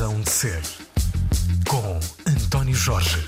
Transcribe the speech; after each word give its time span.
Razão 0.00 0.18
de 0.22 0.30
Ser, 0.30 0.62
com 1.68 2.00
António 2.26 2.74
Jorge. 2.74 3.18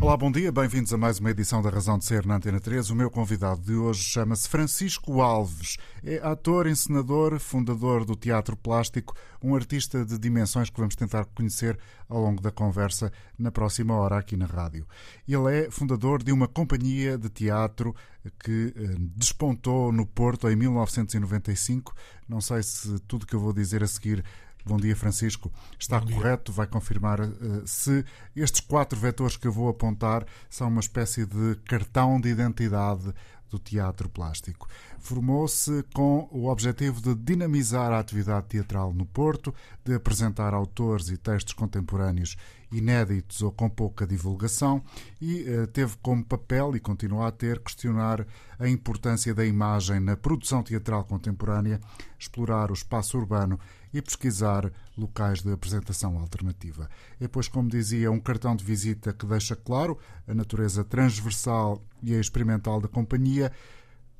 Olá, 0.00 0.16
bom 0.16 0.30
dia, 0.30 0.50
bem-vindos 0.50 0.92
a 0.92 0.96
mais 0.96 1.20
uma 1.20 1.30
edição 1.30 1.62
da 1.62 1.70
Razão 1.70 1.98
de 1.98 2.04
Ser 2.04 2.26
na 2.26 2.34
Antena 2.34 2.58
3. 2.58 2.90
O 2.90 2.96
meu 2.96 3.08
convidado 3.08 3.60
de 3.60 3.74
hoje 3.74 4.02
chama-se 4.02 4.48
Francisco 4.48 5.20
Alves. 5.20 5.76
É 6.02 6.16
ator, 6.16 6.66
encenador, 6.66 7.38
fundador 7.38 8.04
do 8.04 8.16
Teatro 8.16 8.56
Plástico, 8.56 9.14
um 9.40 9.54
artista 9.54 10.04
de 10.04 10.18
dimensões 10.18 10.68
que 10.68 10.80
vamos 10.80 10.96
tentar 10.96 11.26
conhecer 11.26 11.78
ao 12.08 12.20
longo 12.20 12.42
da 12.42 12.50
conversa 12.50 13.12
na 13.38 13.52
próxima 13.52 13.94
hora 13.94 14.18
aqui 14.18 14.36
na 14.36 14.46
rádio. 14.46 14.84
Ele 15.28 15.66
é 15.66 15.70
fundador 15.70 16.24
de 16.24 16.32
uma 16.32 16.48
companhia 16.48 17.16
de 17.16 17.28
teatro 17.28 17.94
que 18.42 18.74
eh, 18.76 18.96
despontou 19.16 19.92
no 19.92 20.04
Porto 20.06 20.48
em 20.48 20.56
1995. 20.56 21.94
Não 22.28 22.40
sei 22.40 22.62
se 22.62 22.98
tudo 23.00 23.26
que 23.26 23.34
eu 23.34 23.40
vou 23.40 23.52
dizer 23.52 23.82
a 23.82 23.86
seguir 23.86 24.24
Bom 24.68 24.76
dia, 24.76 24.94
Francisco. 24.94 25.50
Está 25.78 25.98
dia. 25.98 26.14
correto? 26.14 26.52
Vai 26.52 26.66
confirmar 26.66 27.22
uh, 27.22 27.32
se 27.64 28.04
estes 28.36 28.60
quatro 28.60 29.00
vetores 29.00 29.34
que 29.34 29.46
eu 29.46 29.52
vou 29.52 29.66
apontar 29.70 30.26
são 30.50 30.68
uma 30.68 30.80
espécie 30.80 31.24
de 31.24 31.54
cartão 31.66 32.20
de 32.20 32.28
identidade 32.28 33.14
do 33.48 33.58
teatro 33.58 34.10
plástico. 34.10 34.68
Formou-se 34.98 35.82
com 35.94 36.28
o 36.30 36.50
objetivo 36.50 37.00
de 37.00 37.14
dinamizar 37.14 37.92
a 37.92 37.98
atividade 37.98 38.46
teatral 38.48 38.92
no 38.92 39.06
Porto, 39.06 39.54
de 39.82 39.94
apresentar 39.94 40.52
autores 40.52 41.08
e 41.08 41.16
textos 41.16 41.54
contemporâneos 41.54 42.36
inéditos 42.70 43.40
ou 43.40 43.50
com 43.50 43.70
pouca 43.70 44.06
divulgação 44.06 44.82
e 45.18 45.44
uh, 45.44 45.66
teve 45.68 45.96
como 46.02 46.22
papel 46.22 46.76
e 46.76 46.80
continua 46.80 47.28
a 47.28 47.32
ter 47.32 47.58
questionar 47.60 48.26
a 48.58 48.68
importância 48.68 49.34
da 49.34 49.46
imagem 49.46 49.98
na 49.98 50.14
produção 50.14 50.62
teatral 50.62 51.04
contemporânea, 51.04 51.80
explorar 52.18 52.70
o 52.70 52.74
espaço 52.74 53.16
urbano 53.16 53.58
e 53.92 54.02
pesquisar 54.02 54.70
locais 54.96 55.42
de 55.42 55.52
apresentação 55.52 56.18
alternativa. 56.18 56.88
É, 57.20 57.28
pois, 57.28 57.48
como 57.48 57.68
dizia, 57.68 58.10
um 58.10 58.20
cartão 58.20 58.54
de 58.54 58.64
visita 58.64 59.12
que 59.12 59.26
deixa 59.26 59.56
claro 59.56 59.98
a 60.26 60.34
natureza 60.34 60.84
transversal 60.84 61.82
e 62.02 62.12
experimental 62.12 62.80
da 62.80 62.88
companhia. 62.88 63.52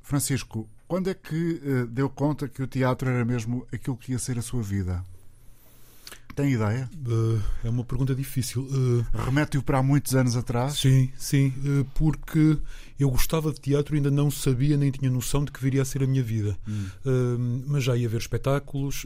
Francisco, 0.01 0.67
quando 0.87 1.09
é 1.09 1.13
que 1.13 1.61
uh, 1.63 1.87
deu 1.87 2.09
conta 2.09 2.47
que 2.47 2.63
o 2.63 2.67
teatro 2.67 3.09
era 3.09 3.23
mesmo 3.23 3.65
aquilo 3.71 3.97
que 3.97 4.11
ia 4.11 4.19
ser 4.19 4.39
a 4.39 4.41
sua 4.41 4.61
vida? 4.61 5.03
Tem 6.39 6.53
ideia? 6.53 6.89
Uh, 7.05 7.41
é 7.65 7.69
uma 7.69 7.83
pergunta 7.83 8.15
difícil. 8.15 8.61
Uh, 8.61 9.05
Remete-o 9.25 9.61
para 9.61 9.79
há 9.79 9.83
muitos 9.83 10.15
anos 10.15 10.37
atrás? 10.37 10.75
Sim, 10.75 11.09
sim, 11.17 11.53
uh, 11.65 11.83
porque 11.93 12.57
eu 12.97 13.09
gostava 13.11 13.51
de 13.51 13.59
teatro 13.59 13.93
e 13.93 13.97
ainda 13.97 14.09
não 14.09 14.31
sabia 14.31 14.77
nem 14.77 14.89
tinha 14.89 15.11
noção 15.11 15.43
de 15.43 15.51
que 15.51 15.61
viria 15.61 15.81
a 15.81 15.85
ser 15.85 16.01
a 16.01 16.07
minha 16.07 16.23
vida. 16.23 16.57
Hum. 16.65 17.63
mas 17.67 17.83
já 17.83 17.95
ia 17.97 18.07
ver 18.07 18.19
espetáculos 18.19 19.05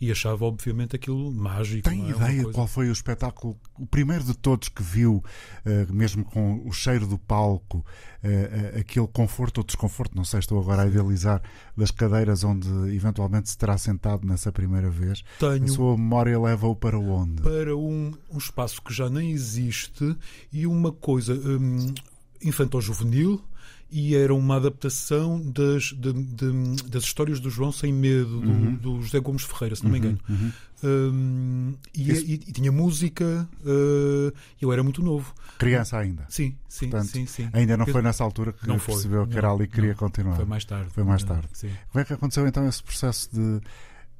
e 0.00 0.10
achava, 0.10 0.44
obviamente, 0.44 0.96
aquilo 0.96 1.32
mágico. 1.32 1.88
Tem 1.88 2.06
é? 2.06 2.10
ideia 2.10 2.44
qual 2.52 2.66
foi 2.66 2.88
o 2.88 2.92
espetáculo, 2.92 3.58
o 3.78 3.86
primeiro 3.86 4.24
de 4.24 4.34
todos 4.34 4.68
que 4.68 4.82
viu, 4.82 5.22
uh, 5.64 5.92
mesmo 5.92 6.24
com 6.24 6.62
o 6.66 6.72
cheiro 6.72 7.06
do 7.06 7.18
palco, 7.18 7.78
uh, 7.78 8.28
uh, 8.28 8.80
aquele 8.80 9.06
conforto 9.08 9.58
ou 9.58 9.64
desconforto, 9.64 10.14
não 10.14 10.24
sei, 10.24 10.40
estou 10.40 10.60
agora 10.60 10.82
a 10.82 10.86
idealizar, 10.86 11.42
das 11.76 11.90
cadeiras 11.90 12.44
onde 12.44 12.68
eventualmente 12.94 13.48
se 13.48 13.56
terá 13.56 13.78
sentado 13.78 14.26
nessa 14.26 14.52
primeira 14.52 14.90
vez? 14.90 15.22
Tenho. 15.38 15.64
A 15.64 15.68
sua 15.68 15.96
memória 15.96 16.38
leva-o 16.38 16.76
para 16.76 16.98
onde? 16.98 17.42
Para 17.42 17.76
um, 17.76 18.12
um 18.30 18.38
espaço 18.38 18.82
que 18.82 18.92
já 18.92 19.08
nem 19.08 19.30
existe 19.30 20.16
e 20.52 20.66
uma 20.66 20.92
coisa 20.92 21.34
um, 21.34 21.94
infantil-juvenil 22.42 23.42
e 23.90 24.16
era 24.16 24.34
uma 24.34 24.56
adaptação 24.56 25.40
das, 25.40 25.92
de, 25.92 26.12
de, 26.12 26.82
das 26.88 27.04
histórias 27.04 27.38
do 27.38 27.48
João 27.48 27.70
Sem 27.70 27.92
Medo, 27.92 28.40
do, 28.40 28.50
uhum. 28.50 28.74
do 28.74 29.02
José 29.02 29.20
Gomes 29.20 29.42
Ferreira, 29.42 29.76
se 29.76 29.84
não 29.84 29.90
me 29.90 29.98
uhum, 29.98 30.04
engano. 30.04 30.20
Uhum. 30.28 30.52
Um, 30.84 31.74
e, 31.94 32.12
e, 32.12 32.34
e, 32.34 32.38
tinha 32.38 32.70
música, 32.70 33.48
uh, 33.60 34.32
eu 34.60 34.72
era 34.72 34.82
muito 34.82 35.02
novo. 35.02 35.32
Criança 35.58 35.98
ainda? 35.98 36.26
Sim, 36.28 36.56
sim, 36.68 36.90
Portanto, 36.90 37.10
sim, 37.10 37.26
sim. 37.26 37.48
Ainda 37.52 37.76
não 37.76 37.86
foi 37.86 38.02
nessa 38.02 38.22
altura 38.24 38.52
que 38.52 38.66
não 38.66 38.78
percebeu 38.78 39.22
foi, 39.22 39.32
que 39.32 39.38
era 39.38 39.50
ali 39.50 39.64
e 39.64 39.68
queria 39.68 39.90
não, 39.90 39.96
continuar? 39.96 40.36
Foi 40.36 40.44
mais 40.44 40.64
tarde. 40.64 40.90
Foi 40.90 41.04
mais 41.04 41.22
tarde. 41.22 41.48
Sim. 41.52 41.70
Como 41.90 42.02
é 42.02 42.04
que 42.04 42.12
aconteceu 42.12 42.46
então 42.46 42.68
esse 42.68 42.82
processo 42.82 43.30
de, 43.32 43.60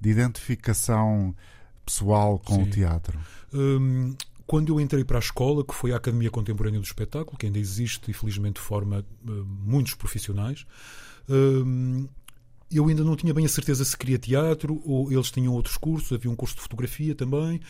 de 0.00 0.10
identificação 0.10 1.34
pessoal 1.84 2.38
com 2.38 2.54
sim. 2.54 2.62
o 2.62 2.70
teatro? 2.70 3.18
Um, 3.52 4.14
quando 4.46 4.72
eu 4.72 4.80
entrei 4.80 5.04
para 5.04 5.18
a 5.18 5.20
escola, 5.20 5.64
que 5.64 5.74
foi 5.74 5.92
a 5.92 5.96
Academia 5.96 6.30
Contemporânea 6.30 6.80
do 6.80 6.86
Espetáculo, 6.86 7.36
que 7.36 7.46
ainda 7.46 7.58
existe 7.58 8.10
e 8.10 8.14
felizmente 8.14 8.60
forma 8.60 9.04
uh, 9.24 9.30
muitos 9.44 9.94
profissionais, 9.94 10.64
uh, 11.28 12.08
eu 12.70 12.86
ainda 12.88 13.04
não 13.04 13.16
tinha 13.16 13.32
bem 13.32 13.44
a 13.44 13.48
certeza 13.48 13.84
se 13.84 13.96
queria 13.96 14.18
teatro 14.18 14.80
ou 14.84 15.10
eles 15.12 15.30
tinham 15.30 15.52
outros 15.52 15.76
cursos, 15.76 16.12
havia 16.12 16.30
um 16.30 16.36
curso 16.36 16.56
de 16.56 16.62
fotografia 16.62 17.14
também, 17.14 17.60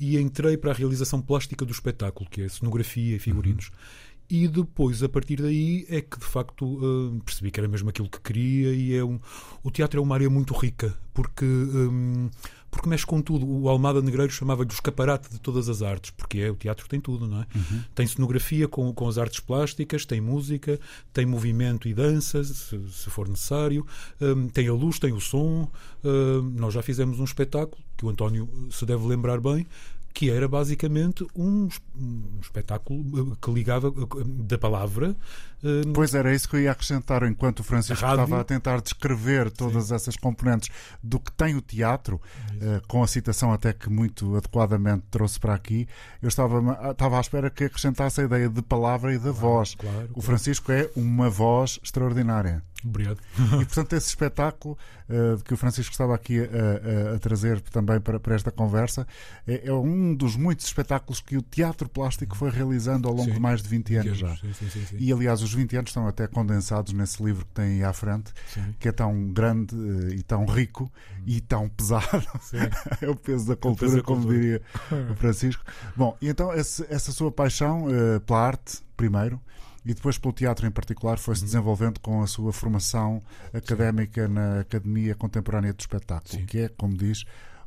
e 0.00 0.18
entrei 0.18 0.56
para 0.56 0.70
a 0.72 0.74
realização 0.74 1.20
plástica 1.20 1.64
do 1.64 1.72
espetáculo, 1.72 2.28
que 2.28 2.42
é 2.42 2.48
cenografia 2.48 3.16
e 3.16 3.18
figurinos. 3.18 3.68
Uhum. 3.68 4.12
E 4.30 4.48
depois, 4.48 5.02
a 5.02 5.08
partir 5.08 5.42
daí, 5.42 5.84
é 5.90 6.00
que 6.00 6.18
de 6.18 6.24
facto 6.24 6.64
uh, 6.64 7.20
percebi 7.22 7.50
que 7.50 7.60
era 7.60 7.68
mesmo 7.68 7.90
aquilo 7.90 8.08
que 8.08 8.20
queria. 8.20 8.74
E 8.74 8.94
é 8.94 9.04
um, 9.04 9.20
o 9.62 9.70
teatro 9.70 10.00
é 10.00 10.02
uma 10.02 10.14
área 10.14 10.30
muito 10.30 10.54
rica, 10.54 10.96
porque. 11.12 11.44
Um, 11.44 12.30
porque 12.72 12.88
mexe 12.88 13.04
com 13.04 13.20
tudo. 13.20 13.46
O 13.46 13.68
Almada 13.68 14.00
Negreiro 14.00 14.32
chamava-lhe 14.32 14.70
o 14.70 14.72
escaparate 14.72 15.30
de 15.30 15.38
todas 15.38 15.68
as 15.68 15.82
artes, 15.82 16.10
porque 16.10 16.38
é, 16.38 16.50
o 16.50 16.56
teatro 16.56 16.88
tem 16.88 16.98
tudo, 16.98 17.28
não 17.28 17.42
é? 17.42 17.46
Uhum. 17.54 17.82
Tem 17.94 18.06
cenografia 18.06 18.66
com, 18.66 18.92
com 18.94 19.06
as 19.06 19.18
artes 19.18 19.40
plásticas, 19.40 20.06
tem 20.06 20.22
música, 20.22 20.80
tem 21.12 21.26
movimento 21.26 21.86
e 21.86 21.92
dança, 21.92 22.42
se, 22.42 22.80
se 22.90 23.10
for 23.10 23.28
necessário, 23.28 23.86
um, 24.18 24.48
tem 24.48 24.68
a 24.68 24.72
luz, 24.72 24.98
tem 24.98 25.12
o 25.12 25.20
som. 25.20 25.70
Um, 26.02 26.40
nós 26.56 26.72
já 26.72 26.82
fizemos 26.82 27.20
um 27.20 27.24
espetáculo, 27.24 27.76
que 27.94 28.06
o 28.06 28.08
António 28.08 28.48
se 28.70 28.86
deve 28.86 29.06
lembrar 29.06 29.38
bem, 29.38 29.66
que 30.14 30.30
era 30.30 30.48
basicamente 30.48 31.26
um, 31.36 31.68
um, 31.94 32.22
espetáculo 32.40 33.36
que 33.36 33.50
ligava 33.50 33.92
da 34.26 34.56
palavra. 34.56 35.14
Uh, 35.62 35.92
pois 35.92 36.14
era 36.14 36.34
isso 36.34 36.48
que 36.48 36.56
eu 36.56 36.60
ia 36.60 36.72
acrescentar, 36.72 37.22
enquanto 37.22 37.60
o 37.60 37.62
Francisco 37.62 38.04
estava 38.04 38.40
a 38.40 38.44
tentar 38.44 38.80
descrever 38.80 39.50
todas 39.50 39.86
Sim. 39.86 39.94
essas 39.94 40.16
componentes 40.16 40.70
do 41.02 41.20
que 41.20 41.30
tem 41.32 41.54
o 41.54 41.60
teatro, 41.60 42.20
uh, 42.54 42.86
com 42.88 43.02
a 43.02 43.06
citação 43.06 43.52
até 43.52 43.72
que 43.72 43.88
muito 43.88 44.36
adequadamente 44.36 45.04
trouxe 45.10 45.38
para 45.38 45.54
aqui, 45.54 45.86
eu 46.20 46.28
estava, 46.28 46.90
estava 46.90 47.18
à 47.18 47.20
espera 47.20 47.50
que 47.50 47.64
acrescentasse 47.64 48.20
a 48.20 48.24
ideia 48.24 48.48
de 48.48 48.62
palavra 48.62 49.14
e 49.14 49.18
da 49.18 49.32
claro, 49.32 49.36
voz. 49.36 49.74
Claro, 49.74 50.10
o 50.14 50.20
Francisco 50.20 50.72
é 50.72 50.90
uma 50.96 51.30
voz 51.30 51.78
extraordinária. 51.82 52.62
Obrigado. 52.84 53.18
E 53.60 53.64
portanto, 53.64 53.92
esse 53.94 54.08
espetáculo 54.08 54.76
uh, 55.08 55.42
que 55.44 55.54
o 55.54 55.56
Francisco 55.56 55.92
estava 55.92 56.14
aqui 56.14 56.40
a, 56.40 57.12
a, 57.12 57.14
a 57.14 57.18
trazer 57.18 57.60
também 57.60 58.00
para, 58.00 58.18
para 58.18 58.34
esta 58.34 58.50
conversa 58.50 59.06
é, 59.46 59.68
é, 59.68 59.72
um 59.72 60.14
dos 60.14 60.36
muitos 60.36 60.66
espetáculos 60.66 61.20
que 61.20 61.36
o 61.36 61.42
teatro 61.42 61.88
plástico 61.88 62.36
foi 62.36 62.50
realizando 62.50 63.08
ao 63.08 63.14
longo 63.14 63.28
sim. 63.28 63.34
de 63.34 63.40
mais 63.40 63.62
de 63.62 63.68
20 63.68 63.96
anos 63.96 64.18
já. 64.18 64.36
Sim, 64.36 64.52
sim, 64.52 64.96
e 64.98 65.12
aliás, 65.12 65.42
os 65.42 65.51
20 65.52 65.76
anos 65.76 65.90
estão 65.90 66.06
até 66.06 66.26
condensados 66.26 66.92
nesse 66.92 67.22
livro 67.22 67.44
que 67.44 67.52
tem 67.52 67.64
aí 67.64 67.84
à 67.84 67.92
frente, 67.92 68.32
que 68.78 68.88
é 68.88 68.92
tão 68.92 69.32
grande 69.32 69.74
uh, 69.74 70.14
e 70.14 70.22
tão 70.22 70.44
rico 70.44 70.84
hum. 70.84 71.22
e 71.26 71.40
tão 71.40 71.68
pesado. 71.68 72.26
é 73.00 73.08
o 73.08 73.16
peso 73.16 73.48
da 73.48 73.56
cultura, 73.56 73.96
da 73.96 74.02
como 74.02 74.22
cultura. 74.22 74.40
diria 74.40 74.62
o 75.10 75.14
Francisco. 75.14 75.64
Bom, 75.96 76.16
e 76.20 76.28
então 76.28 76.52
esse, 76.52 76.86
essa 76.88 77.12
sua 77.12 77.30
paixão 77.30 77.86
uh, 77.86 78.20
pela 78.20 78.40
arte, 78.40 78.82
primeiro 78.96 79.40
e 79.84 79.94
depois 79.94 80.16
pelo 80.16 80.32
teatro 80.32 80.66
em 80.66 80.70
particular 80.70 81.18
foi-se 81.18 81.42
uhum. 81.42 81.46
desenvolvendo 81.46 82.00
com 82.00 82.22
a 82.22 82.26
sua 82.26 82.52
formação 82.52 83.20
académica 83.52 84.26
Sim. 84.26 84.32
na 84.32 84.60
Academia 84.60 85.14
Contemporânea 85.14 85.72
do 85.72 85.80
Espetáculo, 85.80 86.40
Sim. 86.40 86.46
que 86.46 86.60
é, 86.60 86.68
como 86.68 86.96
diz, 86.96 87.24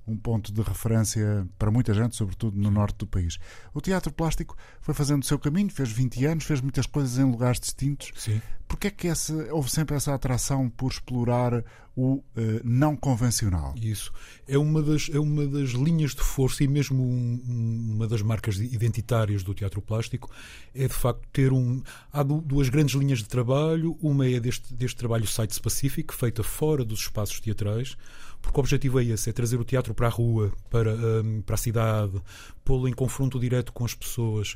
um 0.07 0.15
ponto 0.15 0.51
de 0.51 0.61
referência 0.61 1.47
para 1.57 1.71
muita 1.71 1.93
gente, 1.93 2.15
sobretudo 2.15 2.57
no 2.57 2.69
norte 2.69 2.97
do 2.97 3.07
país. 3.07 3.37
O 3.73 3.81
teatro 3.81 4.11
plástico 4.13 4.55
foi 4.79 4.93
fazendo 4.93 5.23
o 5.23 5.25
seu 5.25 5.39
caminho, 5.39 5.69
fez 5.69 5.91
20 5.91 6.25
anos, 6.25 6.43
fez 6.43 6.61
muitas 6.61 6.85
coisas 6.85 7.17
em 7.17 7.23
lugares 7.23 7.59
distintos. 7.59 8.11
Sim. 8.15 8.41
Porquê 8.67 8.87
é 8.87 8.91
que 8.91 9.07
essa, 9.07 9.33
houve 9.53 9.69
sempre 9.69 9.95
essa 9.95 10.13
atração 10.13 10.69
por 10.69 10.91
explorar 10.91 11.63
o 11.95 12.15
uh, 12.15 12.23
não 12.63 12.95
convencional? 12.95 13.73
Isso. 13.77 14.11
É 14.47 14.57
uma, 14.57 14.81
das, 14.81 15.09
é 15.13 15.19
uma 15.19 15.45
das 15.45 15.69
linhas 15.69 16.15
de 16.15 16.21
força 16.21 16.63
e 16.63 16.67
mesmo 16.67 17.03
um, 17.03 17.93
uma 17.95 18.07
das 18.07 18.21
marcas 18.21 18.57
identitárias 18.57 19.43
do 19.43 19.53
teatro 19.53 19.81
plástico 19.81 20.31
é 20.73 20.87
de 20.87 20.93
facto 20.93 21.27
ter 21.31 21.53
um. 21.53 21.81
Há 22.11 22.23
duas 22.23 22.69
grandes 22.69 22.95
linhas 22.95 23.19
de 23.19 23.27
trabalho. 23.27 23.97
Uma 24.01 24.27
é 24.27 24.39
deste, 24.39 24.73
deste 24.73 24.97
trabalho 24.97 25.27
site-specific, 25.27 26.13
feita 26.13 26.43
fora 26.43 26.83
dos 26.83 27.01
espaços 27.01 27.39
teatrais 27.39 27.95
porque 28.45 28.59
o 28.59 28.61
objetivo 28.61 28.99
é 28.99 29.03
esse, 29.03 29.29
é 29.29 29.33
trazer 29.33 29.59
o 29.59 29.63
teatro 29.63 29.93
para 29.93 30.07
a 30.07 30.09
rua, 30.09 30.53
para, 30.69 30.93
um, 30.93 31.41
para 31.41 31.55
a 31.55 31.57
cidade, 31.57 32.21
pô-lo 32.63 32.87
em 32.87 32.93
confronto 32.93 33.39
direto 33.39 33.73
com 33.73 33.83
as 33.83 33.95
pessoas. 33.95 34.55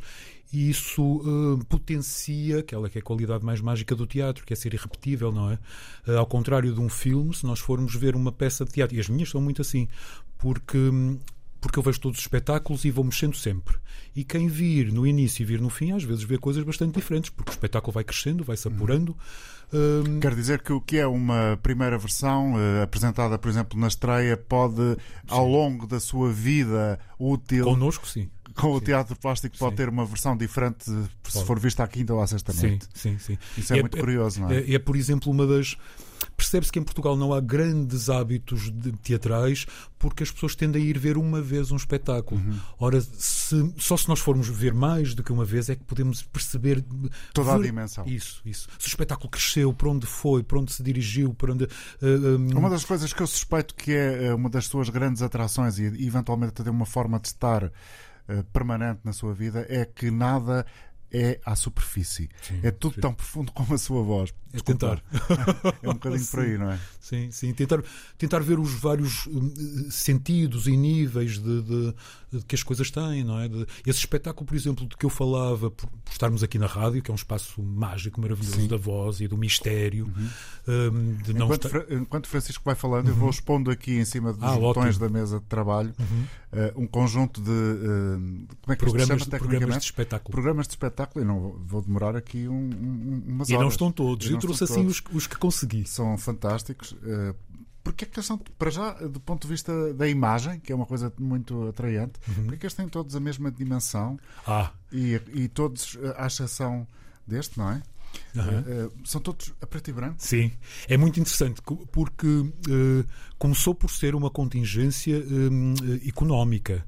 E 0.53 0.69
isso 0.69 1.03
uh, 1.03 1.63
potencia 1.65 2.59
aquela 2.59 2.89
que 2.89 2.97
é 2.97 3.01
a 3.01 3.03
qualidade 3.03 3.44
mais 3.44 3.62
mágica 3.62 3.95
do 3.95 4.06
teatro, 4.06 4.45
que 4.45 4.53
é 4.53 4.56
ser 4.56 4.74
irrepetível, 4.74 5.31
não 5.31 5.51
é? 5.51 5.59
Uh, 6.07 6.18
ao 6.18 6.25
contrário 6.25 6.74
de 6.74 6.80
um 6.80 6.89
filme, 6.89 7.33
se 7.36 7.45
nós 7.45 7.59
formos 7.59 7.95
ver 7.95 8.15
uma 8.15 8.31
peça 8.31 8.63
de 8.63 8.71
teatro, 8.71 8.95
e 8.95 9.00
as 9.00 9.09
minhas 9.09 9.30
são 9.30 9.41
muito 9.41 9.62
assim, 9.62 9.88
porque 10.38 10.77
hum, 10.77 11.19
porque 11.62 11.77
eu 11.77 11.83
vejo 11.83 12.00
todos 12.00 12.19
os 12.19 12.24
espetáculos 12.24 12.86
e 12.86 12.91
vou 12.91 13.03
mexendo 13.03 13.36
sempre. 13.36 13.75
E 14.15 14.24
quem 14.24 14.47
vir 14.47 14.91
no 14.91 15.06
início 15.06 15.44
e 15.44 15.45
vir 15.45 15.59
no 15.59 15.69
fim, 15.69 15.91
às 15.91 16.03
vezes 16.03 16.24
vê 16.24 16.38
coisas 16.38 16.63
bastante 16.63 16.95
diferentes, 16.95 17.30
porque 17.30 17.51
o 17.51 17.53
espetáculo 17.53 17.91
vai 17.94 18.03
crescendo, 18.03 18.44
vai 18.44 18.56
se 18.56 18.68
apurando. 18.68 19.15
Hum... 19.74 20.19
Quer 20.19 20.36
dizer 20.36 20.62
que 20.62 20.74
o 20.74 20.81
que 20.81 20.98
é 20.98 21.07
uma 21.07 21.60
primeira 21.62 21.98
versão 21.98 22.54
uh, 22.54 22.83
apresentada, 22.83 23.38
por 23.38 23.50
exemplo, 23.50 23.80
na 23.80 23.88
estreia, 23.88 24.36
pode, 24.36 24.75
sim. 24.75 24.98
ao 25.27 25.48
longo 25.48 25.86
da 25.86 26.00
sua 26.00 26.31
vida 26.31 27.00
útil. 27.18 27.66
Connosco, 27.66 28.07
sim. 28.07 28.30
Com 28.56 28.74
o 28.74 28.81
teatro 28.81 29.16
plástico 29.16 29.57
pode 29.57 29.71
sim. 29.71 29.77
ter 29.77 29.89
uma 29.89 30.06
versão 30.06 30.36
diferente 30.36 30.83
se 30.83 31.10
pode. 31.33 31.45
for 31.45 31.60
vista 31.60 31.83
à 31.83 31.88
quinta 31.88 32.13
ou 32.13 32.21
à 32.21 32.27
sexta 32.27 32.51
noite. 32.51 32.88
Sim, 32.94 33.18
sim, 33.18 33.36
sim. 33.36 33.38
Isso 33.57 33.74
é, 33.74 33.77
é 33.77 33.81
muito 33.81 33.95
é, 33.95 34.00
curioso, 34.01 34.42
não 34.42 34.51
é? 34.51 34.60
é? 34.60 34.74
É, 34.74 34.80
por 34.80 34.98
exemplo, 34.98 35.31
uma 35.31 35.48
das 35.48 35.77
Percebe-se 36.36 36.71
que 36.71 36.80
em 36.80 36.83
Portugal 36.83 37.16
não 37.16 37.33
há 37.33 37.39
grandes 37.39 38.10
hábitos 38.10 38.71
teatrais 39.04 39.66
porque 39.98 40.24
as 40.24 40.31
pessoas 40.31 40.56
tendem 40.56 40.81
a 40.81 40.86
ir 40.86 40.98
ver 40.98 41.18
uma 41.18 41.42
vez 41.42 41.71
um 41.71 41.75
espetáculo. 41.75 42.39
Uhum. 42.39 42.60
Ora, 42.80 43.01
se, 43.01 43.74
só 43.77 43.98
se 43.98 44.07
nós 44.07 44.19
formos 44.19 44.48
ver 44.48 44.74
mais 44.74 45.13
do 45.13 45.24
que 45.24 45.31
uma 45.31 45.44
vez 45.44 45.69
é 45.69 45.75
que 45.75 45.83
podemos 45.83 46.21
perceber 46.24 46.83
toda 47.33 47.51
ver, 47.51 47.60
a 47.60 47.63
dimensão. 47.63 48.06
Isso, 48.07 48.42
isso. 48.45 48.68
Se 48.80 48.88
o 48.88 48.89
espetáculo 48.89 49.30
cresceu, 49.30 49.74
para 49.74 49.89
onde 49.89 50.06
foi, 50.07 50.42
para 50.42 50.60
onde 50.60 50.71
se 50.71 50.81
dirigiu, 50.81 51.33
para 51.33 51.51
onde. 51.51 51.66
Uh, 51.66 51.68
eh, 52.01 52.38
um... 52.38 52.57
Uma 52.60 52.69
das 52.69 52.86
coisas 52.86 53.12
que 53.12 53.22
eu 53.22 53.27
suspeito 53.27 53.75
que 53.75 53.92
é 53.92 54.25
eh, 54.25 54.33
uma 54.33 54.50
das 54.50 54.65
suas 54.65 54.89
grandes 54.89 55.22
atrações 55.22 55.77
e 55.77 55.86
eventualmente 56.06 56.62
até 56.62 56.72
uma 56.72 56.86
forma 56.86 57.19
de 57.19 57.27
estar 57.27 57.72
permanente 58.54 59.00
na 59.04 59.12
sua 59.12 59.33
vida 59.33 59.65
é 59.68 59.86
que 59.86 60.12
nada 60.12 60.63
é 61.12 61.40
à 61.46 61.56
superfície. 61.56 62.30
Sim, 62.42 62.60
é 62.64 62.72
tudo 62.72 62.96
sim. 62.96 63.02
tão 63.02 63.14
profundo 63.14 63.52
como 63.52 63.74
a 63.74 63.78
sua 63.78 64.04
voz. 64.04 64.34
É 64.54 64.60
tentar. 64.60 65.04
é 65.82 65.90
um 65.90 65.94
bocadinho 65.94 66.26
por 66.26 66.40
aí, 66.40 66.58
não 66.58 66.72
é? 66.72 66.80
Sim, 67.00 67.32
sim. 67.32 67.54
Tentar, 67.54 67.84
tentar 68.18 68.40
ver 68.40 68.60
os 68.60 68.74
vários 68.74 69.28
hum, 69.28 69.90
sentidos 69.92 70.68
e 70.68 70.76
níveis 70.76 71.38
de, 71.38 71.62
de, 71.62 71.96
que 72.48 72.56
as 72.56 72.64
coisas 72.64 72.90
têm, 72.92 73.24
não 73.24 73.40
é? 73.40 73.48
De, 73.48 73.66
esse 73.86 74.00
espetáculo, 74.00 74.46
por 74.46 74.56
exemplo, 74.56 74.88
de 74.88 74.96
que 74.96 75.06
eu 75.06 75.10
falava, 75.10 75.72
por, 75.72 75.88
por, 75.88 76.12
estarmos 76.12 76.44
aqui 76.44 76.58
na 76.58 76.68
rádio, 76.68 77.02
que 77.02 77.10
é 77.10 77.14
um 77.14 77.16
espaço 77.16 77.62
mágico, 77.62 78.22
maravilhoso 78.22 78.62
sim. 78.62 78.68
da 78.68 78.78
voz 78.78 79.20
e 79.22 79.28
do 79.28 79.38
mistério. 79.38 80.06
Uhum. 80.06 80.30
Um, 80.68 81.18
enquanto, 81.28 81.68
estar... 81.68 81.92
enquanto 81.92 82.28
Francisco 82.28 82.64
vai 82.64 82.76
falando, 82.76 83.08
uhum. 83.08 83.14
eu 83.14 83.18
vou 83.18 83.30
expondo 83.30 83.72
aqui 83.72 83.98
em 83.98 84.06
cima 84.06 84.34
dos 84.34 84.44
ah, 84.44 84.56
botões 84.56 84.96
ótimo. 84.96 85.00
da 85.00 85.10
mesa 85.10 85.40
de 85.40 85.46
trabalho 85.46 85.94
uhum. 86.00 86.24
uh, 86.78 86.81
um 86.84 86.88
conjunto 86.88 87.42
de. 87.42 87.50
Uh, 87.50 88.48
como 88.62 88.74
é 88.74 88.75
que 88.75 88.84
programas, 88.84 89.24
chama, 89.24 89.38
programas 89.40 89.78
de 89.78 89.86
espetáculo. 89.86 90.32
Programas 90.32 90.68
de 90.68 90.72
espetáculo, 90.72 91.25
e 91.25 91.28
não 91.28 91.56
vou 91.66 91.82
demorar 91.82 92.16
aqui 92.16 92.48
um, 92.48 92.54
um, 92.54 93.24
umas 93.28 93.50
e 93.50 93.54
horas. 93.54 93.62
E 93.62 93.64
não 93.64 93.70
estão 93.70 93.92
todos 93.92 94.30
eu 94.30 94.38
trouxe 94.38 94.64
assim 94.64 94.86
os, 94.86 95.02
os, 95.12 95.28
que 95.28 95.38
consegui. 95.38 95.86
São 95.86 96.18
fantásticos. 96.18 96.92
Uh, 96.92 97.36
porque 97.89 98.06
é 98.06 98.07
que 98.07 98.19
eles 98.19 98.27
são, 98.27 98.38
para 98.38 98.69
já, 98.69 98.91
do 98.94 99.19
ponto 99.19 99.41
de 99.41 99.47
vista 99.47 99.94
da 99.95 100.07
imagem, 100.07 100.59
que 100.59 100.71
é 100.71 100.75
uma 100.75 100.86
coisa 100.86 101.12
muito 101.18 101.69
atraente, 101.69 102.19
uhum. 102.27 102.45
porque 102.45 102.68
eles 102.68 102.74
têm 102.75 102.88
todos 102.88 103.15
a 103.15 103.19
mesma 103.19 103.51
dimensão 103.51 104.19
ah. 104.45 104.71
e, 104.91 105.19
e 105.33 105.47
todos, 105.47 105.97
eh, 106.00 106.13
à 106.15 106.27
exceção 106.27 106.88
deste, 107.25 107.57
não 107.57 107.71
é? 107.71 107.81
Uhum. 108.36 108.86
Uh, 108.88 108.91
são 109.06 109.19
todos 109.19 109.53
a 109.59 109.65
preto 109.65 109.89
e 109.89 109.94
branco? 109.94 110.15
Sim, 110.19 110.51
é 110.88 110.97
muito 110.97 111.19
interessante 111.19 111.62
porque 111.91 112.27
uh, 112.27 113.06
começou 113.39 113.74
por 113.74 113.89
ser 113.89 114.13
uma 114.13 114.30
contingência 114.30 115.18
uh, 115.18 116.07
económica 116.07 116.86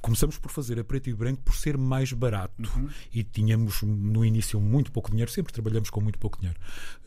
começamos 0.00 0.38
por 0.38 0.50
fazer 0.50 0.78
a 0.78 0.84
preto 0.84 1.08
e 1.08 1.14
branco 1.14 1.42
por 1.42 1.54
ser 1.54 1.78
mais 1.78 2.12
barato 2.12 2.52
uhum. 2.58 2.88
e 3.12 3.22
tínhamos 3.22 3.82
no 3.82 4.24
início 4.24 4.60
muito 4.60 4.90
pouco 4.90 5.10
dinheiro, 5.10 5.30
sempre 5.30 5.52
trabalhamos 5.52 5.88
com 5.90 6.00
muito 6.00 6.18
pouco 6.18 6.38
dinheiro, 6.38 6.58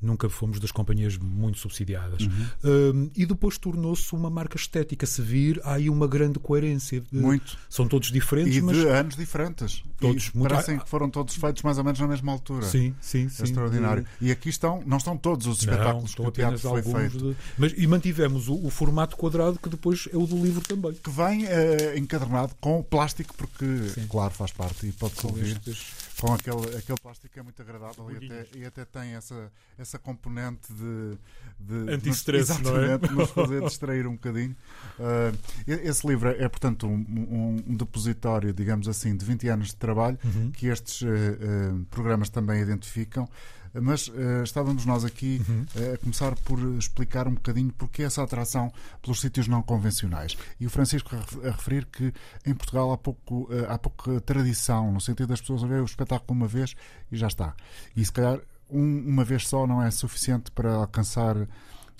nunca 0.01 0.29
fomos 0.29 0.59
das 0.59 0.71
companhias 0.71 1.17
muito 1.17 1.59
subsidiadas. 1.59 2.23
Uhum. 2.63 3.09
e 3.15 3.25
depois 3.25 3.57
tornou-se 3.57 4.13
uma 4.13 4.29
marca 4.29 4.55
estética. 4.57 5.05
Se 5.05 5.21
vir, 5.21 5.59
há 5.63 5.73
aí 5.73 5.89
uma 5.89 6.07
grande 6.07 6.39
coerência. 6.39 7.03
Muito. 7.11 7.57
São 7.69 7.87
todos 7.87 8.11
diferentes, 8.11 8.55
e 8.55 8.61
mas. 8.61 8.77
de 8.77 8.87
anos 8.87 9.15
diferentes. 9.15 9.83
Todos. 9.99 10.31
E 10.33 10.39
parecem 10.39 10.79
que 10.79 10.89
foram 10.89 11.09
todos 11.09 11.35
feitos 11.35 11.63
mais 11.63 11.77
ou 11.77 11.83
menos 11.83 11.99
na 11.99 12.07
mesma 12.07 12.31
altura. 12.31 12.65
Sim, 12.65 12.95
sim, 13.01 13.27
sim. 13.29 13.41
É 13.41 13.45
extraordinário. 13.45 14.05
E 14.19 14.31
aqui 14.31 14.49
estão, 14.49 14.81
não 14.85 14.97
estão 14.97 15.17
todos 15.17 15.47
os 15.47 15.59
espetáculos 15.59 16.15
não, 16.15 16.25
que 16.25 16.29
o 16.29 16.31
teatro 16.31 16.59
foi 16.59 16.81
feito. 16.81 17.17
De... 17.17 17.37
Mas, 17.57 17.73
e 17.75 17.85
mantivemos 17.87 18.47
o, 18.47 18.55
o, 18.65 18.69
formato 18.69 19.15
quadrado 19.15 19.59
que 19.59 19.69
depois 19.69 20.07
é 20.11 20.17
o 20.17 20.25
do 20.25 20.35
livro 20.35 20.61
também. 20.61 20.93
Que 20.93 21.09
vem 21.09 21.45
uh, 21.45 21.97
encadernado 21.97 22.55
com 22.59 22.81
plástico, 22.83 23.33
porque, 23.35 23.65
Sim. 23.89 24.07
claro, 24.07 24.33
faz 24.33 24.51
parte 24.51 24.87
e 24.87 24.91
pode-se 24.91 25.25
ouvir. 25.25 25.59
Com 26.19 26.33
aquele, 26.33 26.77
aquele 26.77 26.99
plástico 27.01 27.33
que 27.33 27.39
é 27.39 27.43
muito 27.43 27.59
agradável 27.61 28.11
e 28.11 28.25
até, 28.25 28.47
e 28.55 28.65
até, 28.65 28.85
tem 28.85 29.15
essa, 29.15 29.51
essa 29.77 29.97
componente 29.97 30.71
de. 30.71 31.17
de 31.59 31.93
Anti-stress, 31.93 32.61
não 32.61 32.77
é? 32.77 32.97
nos 33.11 33.31
fazer 33.31 33.61
distrair 33.63 34.05
um 34.05 34.13
bocadinho. 34.13 34.55
Uh, 34.99 35.35
esse 35.67 36.05
livro 36.05 36.29
é, 36.29 36.47
portanto, 36.47 36.85
um, 36.85 36.93
um, 36.93 37.63
um, 37.69 37.75
depositório, 37.75 38.53
digamos 38.53 38.87
assim, 38.87 39.15
de 39.17 39.25
20 39.25 39.47
anos 39.47 39.67
de 39.69 39.75
trabalho 39.77 40.19
uhum. 40.23 40.51
que 40.51 40.67
estes 40.67 41.01
uh, 41.01 41.85
programas 41.89 42.29
também 42.29 42.61
identificam. 42.61 43.27
Mas 43.73 44.07
uh, 44.07 44.43
estávamos 44.43 44.85
nós 44.85 45.05
aqui 45.05 45.41
uhum. 45.47 45.65
uh, 45.75 45.93
a 45.93 45.97
começar 45.97 46.35
por 46.43 46.59
explicar 46.77 47.27
um 47.27 47.33
bocadinho 47.33 47.71
porque 47.77 48.03
essa 48.03 48.23
atração 48.23 48.71
pelos 49.01 49.21
sítios 49.21 49.47
não 49.47 49.61
convencionais. 49.61 50.37
E 50.59 50.65
o 50.65 50.69
Francisco 50.69 51.15
a 51.15 51.51
referir 51.51 51.85
que 51.85 52.13
em 52.45 52.53
Portugal 52.53 52.91
há 52.91 52.97
pouco, 52.97 53.43
uh, 53.43 53.69
há 53.69 53.77
pouca 53.77 54.19
tradição, 54.21 54.91
no 54.91 54.99
sentido 54.99 55.27
das 55.27 55.41
pessoas 55.41 55.61
verem 55.61 55.81
o 55.81 55.85
espetáculo 55.85 56.37
uma 56.37 56.47
vez 56.47 56.75
e 57.11 57.17
já 57.17 57.27
está. 57.27 57.55
E 57.95 58.03
se 58.03 58.11
calhar 58.11 58.39
um, 58.69 59.03
uma 59.07 59.23
vez 59.23 59.47
só 59.47 59.65
não 59.65 59.81
é 59.81 59.89
suficiente 59.91 60.51
para 60.51 60.73
alcançar 60.73 61.35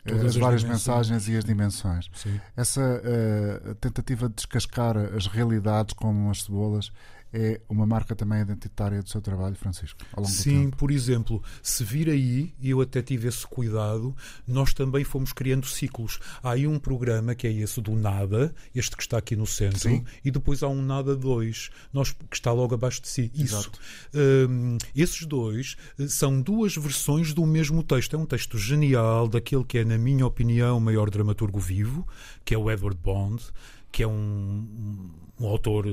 Todas 0.04 0.26
as, 0.26 0.36
várias 0.36 0.64
mensagens 0.64 1.28
e 1.28 1.38
as 1.38 1.46
dimensões. 1.46 2.10
Sim. 2.16 2.42
Essa 2.58 2.82
uh, 2.82 3.76
tentativa 3.76 4.28
de 4.28 4.36
descascar 4.36 4.98
as 4.98 5.28
realidades 5.28 5.94
como 5.94 6.32
as 6.32 6.44
cebolas 6.44 6.92
é 7.34 7.62
uma 7.70 7.86
marca 7.86 8.16
também 8.16 8.42
identitária 8.42 9.02
do 9.02 9.10
seu 9.10 9.22
trabalho, 9.22 9.56
Francisco? 9.56 10.00
Sim, 10.26 10.70
por 10.70 10.92
exemplo, 10.92 11.42
se 11.64 11.84
vir 11.84 12.10
aí, 12.10 12.54
e 12.60 12.70
eu 12.70 12.82
até 12.82 13.02
tive 13.02 13.28
esse 13.28 13.46
cuidado, 13.48 14.16
nós 14.48 14.74
também 14.74 15.04
fomos 15.04 15.32
criando 15.32 15.66
ciclos. 15.66 16.20
Há 16.44 16.52
aí 16.52 16.68
um 16.68 16.78
programa 16.78 17.34
que 17.34 17.48
é 17.48 17.52
esse 17.52 17.80
do 17.82 17.96
Nada, 17.96 18.54
este 18.76 18.96
que 18.98 19.04
está 19.04 19.18
aqui 19.18 19.36
no 19.36 19.48
centro, 19.48 19.80
Sim. 19.80 20.04
e 20.24 20.32
depois 20.32 20.62
há 20.62 20.68
um 20.68 20.82
Nada 20.82 21.16
2, 21.16 21.70
nós, 21.94 22.12
que 22.12 22.36
está 22.36 22.52
logo 22.52 22.76
abaixo 22.76 23.02
de 23.02 23.08
si. 23.08 23.32
Isso. 23.34 23.72
Um, 24.14 24.78
esses 24.96 25.26
dois 25.26 25.78
eh, 26.00 26.08
são 26.08 26.42
duas 26.42 26.76
versões 26.76 27.34
do 27.34 27.46
mesmo 27.46 27.84
texto. 27.84 28.16
É 28.16 28.20
um 28.20 28.26
texto 28.26 28.58
genial, 28.58 29.28
daquele 29.28 29.64
que 29.64 29.78
é, 29.78 29.86
na 29.86 29.98
minha 29.98 30.26
opinião, 30.26 30.78
o 30.78 30.82
maior 30.82 31.10
dramaturgo 31.10 31.60
vivo, 31.60 32.08
que 32.44 32.54
é 32.54 32.58
o 32.58 32.70
Edward 32.70 33.00
Bond, 33.02 33.44
que 33.92 34.04
é 34.04 34.08
um, 34.08 34.12
um, 34.12 35.10
um 35.40 35.48
autor 35.48 35.86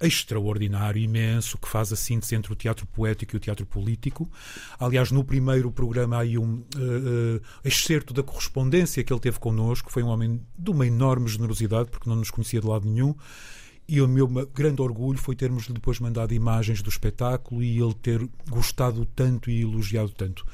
extraordinário, 0.00 1.00
imenso, 1.00 1.58
que 1.58 1.68
faz 1.68 1.92
a 1.92 1.96
síntese 1.96 2.34
entre 2.34 2.52
o 2.52 2.56
teatro 2.56 2.86
poético 2.86 3.34
e 3.34 3.38
o 3.38 3.40
teatro 3.40 3.66
político. 3.66 4.30
Aliás, 4.78 5.10
no 5.10 5.22
primeiro 5.24 5.70
programa 5.70 6.16
há 6.16 6.20
aí 6.20 6.38
um 6.38 6.54
uh, 6.54 7.36
uh, 7.36 7.40
excerto 7.64 8.14
da 8.14 8.22
correspondência 8.22 9.04
que 9.04 9.12
ele 9.12 9.20
teve 9.20 9.38
connosco. 9.38 9.90
Foi 9.90 10.02
um 10.02 10.08
homem 10.08 10.40
de 10.58 10.70
uma 10.70 10.86
enorme 10.86 11.28
generosidade, 11.28 11.90
porque 11.90 12.08
não 12.08 12.16
nos 12.16 12.30
conhecia 12.30 12.60
de 12.60 12.66
lado 12.66 12.88
nenhum. 12.88 13.14
E 13.86 14.00
o 14.00 14.06
meu 14.06 14.28
grande 14.28 14.80
orgulho 14.80 15.18
foi 15.18 15.34
termos 15.34 15.66
depois 15.66 15.98
mandado 15.98 16.32
imagens 16.32 16.80
do 16.80 16.88
espetáculo 16.88 17.62
e 17.62 17.80
ele 17.80 17.94
ter 17.94 18.26
gostado 18.48 19.04
tanto 19.04 19.50
e 19.50 19.62
elogiado 19.62 20.10
tanto 20.10 20.46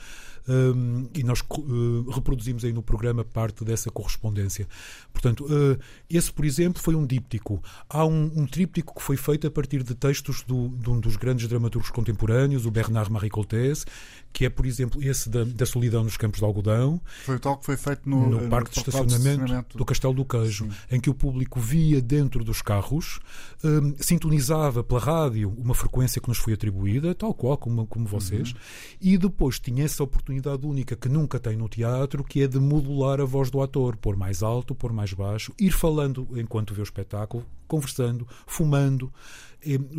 um, 0.48 1.08
e 1.14 1.22
nós 1.22 1.40
uh, 1.40 2.10
reproduzimos 2.10 2.64
aí 2.64 2.72
no 2.72 2.82
programa 2.82 3.24
parte 3.24 3.64
dessa 3.64 3.90
correspondência. 3.90 4.68
Portanto, 5.12 5.44
uh, 5.44 5.78
esse, 6.08 6.32
por 6.32 6.44
exemplo, 6.44 6.80
foi 6.80 6.94
um 6.94 7.04
díptico. 7.04 7.62
Há 7.88 8.04
um, 8.04 8.30
um 8.36 8.46
tríptico 8.46 8.94
que 8.94 9.02
foi 9.02 9.16
feito 9.16 9.46
a 9.46 9.50
partir 9.50 9.82
de 9.82 9.94
textos 9.94 10.42
do, 10.42 10.68
de 10.68 10.90
um 10.90 11.00
dos 11.00 11.16
grandes 11.16 11.48
dramaturgos 11.48 11.90
contemporâneos, 11.90 12.66
o 12.66 12.70
Bernard 12.70 13.10
Marie 13.10 13.30
Coltès, 13.30 13.84
que 14.32 14.44
é, 14.44 14.50
por 14.50 14.66
exemplo, 14.66 15.02
esse 15.02 15.28
da, 15.28 15.44
da 15.44 15.66
solidão 15.66 16.04
nos 16.04 16.16
campos 16.16 16.40
de 16.40 16.44
algodão. 16.44 17.00
Foi 17.24 17.36
o 17.36 17.40
tal 17.40 17.56
que 17.56 17.64
foi 17.64 17.76
feito 17.76 18.08
no, 18.08 18.28
no 18.28 18.48
parque 18.48 18.70
de 18.70 18.78
estacionamento, 18.78 19.76
do 19.76 19.84
Castelo 19.84 20.14
do 20.14 20.24
Queijo, 20.24 20.68
em 20.90 21.00
que 21.00 21.08
o 21.10 21.14
público 21.14 21.58
via 21.58 22.00
dentro 22.00 22.44
dos 22.44 22.62
carros, 22.62 23.18
um, 23.64 23.94
sintonizava 23.98 24.84
pela 24.84 25.00
rádio 25.00 25.54
uma 25.56 25.74
frequência 25.74 26.20
que 26.20 26.28
nos 26.28 26.38
foi 26.38 26.52
atribuída, 26.52 27.14
tal 27.14 27.32
qual 27.34 27.56
como, 27.56 27.86
como 27.86 28.06
vocês, 28.06 28.52
uhum. 28.52 28.58
e 29.00 29.18
depois 29.18 29.58
tinha 29.58 29.84
essa 29.84 30.04
oportunidade 30.04 30.35
única 30.62 30.96
que 30.96 31.08
nunca 31.08 31.38
tem 31.38 31.56
no 31.56 31.68
teatro, 31.68 32.24
que 32.24 32.42
é 32.42 32.46
de 32.46 32.58
modular 32.58 33.20
a 33.20 33.24
voz 33.24 33.50
do 33.50 33.62
ator, 33.62 33.96
pôr 33.96 34.16
mais 34.16 34.42
alto, 34.42 34.74
pôr 34.74 34.92
mais 34.92 35.12
baixo, 35.12 35.52
ir 35.58 35.70
falando 35.70 36.28
enquanto 36.36 36.74
vê 36.74 36.80
o 36.80 36.84
espetáculo, 36.84 37.44
conversando, 37.66 38.26
fumando 38.46 39.12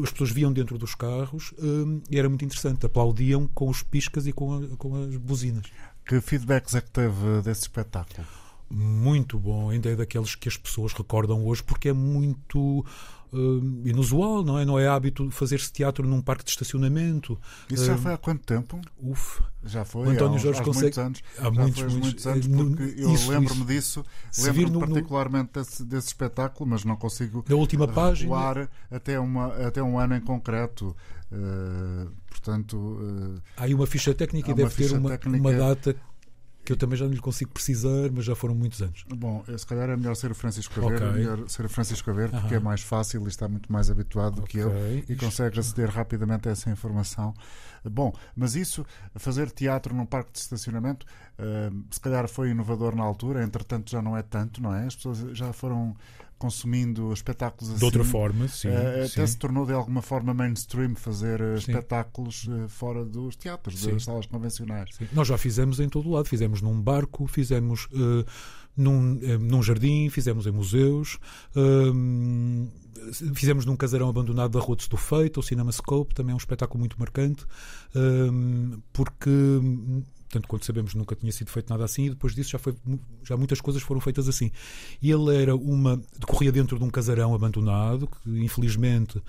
as 0.04 0.12
pessoas 0.12 0.32
viam 0.32 0.54
dentro 0.54 0.78
dos 0.78 0.96
carros 0.96 1.54
hum, 1.60 2.02
e 2.10 2.18
era 2.18 2.30
muito 2.30 2.46
interessante. 2.46 2.86
Aplaudiam 2.86 3.48
com 3.48 3.70
os 3.70 3.84
piscas 3.84 4.28
e 4.28 4.32
com, 4.32 4.54
a, 4.54 4.78
com 4.78 4.96
as 5.04 5.18
buzinas. 5.18 5.66
Que 6.06 6.22
feedbacks 6.22 6.76
é 6.76 6.82
que 6.82 6.90
teve 6.90 7.42
desse 7.44 7.64
espetáculo? 7.64 8.26
Muito 8.70 9.40
bom, 9.40 9.70
ainda 9.70 9.90
é 9.90 9.96
daqueles 9.96 10.36
que 10.36 10.50
as 10.50 10.58
pessoas 10.58 10.94
recordam 10.94 11.46
hoje, 11.46 11.64
porque 11.64 11.90
é 11.90 11.94
muito 11.94 12.86
uh, 13.34 13.82
inusual, 13.88 14.44
não 14.44 14.58
é? 14.60 14.66
Não 14.66 14.78
é 14.80 14.88
hábito 14.88 15.30
fazer-se 15.32 15.72
teatro 15.72 16.08
num 16.08 16.22
parque 16.22 16.44
de 16.44 16.52
estacionamento. 16.52 17.40
Isso 17.70 17.86
já 17.86 17.98
foi 17.98 18.14
há 18.14 18.18
quanto 18.18 18.44
tempo? 18.46 18.80
Uf. 19.02 19.42
Já 19.64 19.84
foi, 19.84 20.08
O 20.08 20.10
António 20.12 20.36
há, 20.36 20.40
Jorge 20.40 20.62
há 20.62 20.64
consegue- 20.64 20.84
muitos 20.86 20.98
anos. 21.00 21.24
há 21.40 21.52
muitos, 21.52 21.82
muitos- 21.82 21.98
muitos 22.00 22.28
anos, 22.28 22.46
eh, 22.46 22.50
porque 22.50 23.02
eu 23.02 23.10
lembro-me 23.30 23.62
isso. 23.62 23.66
disso, 23.66 24.06
lembro-me 24.46 24.66
vir 24.66 24.72
no- 24.72 24.80
particularmente 24.80 25.50
desse, 25.54 25.84
desse 25.84 26.08
espetáculo, 26.08 26.70
mas 26.70 26.84
não 26.86 26.96
consigo 26.96 27.44
Na 27.50 27.56
última 27.56 27.88
página. 27.88 28.70
até, 28.90 29.20
uma, 29.20 29.48
até 29.68 29.84
um 29.84 30.00
ano 30.00 30.16
em 30.16 30.22
concreto. 30.22 30.96
Eh, 31.30 32.08
portanto, 32.30 32.98
eh, 33.38 33.42
Há 33.58 33.64
aí 33.64 33.74
uma 33.74 33.86
ficha 33.86 34.14
técnica 34.14 34.52
e 34.52 34.54
deve 34.54 34.74
ter 34.74 34.94
uma, 34.96 35.20
uma 35.26 35.52
data 35.54 35.96
que 36.68 36.74
eu 36.74 36.76
também 36.76 36.98
já 36.98 37.06
não 37.06 37.14
lhe 37.14 37.22
consigo 37.22 37.50
precisar, 37.52 38.12
mas 38.14 38.26
já 38.26 38.36
foram 38.36 38.54
muitos 38.54 38.82
anos. 38.82 39.06
Bom, 39.08 39.42
eh, 39.48 39.58
se 39.58 39.66
calhar 39.66 39.90
é 39.90 39.96
melhor 39.96 40.18
ser 40.18 40.32
o 40.32 40.36
Francisco 40.36 40.78
a 40.82 40.90
ver, 40.90 40.96
Ok. 40.98 41.08
é 41.08 41.12
melhor 41.14 41.50
ser 41.50 41.66
o 41.66 41.70
Francisco 41.70 42.10
a 42.12 42.14
ver, 42.14 42.30
porque 42.30 42.56
é 42.56 42.60
mais 42.60 42.82
fácil 42.82 43.24
e 43.24 43.30
está 43.30 43.48
muito 43.48 43.72
mais 43.72 43.90
habituado 43.90 44.42
do 44.42 44.42
que 44.42 44.58
eu 44.58 44.70
e 45.08 45.16
consegue 45.16 45.58
aceder 45.62 45.90
rapidamente 45.90 46.50
a 46.50 46.52
essa 46.52 46.70
informação. 46.70 47.34
Bom, 47.90 48.12
mas 48.36 48.54
isso, 48.58 48.86
fazer 49.16 49.50
teatro 49.50 49.96
num 49.96 50.06
parque 50.06 50.34
de 50.34 50.40
estacionamento, 50.40 51.06
eh, 51.38 51.70
se 51.90 52.02
calhar 52.02 52.28
foi 52.28 52.50
inovador 52.50 52.94
na 52.98 53.04
altura, 53.04 53.42
entretanto 53.46 53.90
já 53.90 54.02
não 54.02 54.18
é 54.18 54.22
tanto, 54.22 54.62
não 54.62 54.76
é? 54.76 54.88
As 54.88 54.96
pessoas 54.98 55.20
já 55.38 55.54
foram 55.54 55.96
consumindo 56.38 57.12
espetáculos 57.12 57.70
assim. 57.70 57.80
De 57.80 57.86
outra 57.86 58.04
forma, 58.04 58.48
sim. 58.48 58.70
Eh, 58.70 59.06
até 59.06 59.08
sim. 59.08 59.28
se 59.28 59.38
tornou 59.38 59.66
de 59.66 59.74
alguma 59.74 60.02
forma 60.02 60.34
mainstream 60.34 60.96
fazer 60.96 61.42
eh, 61.42 61.60
Sim. 61.60 61.72
espetáculos 61.72 62.48
eh, 62.50 62.68
fora 62.68 63.04
dos 63.04 63.36
teatros, 63.36 63.80
Sim. 63.80 63.94
das 63.94 64.04
salas 64.04 64.26
convencionais. 64.26 64.90
Nós 65.14 65.28
já 65.28 65.38
fizemos 65.38 65.80
em 65.80 65.90
todo 65.90 66.10
o 66.10 66.14
lado. 66.14 66.28
Fizemos 66.28 66.62
num 66.62 66.80
barco, 66.82 67.28
fizemos 67.28 67.88
eh, 67.94 68.26
num, 68.76 69.20
eh, 69.22 69.38
num 69.38 69.64
jardim, 69.64 70.10
fizemos 70.10 70.46
em 70.46 70.52
museus, 70.52 71.18
fizemos 73.34 73.66
num 73.66 73.76
casarão 73.76 74.10
abandonado 74.10 74.52
da 74.52 74.60
Rua 74.60 74.76
de 74.76 74.84
Estufeito, 74.84 75.40
o 75.40 75.44
Cinema 75.44 75.72
Scope, 75.72 76.14
também 76.14 76.32
é 76.32 76.36
um 76.36 76.38
espetáculo 76.38 76.80
muito 76.80 77.00
marcante, 77.00 77.46
porque. 78.94 79.30
Portanto, 80.30 80.48
quando 80.48 80.64
sabemos 80.66 80.94
nunca 80.94 81.16
tinha 81.16 81.32
sido 81.32 81.50
feito 81.50 81.70
nada 81.70 81.86
assim, 81.86 82.06
e 82.08 82.10
depois 82.10 82.36
disso 82.36 82.50
já, 82.52 82.60
foi, 82.60 82.76
já 83.24 83.38
muitas 83.38 83.62
coisas 83.62 83.82
foram 83.82 84.02
feitas 84.02 84.28
assim. 84.28 84.52
E 85.02 85.10
ele 85.10 85.34
era 85.36 85.56
uma. 85.56 86.02
decorria 86.20 86.52
dentro 86.52 86.78
de 86.78 86.84
um 86.84 86.90
casarão 86.90 87.34
abandonado, 87.34 88.08
que 88.08 88.30
infelizmente 88.44 89.22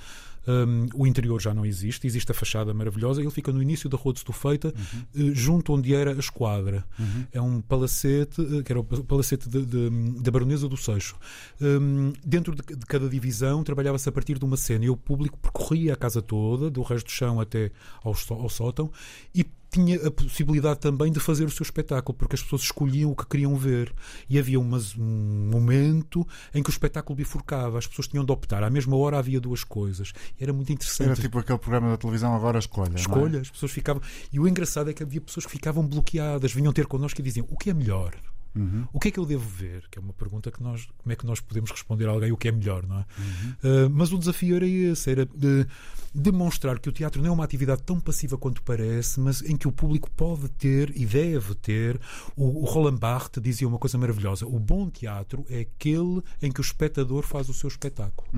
hum, 0.46 0.88
o 0.94 1.06
interior 1.06 1.40
já 1.40 1.54
não 1.54 1.64
existe, 1.64 2.06
existe 2.06 2.32
a 2.32 2.34
fachada 2.34 2.74
maravilhosa, 2.74 3.20
ele 3.20 3.30
fica 3.30 3.52
no 3.52 3.62
início 3.62 3.88
da 3.88 3.96
Rua 3.96 4.12
de 4.12 4.18
Estufeita, 4.20 4.74
eh, 5.14 5.30
junto 5.34 5.72
onde 5.72 5.94
era 5.94 6.12
a 6.12 6.18
esquadra. 6.18 6.84
É 7.32 7.40
um 7.40 7.60
palacete, 7.60 8.40
eh, 8.58 8.62
que 8.64 8.72
era 8.72 8.80
o 8.80 8.84
pa- 8.84 9.02
palacete 9.02 9.48
da 9.48 10.30
Baronesa 10.32 10.68
do 10.68 10.76
Seixo. 10.76 11.16
Hum, 11.60 12.12
dentro 12.24 12.54
de, 12.56 12.62
de 12.74 12.86
cada 12.86 13.08
divisão 13.08 13.62
trabalhava-se 13.62 14.08
a 14.08 14.12
partir 14.12 14.36
de 14.38 14.44
uma 14.44 14.56
cena 14.56 14.84
e 14.84 14.90
o 14.90 14.96
público 14.96 15.38
percorria 15.38 15.92
a 15.92 15.96
casa 15.96 16.20
toda, 16.20 16.68
do 16.70 16.82
resto 16.82 17.06
do 17.06 17.12
chão 17.12 17.40
até 17.40 17.70
ao, 18.02 18.16
ao 18.30 18.48
sótão, 18.48 18.90
e 19.34 19.44
tinha 19.70 20.06
a 20.06 20.10
possibilidade 20.10 20.80
também 20.80 21.12
de 21.12 21.20
fazer 21.20 21.44
o 21.44 21.50
seu 21.50 21.62
espetáculo, 21.62 22.16
porque 22.16 22.34
as 22.36 22.42
pessoas 22.42 22.62
escolhiam 22.62 23.10
o 23.10 23.16
que 23.16 23.26
queriam 23.26 23.54
ver. 23.56 23.92
E 24.28 24.38
havia 24.38 24.58
umas- 24.58 24.96
um 24.96 25.50
momento 25.50 26.26
em 26.54 26.62
que 26.62 26.70
o 26.70 26.72
espetáculo 26.72 27.16
bifurcava, 27.16 27.78
as 27.78 27.86
pessoas 27.86 28.08
tinham 28.08 28.24
de 28.24 28.32
optar. 28.32 28.62
À 28.62 28.70
mesma 28.70 28.96
hora 28.96 29.18
havia 29.18 29.40
duas 29.40 29.64
coisas. 29.64 30.12
Era 30.40 30.52
muito 30.52 30.72
interessante. 30.72 31.06
Era 31.10 31.16
tipo 31.20 31.38
aquele 31.38 31.58
programa 31.58 31.90
da 31.90 31.96
televisão 31.96 32.34
Agora 32.34 32.58
Escolha. 32.58 32.92
é? 32.96 33.00
Escolha, 33.00 33.40
as 33.40 33.50
pessoas 33.50 33.72
ficavam. 33.72 34.02
E 34.32 34.40
o 34.40 34.48
engraçado 34.48 34.88
é 34.90 34.92
que 34.94 35.02
havia 35.02 35.20
pessoas 35.20 35.44
que 35.46 35.52
ficavam 35.52 35.86
bloqueadas, 35.86 36.52
vinham 36.52 36.72
ter 36.72 36.86
connosco 36.86 37.20
e 37.20 37.24
diziam: 37.24 37.46
o 37.50 37.56
que 37.56 37.70
é 37.70 37.74
melhor? 37.74 38.14
Uhum. 38.58 38.86
O 38.92 38.98
que 39.00 39.08
é 39.08 39.10
que 39.10 39.18
eu 39.20 39.24
devo 39.26 39.48
ver? 39.48 39.84
Que 39.90 39.98
é 39.98 40.02
uma 40.02 40.12
pergunta 40.12 40.50
que 40.50 40.62
nós, 40.62 40.86
como 40.98 41.12
é 41.12 41.16
que 41.16 41.24
nós 41.26 41.40
podemos 41.40 41.70
responder 41.70 42.06
a 42.06 42.10
alguém 42.10 42.32
o 42.32 42.36
que 42.36 42.48
é 42.48 42.52
melhor, 42.52 42.86
não 42.86 42.98
é? 42.98 43.02
Uh, 43.02 43.90
mas 43.90 44.12
o 44.12 44.18
desafio 44.18 44.56
era 44.56 44.66
esse, 44.66 45.10
era 45.10 45.24
de 45.26 45.66
demonstrar 46.14 46.78
que 46.78 46.88
o 46.88 46.92
teatro 46.92 47.20
não 47.22 47.28
é 47.28 47.32
uma 47.32 47.44
atividade 47.44 47.82
tão 47.82 48.00
passiva 48.00 48.36
quanto 48.38 48.62
parece, 48.62 49.20
mas 49.20 49.42
em 49.42 49.56
que 49.56 49.68
o 49.68 49.72
público 49.72 50.10
pode 50.10 50.48
ter 50.50 50.90
e 50.96 51.04
deve 51.06 51.54
ter. 51.54 52.00
O, 52.36 52.62
o 52.62 52.64
Roland 52.64 52.96
Barthes 52.98 53.42
dizia 53.42 53.68
uma 53.68 53.78
coisa 53.78 53.98
maravilhosa: 53.98 54.46
o 54.46 54.58
bom 54.58 54.88
teatro 54.90 55.44
é 55.48 55.60
aquele 55.60 56.22
em 56.42 56.50
que 56.50 56.60
o 56.60 56.62
espectador 56.62 57.22
faz 57.24 57.48
o 57.48 57.54
seu 57.54 57.68
espetáculo. 57.68 58.28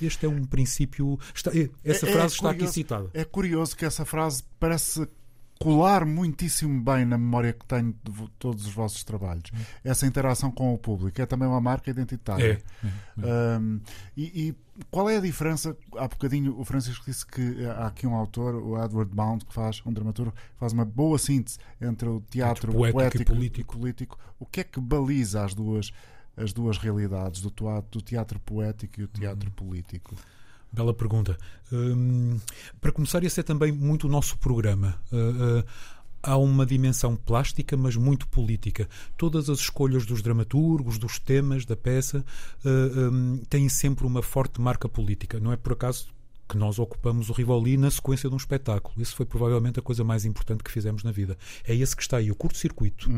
Este 0.00 0.26
é 0.26 0.28
um 0.28 0.44
princípio. 0.44 1.18
está- 1.34 1.50
essa 1.84 2.06
É- 2.06 2.10
é 2.10 2.12
frase 2.12 2.34
está 2.34 2.48
aqui 2.50 2.58
curioso- 2.58 2.74
citada. 2.74 3.10
É 3.12 3.24
curioso 3.24 3.76
que 3.76 3.84
essa 3.84 4.04
frase 4.04 4.42
parece 4.58 5.06
colar 5.58 6.04
muitíssimo 6.04 6.80
bem 6.80 7.04
na 7.04 7.18
memória 7.18 7.52
que 7.52 7.66
tenho 7.66 7.94
de 8.04 8.28
todos 8.38 8.66
os 8.66 8.72
vossos 8.72 9.02
trabalhos. 9.02 9.50
Essa 9.82 10.06
interação 10.06 10.50
com 10.50 10.72
o 10.72 10.78
público 10.78 11.20
é 11.20 11.26
também 11.26 11.48
uma 11.48 11.60
marca 11.60 11.90
identitária. 11.90 12.62
É. 12.84 13.58
Um, 13.58 13.80
e, 14.16 14.48
e 14.48 14.84
qual 14.90 15.10
é 15.10 15.16
a 15.16 15.20
diferença? 15.20 15.76
Há 15.96 16.06
bocadinho 16.06 16.58
o 16.58 16.64
Francisco 16.64 17.04
disse 17.04 17.26
que 17.26 17.64
há 17.66 17.88
aqui 17.88 18.06
um 18.06 18.14
autor, 18.14 18.54
o 18.54 18.82
Edward 18.82 19.12
Bound, 19.12 19.44
que 19.44 19.52
faz, 19.52 19.82
um 19.84 19.92
dramaturgo, 19.92 20.32
que 20.32 20.58
faz 20.58 20.72
uma 20.72 20.84
boa 20.84 21.18
síntese 21.18 21.58
entre 21.80 22.08
o 22.08 22.20
teatro 22.20 22.70
Entre 22.70 22.78
poético 22.78 22.88
e 22.88 23.02
poético 23.02 23.34
político. 23.34 23.78
político. 23.78 24.18
O 24.38 24.46
que 24.46 24.60
é 24.60 24.64
que 24.64 24.80
baliza 24.80 25.44
as 25.44 25.54
duas, 25.54 25.92
as 26.36 26.52
duas 26.52 26.78
realidades, 26.78 27.40
do 27.40 27.50
teatro, 27.50 27.90
do 27.90 28.00
teatro 28.00 28.38
poético 28.38 29.00
e 29.00 29.04
o 29.04 29.08
teatro 29.08 29.50
político? 29.50 30.14
Bela 30.70 30.92
pergunta. 30.92 31.36
Hum, 31.72 32.38
para 32.80 32.92
começar, 32.92 33.22
esse 33.24 33.40
é 33.40 33.42
também 33.42 33.72
muito 33.72 34.06
o 34.06 34.10
nosso 34.10 34.36
programa. 34.38 35.00
Uh, 35.10 35.60
uh, 35.60 35.64
há 36.22 36.36
uma 36.36 36.66
dimensão 36.66 37.16
plástica, 37.16 37.76
mas 37.76 37.96
muito 37.96 38.28
política. 38.28 38.88
Todas 39.16 39.48
as 39.48 39.60
escolhas 39.60 40.04
dos 40.04 40.22
dramaturgos, 40.22 40.98
dos 40.98 41.18
temas 41.18 41.64
da 41.64 41.76
peça, 41.76 42.24
uh, 42.64 43.10
um, 43.10 43.38
têm 43.48 43.68
sempre 43.68 44.06
uma 44.06 44.22
forte 44.22 44.60
marca 44.60 44.88
política. 44.88 45.40
Não 45.40 45.52
é 45.52 45.56
por 45.56 45.72
acaso 45.72 46.08
que 46.48 46.56
nós 46.56 46.78
ocupamos 46.78 47.28
o 47.28 47.32
Rivoli 47.32 47.76
na 47.76 47.90
sequência 47.90 48.28
de 48.28 48.34
um 48.34 48.38
espetáculo. 48.38 49.00
Isso 49.00 49.14
foi 49.14 49.26
provavelmente 49.26 49.78
a 49.78 49.82
coisa 49.82 50.02
mais 50.02 50.24
importante 50.24 50.64
que 50.64 50.70
fizemos 50.70 51.04
na 51.04 51.12
vida. 51.12 51.36
É 51.64 51.74
esse 51.74 51.94
que 51.94 52.02
está 52.02 52.16
aí, 52.16 52.30
o 52.30 52.34
curto-circuito. 52.34 53.10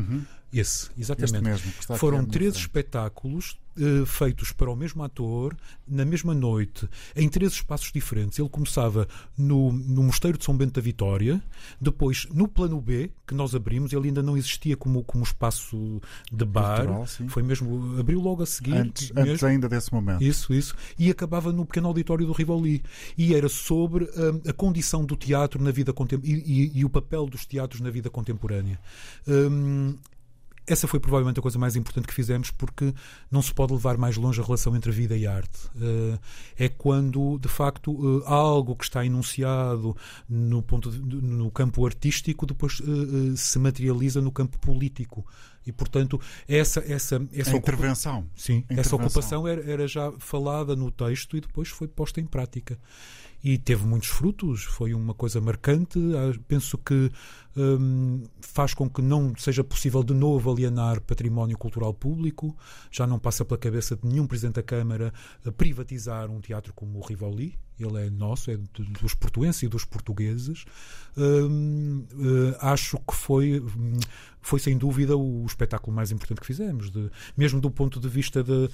Esse, 0.53 0.89
exatamente. 0.97 1.41
Mesmo, 1.41 1.71
Foram 1.97 2.19
minha 2.19 2.29
13 2.29 2.51
frente. 2.51 2.61
espetáculos 2.61 3.57
eh, 3.77 4.05
feitos 4.05 4.51
para 4.51 4.69
o 4.69 4.75
mesmo 4.75 5.01
ator, 5.01 5.55
na 5.87 6.03
mesma 6.03 6.33
noite, 6.33 6.89
em 7.15 7.29
três 7.29 7.53
espaços 7.53 7.89
diferentes. 7.91 8.37
Ele 8.37 8.49
começava 8.49 9.07
no, 9.37 9.71
no 9.71 10.03
Mosteiro 10.03 10.37
de 10.37 10.43
São 10.43 10.57
Bento 10.57 10.73
da 10.73 10.81
Vitória, 10.81 11.41
depois 11.79 12.27
no 12.33 12.49
Plano 12.49 12.81
B, 12.81 13.09
que 13.25 13.33
nós 13.33 13.55
abrimos, 13.55 13.93
ele 13.93 14.07
ainda 14.09 14.21
não 14.21 14.35
existia 14.35 14.75
como, 14.75 15.01
como 15.05 15.23
espaço 15.23 16.01
de 16.29 16.43
bar. 16.43 16.85
Foi 17.29 17.41
mesmo, 17.43 17.97
abriu 17.97 18.19
logo 18.19 18.43
a 18.43 18.45
seguir. 18.45 18.73
Antes, 18.75 19.09
antes 19.15 19.41
ainda 19.45 19.69
desse 19.69 19.93
momento. 19.93 20.21
Isso, 20.21 20.53
isso. 20.53 20.75
E 20.99 21.09
acabava 21.09 21.53
no 21.53 21.65
pequeno 21.65 21.87
auditório 21.87 22.25
do 22.25 22.33
Rivoli. 22.33 22.83
E 23.17 23.33
era 23.33 23.47
sobre 23.47 24.03
hum, 24.03 24.41
a 24.45 24.51
condição 24.51 25.05
do 25.05 25.15
teatro 25.15 25.63
na 25.63 25.71
vida 25.71 25.93
contemporânea 25.93 26.43
e, 26.45 26.65
e- 26.65 26.79
e 26.79 26.85
o 26.85 26.89
papel 26.89 27.25
dos 27.25 27.45
teatros 27.45 27.79
na 27.79 27.89
vida 27.89 28.09
contemporânea. 28.09 28.77
Hum, 29.25 29.95
essa 30.67 30.87
foi 30.87 30.99
provavelmente 30.99 31.39
a 31.39 31.41
coisa 31.41 31.57
mais 31.59 31.75
importante 31.75 32.07
que 32.07 32.13
fizemos 32.13 32.51
porque 32.51 32.93
não 33.29 33.41
se 33.41 33.53
pode 33.53 33.73
levar 33.73 33.97
mais 33.97 34.15
longe 34.17 34.39
a 34.39 34.43
relação 34.43 34.75
entre 34.75 34.91
vida 34.91 35.17
e 35.17 35.25
arte. 35.27 35.59
Eh, 35.79 36.19
é 36.65 36.69
quando, 36.69 37.37
de 37.39 37.47
facto, 37.47 37.91
eh, 38.21 38.23
algo 38.25 38.75
que 38.75 38.83
está 38.83 39.05
enunciado 39.05 39.95
no, 40.29 40.61
ponto 40.61 40.89
de- 40.91 40.99
no 41.21 41.49
campo 41.51 41.85
artístico 41.85 42.45
depois 42.45 42.81
eh, 42.81 43.35
se 43.35 43.57
materializa 43.59 44.21
no 44.21 44.31
campo 44.31 44.57
político. 44.59 45.25
E, 45.65 45.71
portanto, 45.71 46.19
essa, 46.47 46.79
essa, 46.79 47.21
essa 47.31 47.51
A 47.51 47.55
ocupa- 47.55 47.71
intervenção. 47.73 48.25
Sim, 48.35 48.53
A 48.69 48.73
essa 48.73 48.95
intervenção. 48.95 48.99
ocupação 48.99 49.47
era, 49.47 49.61
era 49.69 49.87
já 49.87 50.11
falada 50.19 50.75
no 50.75 50.89
texto 50.89 51.37
e 51.37 51.41
depois 51.41 51.69
foi 51.69 51.87
posta 51.87 52.19
em 52.19 52.25
prática. 52.25 52.79
E 53.43 53.57
teve 53.57 53.85
muitos 53.85 54.09
frutos, 54.09 54.63
foi 54.63 54.93
uma 54.93 55.13
coisa 55.13 55.41
marcante. 55.41 55.99
Ah, 56.15 56.37
Penso 56.47 56.77
que 56.77 57.11
hum, 57.57 58.23
faz 58.39 58.73
com 58.73 58.89
que 58.89 59.01
não 59.01 59.33
seja 59.35 59.63
possível 59.63 60.03
de 60.03 60.13
novo 60.13 60.51
alienar 60.51 61.01
património 61.01 61.57
cultural 61.57 61.93
público. 61.93 62.55
Já 62.91 63.07
não 63.07 63.17
passa 63.17 63.43
pela 63.43 63.57
cabeça 63.57 63.95
de 63.95 64.07
nenhum 64.07 64.27
Presidente 64.27 64.55
da 64.55 64.63
Câmara 64.63 65.13
ah, 65.43 65.51
privatizar 65.51 66.29
um 66.29 66.39
teatro 66.39 66.73
como 66.73 66.99
o 66.99 67.01
Rivoli. 67.01 67.57
Ele 67.83 68.05
é 68.07 68.09
nosso, 68.09 68.51
é 68.51 68.57
dos 69.01 69.13
portuenses 69.13 69.63
e 69.63 69.67
dos 69.67 69.85
portugueses. 69.85 70.65
Hum, 71.17 72.05
eh, 72.13 72.57
acho 72.61 72.97
que 72.99 73.13
foi, 73.13 73.59
hum, 73.59 73.99
foi 74.41 74.59
sem 74.59 74.77
dúvida 74.77 75.15
o 75.17 75.45
espetáculo 75.45 75.93
mais 75.95 76.09
importante 76.11 76.39
que 76.39 76.47
fizemos, 76.47 76.89
de- 76.89 77.09
mesmo 77.35 77.59
do 77.59 77.69
ponto 77.69 77.99
de 77.99 78.07
vista 78.07 78.43
de. 78.43 78.69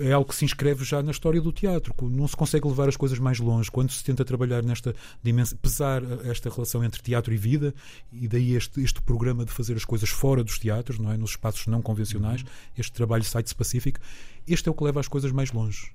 É 0.00 0.12
algo 0.12 0.28
que 0.28 0.34
se 0.34 0.44
inscreve 0.44 0.84
já 0.84 1.00
na 1.02 1.12
história 1.12 1.40
do 1.40 1.52
teatro. 1.52 1.94
Não 2.10 2.26
se 2.26 2.36
consegue 2.36 2.66
levar 2.66 2.88
as 2.88 2.96
coisas 2.96 3.18
mais 3.20 3.38
longe 3.38 3.70
quando 3.70 3.90
se 3.92 4.02
tenta 4.02 4.24
trabalhar 4.24 4.62
nesta 4.64 4.94
dimensão, 5.22 5.56
pesar 5.58 6.02
esta 6.24 6.50
relação 6.50 6.82
entre 6.84 7.00
teatro 7.02 7.32
e 7.32 7.36
vida, 7.36 7.72
e 8.12 8.26
daí 8.26 8.54
este, 8.56 8.80
este 8.82 9.00
programa 9.02 9.44
de 9.44 9.52
fazer 9.52 9.76
as 9.76 9.84
coisas 9.84 10.08
fora 10.08 10.42
dos 10.42 10.58
teatros, 10.58 10.98
não 10.98 11.12
é? 11.12 11.16
nos 11.16 11.30
espaços 11.30 11.66
não 11.68 11.80
convencionais, 11.80 12.44
este 12.76 12.92
trabalho 12.92 13.22
site-específico. 13.24 14.00
Este 14.46 14.68
é 14.68 14.72
o 14.72 14.74
que 14.74 14.82
leva 14.82 14.98
as 14.98 15.06
coisas 15.06 15.30
mais 15.30 15.52
longe. 15.52 15.92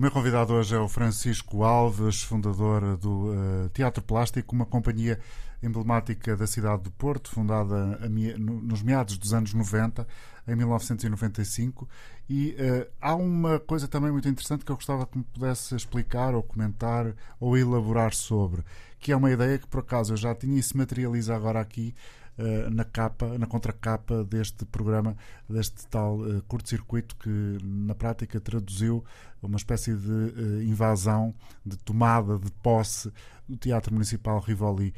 O 0.00 0.02
meu 0.02 0.10
convidado 0.10 0.54
hoje 0.54 0.74
é 0.74 0.78
o 0.78 0.88
Francisco 0.88 1.62
Alves, 1.62 2.22
fundador 2.22 2.96
do 2.96 3.34
uh, 3.34 3.68
Teatro 3.68 4.02
Plástico, 4.02 4.54
uma 4.54 4.64
companhia 4.64 5.20
emblemática 5.62 6.34
da 6.34 6.46
cidade 6.46 6.84
do 6.84 6.90
Porto, 6.90 7.30
fundada 7.30 7.98
a, 8.02 8.08
nos 8.08 8.82
meados 8.82 9.18
dos 9.18 9.34
anos 9.34 9.52
90, 9.52 10.08
em 10.48 10.56
1995. 10.56 11.86
E 12.30 12.56
uh, 12.58 12.90
há 12.98 13.14
uma 13.14 13.60
coisa 13.60 13.86
também 13.86 14.10
muito 14.10 14.26
interessante 14.26 14.64
que 14.64 14.72
eu 14.72 14.76
gostava 14.76 15.04
que 15.04 15.18
me 15.18 15.24
pudesse 15.24 15.76
explicar, 15.76 16.34
ou 16.34 16.42
comentar, 16.42 17.14
ou 17.38 17.58
elaborar 17.58 18.14
sobre, 18.14 18.64
que 18.98 19.12
é 19.12 19.16
uma 19.16 19.30
ideia 19.30 19.58
que 19.58 19.66
por 19.66 19.80
acaso 19.80 20.14
eu 20.14 20.16
já 20.16 20.34
tinha 20.34 20.58
e 20.58 20.62
se 20.62 20.74
materializa 20.78 21.36
agora 21.36 21.60
aqui 21.60 21.94
uh, 22.40 22.70
na 22.70 22.84
capa, 22.84 23.38
na 23.38 23.46
contracapa 23.46 24.24
deste 24.24 24.64
programa, 24.64 25.16
deste 25.48 25.86
tal 25.88 26.18
uh, 26.18 26.42
curto-circuito 26.48 27.16
que 27.16 27.58
na 27.62 27.94
prática 27.94 28.40
traduziu 28.40 29.04
uma 29.42 29.56
espécie 29.56 29.94
de 29.94 30.10
uh, 30.10 30.62
invasão, 30.62 31.34
de 31.64 31.76
tomada 31.76 32.38
de 32.38 32.50
posse 32.62 33.12
do 33.48 33.56
Teatro 33.56 33.92
Municipal 33.92 34.40
Rivoli. 34.40 34.94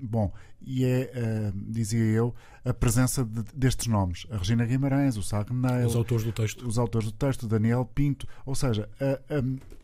bom, 0.00 0.30
e 0.60 0.84
é, 0.84 1.52
dizia 1.54 2.04
eu, 2.04 2.34
a 2.64 2.74
presença 2.74 3.24
de, 3.24 3.42
destes 3.54 3.86
nomes. 3.86 4.26
A 4.30 4.36
Regina 4.36 4.66
Guimarães, 4.66 5.16
o 5.16 5.22
Sagneil, 5.22 5.86
os 5.86 5.96
autores 5.96 6.24
do 6.24 6.32
texto, 6.32 6.66
os 6.66 6.78
autores 6.78 7.08
do 7.10 7.12
texto, 7.12 7.46
Daniel 7.46 7.84
Pinto, 7.84 8.26
ou 8.44 8.54
seja, 8.54 8.88
a, 9.00 9.38
a 9.38 9.78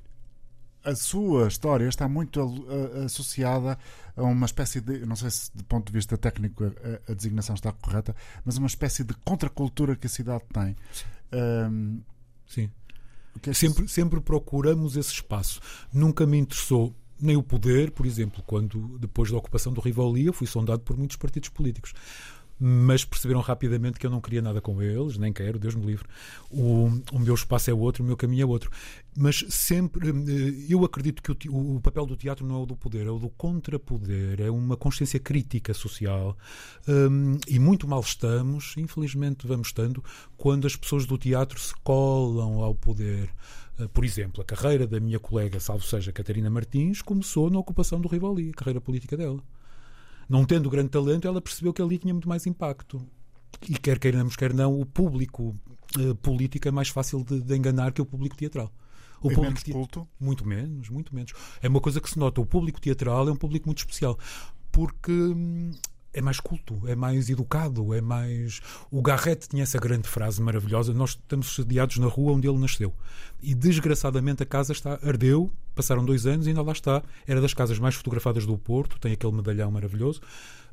a 0.85 0.95
sua 0.95 1.49
história 1.49 1.89
está 1.89 2.07
muito 2.07 2.41
associada 3.05 3.79
a 4.17 4.23
uma 4.23 4.47
espécie 4.47 4.81
de, 4.81 5.05
não 5.05 5.17
sei 5.17 5.31
se 5.31 5.57
do 5.57 5.65
ponto 5.65 5.87
de 5.87 5.93
vista 5.93 6.17
técnico 6.17 6.65
a, 6.65 7.13
a 7.13 7.15
designação 7.15 7.55
está 7.55 7.73
correta, 7.73 8.15
mas 8.45 8.57
uma 8.57 8.67
espécie 8.67 9.05
de 9.05 9.15
contracultura 9.25 9.97
que 9.97 10.07
a 10.07 10.11
cidade 10.11 10.45
tem. 10.53 10.77
Sim. 10.93 11.05
Um, 11.33 12.01
Sim. 12.47 12.71
É 13.47 13.53
sempre, 13.53 13.89
sempre 13.89 14.21
procuramos 14.21 14.97
esse 14.97 15.13
espaço. 15.13 15.61
Nunca 15.93 16.25
me 16.25 16.39
interessou 16.39 16.95
nem 17.21 17.37
o 17.37 17.43
poder, 17.43 17.91
por 17.91 18.07
exemplo, 18.07 18.43
quando 18.47 18.99
depois 18.99 19.31
da 19.31 19.37
ocupação 19.37 19.73
do 19.73 19.81
Rivoli 19.81 20.33
fui 20.33 20.47
sondado 20.47 20.81
por 20.83 20.97
muitos 20.97 21.17
partidos 21.17 21.49
políticos 21.49 21.93
mas 22.59 23.05
perceberam 23.05 23.41
rapidamente 23.41 23.99
que 23.99 24.07
eu 24.07 24.11
não 24.11 24.21
queria 24.21 24.41
nada 24.41 24.61
com 24.61 24.81
eles, 24.81 25.19
nem 25.19 25.33
quero, 25.33 25.59
Deus 25.59 25.75
me 25.75 25.85
livre. 25.87 26.07
O, 26.51 26.91
o 27.13 27.19
meu 27.19 27.35
espaço 27.35 27.71
é 27.71 27.75
outro, 27.75 28.03
o 28.03 28.07
meu 28.07 28.17
caminho 28.17 28.43
é 28.43 28.47
outro. 28.47 28.71
Mas 29.17 29.45
sempre, 29.49 30.11
eh, 30.11 30.67
eu 30.69 30.85
acredito 30.85 31.23
que 31.23 31.49
o, 31.49 31.77
o 31.77 31.81
papel 31.81 32.07
do 32.07 32.17
teatro 32.17 32.47
não 32.47 32.57
é 32.57 32.59
o 32.63 32.67
do 32.67 32.77
poder, 32.77 33.07
é 33.07 33.11
o 33.11 33.19
do 33.19 33.29
contrapoder, 33.31 34.41
é 34.41 34.51
uma 34.51 34.77
consciência 34.77 35.19
crítica 35.19 35.75
social. 35.75 36.37
Um, 36.87 37.39
e 37.49 37.59
muito 37.59 37.89
mal 37.89 38.01
estamos, 38.01 38.75
infelizmente 38.77 39.47
vamos 39.47 39.69
estando, 39.69 40.03
quando 40.37 40.67
as 40.67 40.77
pessoas 40.77 41.07
do 41.07 41.19
teatro 41.19 41.59
se 41.61 41.75
colam 41.83 42.61
ao 42.63 42.75
poder. 42.75 43.31
Eh, 43.79 43.89
por 43.89 44.05
exemplo, 44.05 44.43
a 44.43 44.45
carreira 44.45 44.87
da 44.87 45.01
minha 45.01 45.19
colega, 45.19 45.59
salvo 45.61 45.85
seja 45.85 46.13
Catarina 46.13 46.51
Martins, 46.51 47.03
começou 47.03 47.51
na 47.51 47.59
ocupação 47.59 48.01
do 48.01 48.09
Rivoli, 48.09 48.51
a 48.51 48.57
carreira 48.57 48.81
política 48.81 49.17
dela 49.17 49.43
não 50.29 50.45
tendo 50.45 50.71
grande 50.71 50.91
talento, 50.91 51.27
ela 51.27 51.41
percebeu 51.41 51.73
que 51.73 51.83
ali 51.83 51.99
tinha 51.99 52.15
muito 52.15 52.29
mais 52.29 52.47
impacto. 52.47 53.05
E 53.69 53.75
quer 53.75 53.99
queiramos, 53.99 54.37
quer 54.37 54.53
não, 54.53 54.79
o 54.79 54.85
público 54.85 55.57
uh, 55.99 56.15
político 56.17 56.69
é 56.69 56.71
mais 56.71 56.89
fácil 56.89 57.25
de, 57.25 57.41
de, 57.41 57.57
enganar 57.57 57.93
que 57.93 58.03
o 58.03 58.07
público 58.07 58.37
teatral. 58.37 58.73
O 59.23 59.31
é 59.31 59.35
público 59.35 59.73
culto? 59.73 60.09
Muito 60.21 60.47
menos, 60.47 60.89
muito 60.89 61.15
menos. 61.15 61.33
É 61.63 61.69
uma 61.69 61.81
coisa 61.81 62.01
que 62.01 62.11
se 62.11 62.19
nota. 62.19 62.41
O 62.41 62.47
público 62.47 62.81
teatral 62.81 63.29
é 63.29 63.33
um 63.33 63.37
público 63.37 63.67
muito 63.67 63.79
especial. 63.79 64.19
Porque 64.71 65.13
hum, 65.13 65.71
é 66.15 66.23
mais 66.23 66.41
culto, 66.41 66.81
é 66.87 66.95
mais 66.95 67.29
educado, 67.29 67.93
é 67.93 68.01
mais. 68.01 68.61
O 68.91 69.03
Garrett 69.03 69.49
tinha 69.49 69.65
essa 69.65 69.79
grande 69.79 70.09
frase 70.09 70.41
maravilhosa: 70.41 70.95
Nós 70.95 71.11
estamos 71.11 71.55
sediados 71.55 71.99
na 71.99 72.07
rua 72.07 72.33
onde 72.33 72.49
ele 72.49 72.59
nasceu. 72.59 72.95
E 73.43 73.55
desgraçadamente 73.55 74.43
a 74.43 74.47
casa 74.47 74.73
está 74.73 74.99
ardeu, 75.03 75.51
passaram 75.75 76.05
dois 76.05 76.25
anos 76.25 76.47
e 76.47 76.51
ainda 76.51 76.63
lá 76.63 76.73
está. 76.73 77.03
Era 77.27 77.41
das 77.41 77.53
casas 77.53 77.79
mais 77.79 77.95
fotografadas 77.97 78.47
do 78.47 78.57
Porto, 78.57 78.99
tem 78.99 79.13
aquele 79.13 79.33
medalhão 79.33 79.71
maravilhoso. 79.71 80.21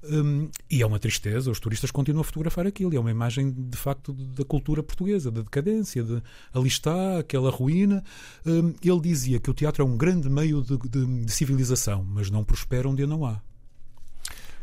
Um, 0.04 0.50
e 0.70 0.82
é 0.82 0.86
uma 0.86 0.98
tristeza, 0.98 1.52
os 1.52 1.60
turistas 1.60 1.92
continuam 1.92 2.22
a 2.22 2.24
fotografar 2.24 2.66
aquilo. 2.66 2.96
É 2.96 3.00
uma 3.00 3.12
imagem, 3.12 3.52
de 3.52 3.78
facto, 3.78 4.14
da 4.14 4.44
cultura 4.44 4.82
portuguesa, 4.82 5.30
da 5.30 5.42
decadência. 5.42 6.04
De, 6.04 6.22
ali 6.54 6.68
está 6.68 7.20
aquela 7.20 7.52
ruína. 7.52 8.04
Um, 8.46 8.74
ele 8.84 9.02
dizia 9.02 9.40
que 9.40 9.50
o 9.50 9.54
teatro 9.54 9.84
é 9.84 9.86
um 9.86 9.98
grande 9.98 10.30
meio 10.30 10.62
de, 10.64 10.78
de, 10.78 11.26
de 11.26 11.32
civilização, 11.32 12.04
mas 12.04 12.30
não 12.30 12.44
prospera 12.44 12.88
onde 12.90 13.06
não 13.06 13.26
há. 13.26 13.42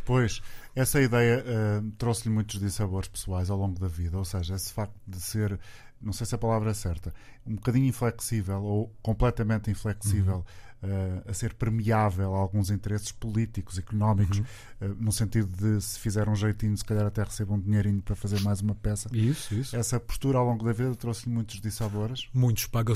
Pois, 0.04 0.40
essa 0.78 1.00
ideia 1.00 1.44
uh, 1.44 1.90
trouxe-lhe 1.98 2.32
muitos 2.32 2.60
dissabores 2.60 3.08
pessoais 3.08 3.50
ao 3.50 3.58
longo 3.58 3.80
da 3.80 3.88
vida, 3.88 4.16
ou 4.16 4.24
seja, 4.24 4.54
esse 4.54 4.72
facto 4.72 4.94
de 5.06 5.20
ser, 5.20 5.58
não 6.00 6.12
sei 6.12 6.24
se 6.24 6.34
a 6.36 6.38
palavra 6.38 6.70
é 6.70 6.74
certa, 6.74 7.12
um 7.44 7.56
bocadinho 7.56 7.86
inflexível 7.86 8.62
ou 8.62 8.94
completamente 9.02 9.70
inflexível. 9.70 10.36
Uhum. 10.36 10.68
Uh, 10.80 11.28
a 11.28 11.34
ser 11.34 11.54
permeável 11.54 12.36
a 12.36 12.38
alguns 12.38 12.70
interesses 12.70 13.10
políticos, 13.10 13.78
económicos, 13.78 14.38
uhum. 14.38 14.44
uh, 14.92 14.96
no 15.00 15.10
sentido 15.10 15.48
de 15.48 15.82
se 15.82 15.98
fizer 15.98 16.28
um 16.28 16.36
jeitinho, 16.36 16.76
se 16.76 16.84
calhar 16.84 17.04
até 17.04 17.20
receba 17.20 17.52
um 17.52 17.58
dinheirinho 17.58 18.00
para 18.00 18.14
fazer 18.14 18.40
mais 18.42 18.60
uma 18.60 18.76
peça. 18.76 19.08
Isso, 19.12 19.52
isso. 19.56 19.74
Essa 19.74 19.98
postura 19.98 20.38
ao 20.38 20.44
longo 20.44 20.64
da 20.64 20.72
vida 20.72 20.94
trouxe-lhe 20.94 21.34
muitos 21.34 21.60
dissabores? 21.60 22.28
Muitos. 22.32 22.66
Paga 22.66 22.92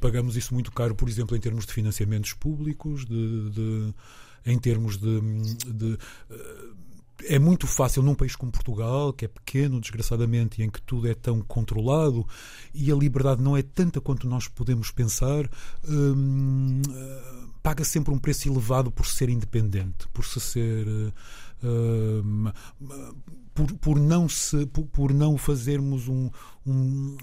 pagamos 0.00 0.36
isso 0.36 0.52
muito 0.52 0.72
caro, 0.72 0.96
por 0.96 1.08
exemplo, 1.08 1.36
em 1.36 1.40
termos 1.40 1.64
de 1.64 1.72
financiamentos 1.72 2.32
públicos, 2.32 3.06
de, 3.06 3.50
de 3.50 3.94
em 4.44 4.58
termos 4.58 4.96
de, 4.96 5.20
de 5.72 5.96
é 7.28 7.38
muito 7.38 7.66
fácil 7.66 8.02
num 8.02 8.14
país 8.14 8.36
como 8.36 8.52
Portugal, 8.52 9.12
que 9.12 9.24
é 9.24 9.28
pequeno, 9.28 9.80
desgraçadamente, 9.80 10.60
e 10.60 10.64
em 10.64 10.70
que 10.70 10.80
tudo 10.82 11.08
é 11.08 11.14
tão 11.14 11.40
controlado 11.40 12.26
e 12.74 12.90
a 12.90 12.94
liberdade 12.94 13.42
não 13.42 13.56
é 13.56 13.62
tanta 13.62 14.00
quanto 14.00 14.28
nós 14.28 14.48
podemos 14.48 14.90
pensar, 14.90 15.48
hum, 15.88 16.82
paga 17.62 17.84
sempre 17.84 18.12
um 18.12 18.18
preço 18.18 18.48
elevado 18.48 18.90
por 18.90 19.06
ser 19.06 19.28
independente, 19.28 20.08
por 20.12 20.24
se 20.24 20.40
ser. 20.40 20.86
Hum, 21.62 22.50
por, 23.54 23.72
por, 23.74 24.00
não 24.00 24.28
se 24.28 24.66
por, 24.66 24.84
por 24.86 25.12
não 25.12 25.36
fazermos 25.36 26.08
um, 26.08 26.28
um, 26.66 27.16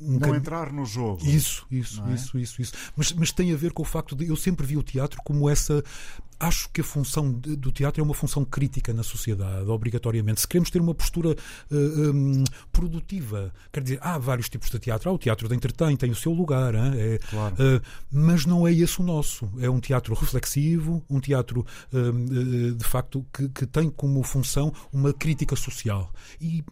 um 0.00 0.18
não 0.18 0.34
entrar 0.34 0.72
no 0.72 0.86
jogo 0.86 1.26
isso 1.26 1.66
isso 1.70 2.02
é? 2.06 2.14
isso 2.14 2.38
isso 2.38 2.62
isso 2.62 2.72
mas 2.96 3.12
mas 3.12 3.32
tem 3.32 3.52
a 3.52 3.56
ver 3.56 3.72
com 3.72 3.82
o 3.82 3.84
facto 3.84 4.14
de 4.14 4.28
eu 4.28 4.36
sempre 4.36 4.64
vi 4.64 4.76
o 4.76 4.82
teatro 4.82 5.20
como 5.24 5.50
essa 5.50 5.82
acho 6.40 6.70
que 6.70 6.80
a 6.80 6.84
função 6.84 7.30
do 7.30 7.70
teatro 7.70 8.00
é 8.00 8.04
uma 8.04 8.14
função 8.14 8.44
crítica 8.44 8.94
na 8.94 9.02
sociedade, 9.02 9.68
obrigatoriamente. 9.68 10.40
Se 10.40 10.48
queremos 10.48 10.70
ter 10.70 10.80
uma 10.80 10.94
postura 10.94 11.30
uh, 11.30 11.36
eh, 11.70 12.10
um, 12.10 12.44
produtiva, 12.72 13.52
quer 13.70 13.82
dizer, 13.82 13.98
há 14.00 14.18
vários 14.18 14.48
tipos 14.48 14.70
de 14.70 14.78
teatro. 14.78 15.10
Há 15.10 15.12
o 15.12 15.18
teatro 15.18 15.46
de 15.46 15.54
entretém, 15.54 15.96
tem 15.96 16.10
o 16.10 16.14
seu 16.14 16.32
lugar, 16.32 16.74
é, 16.74 17.18
claro. 17.18 17.54
uh, 17.54 17.82
mas 18.10 18.46
não 18.46 18.66
é 18.66 18.72
esse 18.72 19.00
o 19.00 19.04
nosso. 19.04 19.50
É 19.60 19.68
um 19.68 19.78
teatro 19.78 20.14
reflexivo, 20.14 21.04
um 21.10 21.20
teatro, 21.20 21.66
uh, 21.92 22.74
de 22.74 22.84
facto, 22.84 23.24
que, 23.32 23.48
que 23.50 23.66
tem 23.66 23.90
como 23.90 24.22
função 24.22 24.72
uma 24.92 25.12
crítica 25.12 25.54
social. 25.54 26.10
E 26.40 26.64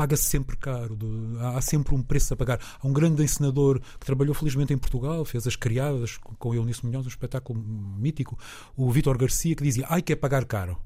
paga-se 0.00 0.22
sempre 0.22 0.56
caro, 0.56 0.96
de, 0.96 1.06
há 1.54 1.60
sempre 1.60 1.94
um 1.94 2.02
preço 2.02 2.32
a 2.32 2.36
pagar. 2.36 2.58
Há 2.80 2.86
um 2.88 2.92
grande 2.92 3.22
encenador 3.22 3.78
que 3.98 4.06
trabalhou 4.06 4.34
felizmente 4.34 4.72
em 4.72 4.78
Portugal, 4.78 5.26
fez 5.26 5.46
as 5.46 5.56
criadas 5.56 6.16
com 6.16 6.54
Eunice 6.54 6.86
Munhoz, 6.86 7.04
um 7.04 7.08
espetáculo 7.10 7.62
mítico, 7.62 8.38
o 8.74 8.90
Vítor 8.90 9.18
Garcia, 9.18 9.54
que 9.54 9.62
dizia: 9.62 9.84
ai, 9.90 10.00
que 10.00 10.14
é 10.14 10.16
pagar 10.16 10.46
caro 10.46 10.78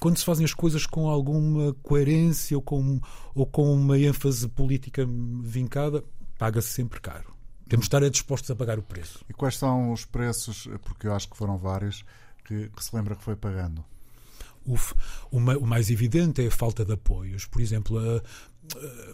quando 0.00 0.16
se 0.16 0.24
fazem 0.24 0.44
as 0.44 0.54
coisas 0.54 0.86
com 0.86 1.10
alguma 1.10 1.74
coerência 1.82 2.56
ou 2.56 2.62
com, 2.62 3.00
ou 3.34 3.44
com 3.44 3.74
uma 3.74 3.98
ênfase 3.98 4.48
política 4.48 5.04
vincada, 5.42 6.02
paga-se 6.38 6.68
sempre 6.68 7.00
caro. 7.00 7.34
Temos 7.68 7.84
de 7.84 7.88
estar 7.88 8.08
dispostos 8.08 8.50
a 8.50 8.56
pagar 8.56 8.78
o 8.78 8.82
preço. 8.82 9.22
E 9.28 9.34
quais 9.34 9.58
são 9.58 9.92
os 9.92 10.06
preços, 10.06 10.66
porque 10.84 11.06
eu 11.06 11.14
acho 11.14 11.28
que 11.28 11.36
foram 11.36 11.58
vários, 11.58 12.02
que, 12.46 12.70
que 12.70 12.82
se 12.82 12.96
lembra 12.96 13.14
que 13.14 13.22
foi 13.22 13.36
pagando? 13.36 13.84
O, 14.64 14.76
o, 15.30 15.66
mais 15.66 15.90
evidente 15.90 16.42
é 16.42 16.46
a 16.46 16.50
falta 16.50 16.84
de 16.84 16.92
apoios. 16.92 17.46
Por 17.46 17.60
exemplo, 17.60 17.98
a, 17.98 18.22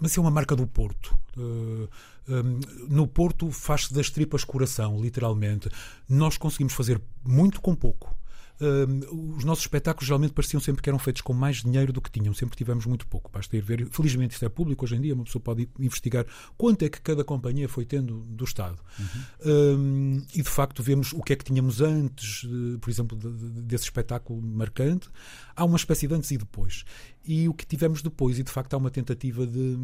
mas 0.01 0.17
é 0.17 0.21
uma 0.21 0.31
marca 0.31 0.57
do 0.57 0.67
Porto. 0.67 1.17
Uh, 1.37 1.89
um, 2.29 2.61
no 2.89 3.07
Porto 3.07 3.51
faz-se 3.51 3.93
das 3.95 4.11
tripas 4.11 4.45
coração, 4.45 5.01
literalmente. 5.01 5.69
Nós 6.09 6.37
conseguimos 6.37 6.73
fazer 6.73 7.01
muito 7.25 7.61
com 7.61 7.75
pouco. 7.75 8.17
Uh, 8.61 9.37
os 9.37 9.45
nossos 9.45 9.65
espetáculos 9.65 10.07
geralmente 10.07 10.33
pareciam 10.33 10.61
sempre 10.61 10.83
que 10.83 10.89
eram 10.89 10.99
feitos 10.99 11.21
com 11.21 11.33
mais 11.33 11.63
dinheiro 11.63 11.93
do 11.93 12.01
que 12.01 12.11
tinham, 12.11 12.33
sempre 12.33 12.57
tivemos 12.57 12.87
muito 12.87 13.07
pouco. 13.07 13.31
Basta 13.31 13.57
ir 13.57 13.61
ver, 13.61 13.87
felizmente 13.91 14.35
isto 14.35 14.45
é 14.45 14.49
público 14.49 14.85
hoje 14.85 14.97
em 14.97 15.01
dia, 15.01 15.15
uma 15.15 15.25
pessoa 15.25 15.43
pode 15.43 15.69
investigar 15.79 16.27
quanto 16.57 16.83
é 16.83 16.89
que 16.89 17.01
cada 17.01 17.23
companhia 17.23 17.69
foi 17.69 17.85
tendo 17.85 18.21
do 18.21 18.45
Estado. 18.45 18.79
Uhum. 18.99 20.21
Uh, 20.21 20.27
e 20.35 20.43
de 20.43 20.49
facto 20.49 20.83
vemos 20.83 21.13
o 21.13 21.23
que 21.23 21.35
é 21.35 21.37
que 21.37 21.45
tínhamos 21.45 21.81
antes, 21.81 22.45
uh, 22.45 22.79
por 22.79 22.91
exemplo, 22.91 23.17
de, 23.17 23.31
de, 23.31 23.63
desse 23.63 23.85
espetáculo 23.85 24.41
marcante. 24.41 25.09
Há 25.55 25.65
uma 25.65 25.77
espécie 25.77 26.07
de 26.07 26.15
antes 26.15 26.31
e 26.31 26.39
depois. 26.39 26.85
E 27.25 27.49
o 27.49 27.55
que 27.55 27.67
tivemos 27.67 28.03
depois, 28.03 28.39
e 28.39 28.43
de 28.43 28.51
facto 28.51 28.73
há 28.75 28.77
uma 28.77 28.91
tentativa 28.91 29.47
de 29.47 29.77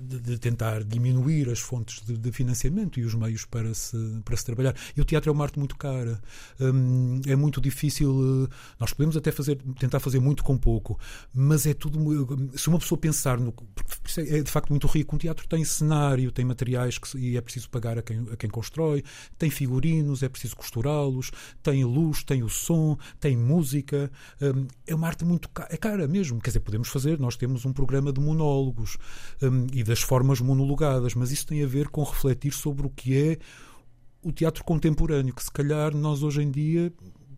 de, 0.00 0.18
de, 0.18 0.38
tentar 0.38 0.82
diminuir 0.82 1.48
as 1.50 1.60
fontes 1.60 2.02
de, 2.04 2.16
de, 2.16 2.32
financiamento 2.32 2.98
e 2.98 3.04
os 3.04 3.14
meios 3.14 3.44
para 3.44 3.72
se, 3.74 3.96
para 4.24 4.36
se 4.36 4.44
trabalhar. 4.44 4.74
E 4.96 5.00
o 5.00 5.04
teatro 5.04 5.30
é 5.30 5.32
uma 5.32 5.44
arte 5.44 5.58
muito 5.58 5.76
cara. 5.76 6.20
Hum, 6.58 7.20
é 7.26 7.36
muito 7.36 7.60
difícil. 7.60 8.46
Eh, 8.48 8.54
nós 8.80 8.92
podemos 8.92 9.16
até 9.16 9.30
fazer, 9.30 9.56
tentar 9.78 10.00
fazer 10.00 10.20
muito 10.20 10.42
com 10.42 10.56
pouco, 10.56 10.98
mas 11.34 11.66
é 11.66 11.74
tudo. 11.74 11.98
Se 12.56 12.68
uma 12.68 12.78
pessoa 12.78 12.98
pensar 12.98 13.38
no. 13.38 13.54
É, 14.16 14.38
é 14.38 14.42
de 14.42 14.50
facto 14.50 14.70
muito 14.70 14.86
rico. 14.86 15.14
Um 15.14 15.18
teatro 15.18 15.46
tem 15.46 15.64
cenário, 15.64 16.32
tem 16.32 16.44
materiais 16.44 16.98
que, 16.98 17.18
e 17.18 17.36
é 17.36 17.40
preciso 17.40 17.68
pagar 17.68 17.98
a 17.98 18.02
quem, 18.02 18.26
a 18.32 18.36
quem 18.36 18.48
constrói, 18.48 19.04
tem 19.38 19.50
figurinos, 19.50 20.22
é 20.22 20.28
preciso 20.28 20.56
costurá-los, 20.56 21.30
tem 21.62 21.84
luz, 21.84 22.24
tem 22.24 22.42
o 22.42 22.48
som, 22.48 22.96
tem 23.20 23.36
música. 23.36 24.10
Hum, 24.40 24.66
é 24.86 24.94
uma 24.94 25.08
arte 25.08 25.24
muito 25.24 25.48
cara, 25.50 25.68
é 25.72 25.76
cara 25.76 26.08
mesmo. 26.08 26.40
Quer 26.40 26.50
dizer, 26.50 26.60
podemos 26.60 26.88
fazer, 26.88 27.18
nós 27.18 27.36
temos 27.36 27.66
um 27.66 27.72
programa 27.72 28.12
de 28.12 28.20
monólogos 28.20 28.96
um, 29.42 29.66
e 29.72 29.82
das 29.82 30.00
formas 30.00 30.40
monologadas, 30.40 31.14
mas 31.14 31.30
isso 31.30 31.46
tem 31.46 31.62
a 31.62 31.66
ver 31.66 31.88
com 31.88 32.02
refletir 32.02 32.52
sobre 32.52 32.86
o 32.86 32.90
que 32.90 33.16
é 33.16 33.38
o 34.22 34.30
teatro 34.30 34.62
contemporâneo, 34.64 35.34
que 35.34 35.42
se 35.42 35.50
calhar 35.50 35.94
nós 35.94 36.22
hoje 36.22 36.42
em 36.42 36.50
dia 36.50 36.92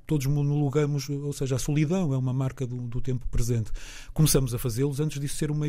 todos 0.06 0.26
monologamos, 0.26 1.08
ou 1.08 1.32
seja, 1.32 1.56
a 1.56 1.58
solidão 1.58 2.12
é 2.12 2.18
uma 2.18 2.32
marca 2.32 2.66
do, 2.66 2.76
do 2.76 3.00
tempo 3.00 3.26
presente. 3.28 3.70
Começamos 4.12 4.54
a 4.54 4.58
fazê-los 4.58 5.00
antes 5.00 5.18
disso 5.18 5.36
ser 5.36 5.50
uma 5.50 5.66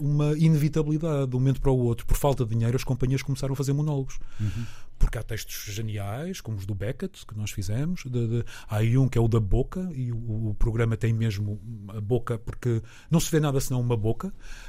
uma 0.00 0.36
inevitabilidade 0.36 1.30
de 1.30 1.36
um 1.36 1.38
momento 1.38 1.60
para 1.60 1.70
o 1.70 1.78
outro. 1.78 2.06
Por 2.06 2.16
falta 2.16 2.44
de 2.44 2.50
dinheiro, 2.50 2.76
as 2.76 2.84
companhias 2.84 3.22
começaram 3.22 3.52
a 3.52 3.56
fazer 3.56 3.72
monólogos. 3.72 4.18
Uhum. 4.40 4.66
Porque 4.98 5.18
há 5.18 5.22
textos 5.22 5.74
geniais, 5.74 6.40
como 6.40 6.56
os 6.56 6.64
do 6.64 6.74
Beckett, 6.74 7.26
que 7.26 7.36
nós 7.36 7.50
fizemos. 7.50 8.04
De, 8.04 8.26
de, 8.26 8.44
há 8.68 8.76
aí 8.76 8.96
um 8.96 9.08
que 9.08 9.18
é 9.18 9.20
o 9.20 9.28
da 9.28 9.38
boca, 9.38 9.90
e 9.94 10.10
o, 10.10 10.48
o, 10.50 10.54
programa 10.58 10.96
tem 10.96 11.12
mesmo 11.12 11.60
a 11.88 12.00
boca, 12.00 12.38
porque 12.38 12.82
não 13.10 13.20
se 13.20 13.30
vê 13.30 13.38
nada 13.38 13.60
senão 13.60 13.80
uma 13.80 13.96
boca. 13.96 14.28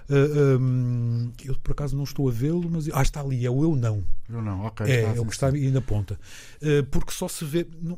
Uh, 0.10 0.14
eh, 0.14 0.58
um, 0.58 1.32
eu, 1.46 1.56
por 1.56 1.72
acaso, 1.72 1.96
não 1.96 2.04
estou 2.04 2.28
a 2.28 2.32
vê-lo, 2.32 2.70
mas. 2.70 2.90
Ah, 2.92 3.02
está 3.02 3.22
ali, 3.22 3.46
é 3.46 3.50
o 3.50 3.64
Eu 3.64 3.76
Não. 3.76 4.04
Eu 4.30 4.42
Não, 4.42 4.66
ok. 4.66 4.86
É, 4.86 5.04
é 5.04 5.22
o 5.22 5.26
que 5.26 5.34
está 5.34 5.48
aí 5.48 5.72
na 5.72 5.82
ponta. 5.82 6.20
Uh, 6.62 6.86
porque 6.92 7.12
só 7.12 7.30
se 7.30 7.46
vê. 7.46 7.66
Não, 7.82 7.98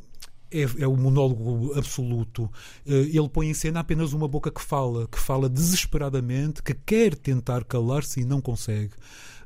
é, 0.50 0.82
é 0.82 0.86
o 0.86 0.96
monólogo 0.96 1.72
absoluto. 1.76 2.50
Eh, 2.86 3.10
ele 3.12 3.28
põe 3.28 3.48
em 3.48 3.54
cena 3.54 3.80
apenas 3.80 4.12
uma 4.12 4.28
boca 4.28 4.50
que 4.50 4.60
fala, 4.60 5.06
que 5.08 5.18
fala 5.18 5.48
desesperadamente, 5.48 6.62
que 6.62 6.74
quer 6.74 7.14
tentar 7.14 7.64
calar-se 7.64 8.20
e 8.20 8.24
não 8.24 8.40
consegue. 8.40 8.92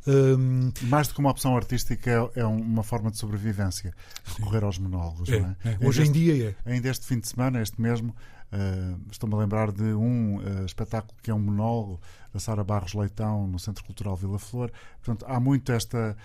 Um, 0.06 0.70
Mais 0.82 1.08
do 1.08 1.14
que 1.14 1.20
uma 1.20 1.30
opção 1.30 1.56
artística, 1.56 2.30
é, 2.34 2.44
uma 2.44 2.82
forma 2.82 3.10
de 3.10 3.16
sobrevivência 3.16 3.94
recorrer 4.24 4.62
aos 4.62 4.78
monólogos. 4.78 5.30
É, 5.30 5.56
é? 5.64 5.78
É. 5.80 5.86
Hoje 5.86 6.02
em 6.02 6.12
dia 6.12 6.54
é. 6.66 6.70
Ainda 6.70 6.90
este 6.90 7.06
fim 7.06 7.18
de 7.18 7.26
semana, 7.26 7.62
este 7.62 7.80
mesmo, 7.80 8.14
uh, 8.52 9.00
estou-me 9.10 9.34
a 9.34 9.38
lembrar 9.38 9.72
de 9.72 9.82
um 9.82 10.36
uh, 10.36 10.64
espetáculo 10.66 11.14
que 11.22 11.30
é 11.30 11.34
um 11.34 11.38
monólogo 11.38 12.00
da 12.34 12.40
Sara 12.40 12.64
Barros 12.64 12.92
Leitão 12.94 13.46
no 13.46 13.60
Centro 13.60 13.84
Cultural 13.84 14.16
Vila 14.16 14.40
Flor. 14.40 14.72
Portanto, 15.00 15.24
há 15.28 15.38
muito 15.38 15.70
esta, 15.70 16.16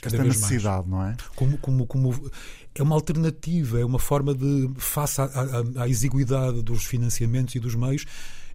esta 0.00 0.22
necessidade, 0.22 0.88
mais. 0.88 0.88
não 0.88 1.12
é? 1.12 1.16
Como, 1.34 1.58
como, 1.58 1.86
como 1.86 2.30
é 2.72 2.82
uma 2.82 2.94
alternativa, 2.94 3.80
é 3.80 3.84
uma 3.84 3.98
forma 3.98 4.32
de, 4.32 4.70
face 4.76 5.20
à, 5.20 5.24
à, 5.24 5.82
à 5.82 5.88
exiguidade 5.88 6.62
dos 6.62 6.84
financiamentos 6.84 7.56
e 7.56 7.58
dos 7.58 7.74
meios, 7.74 8.06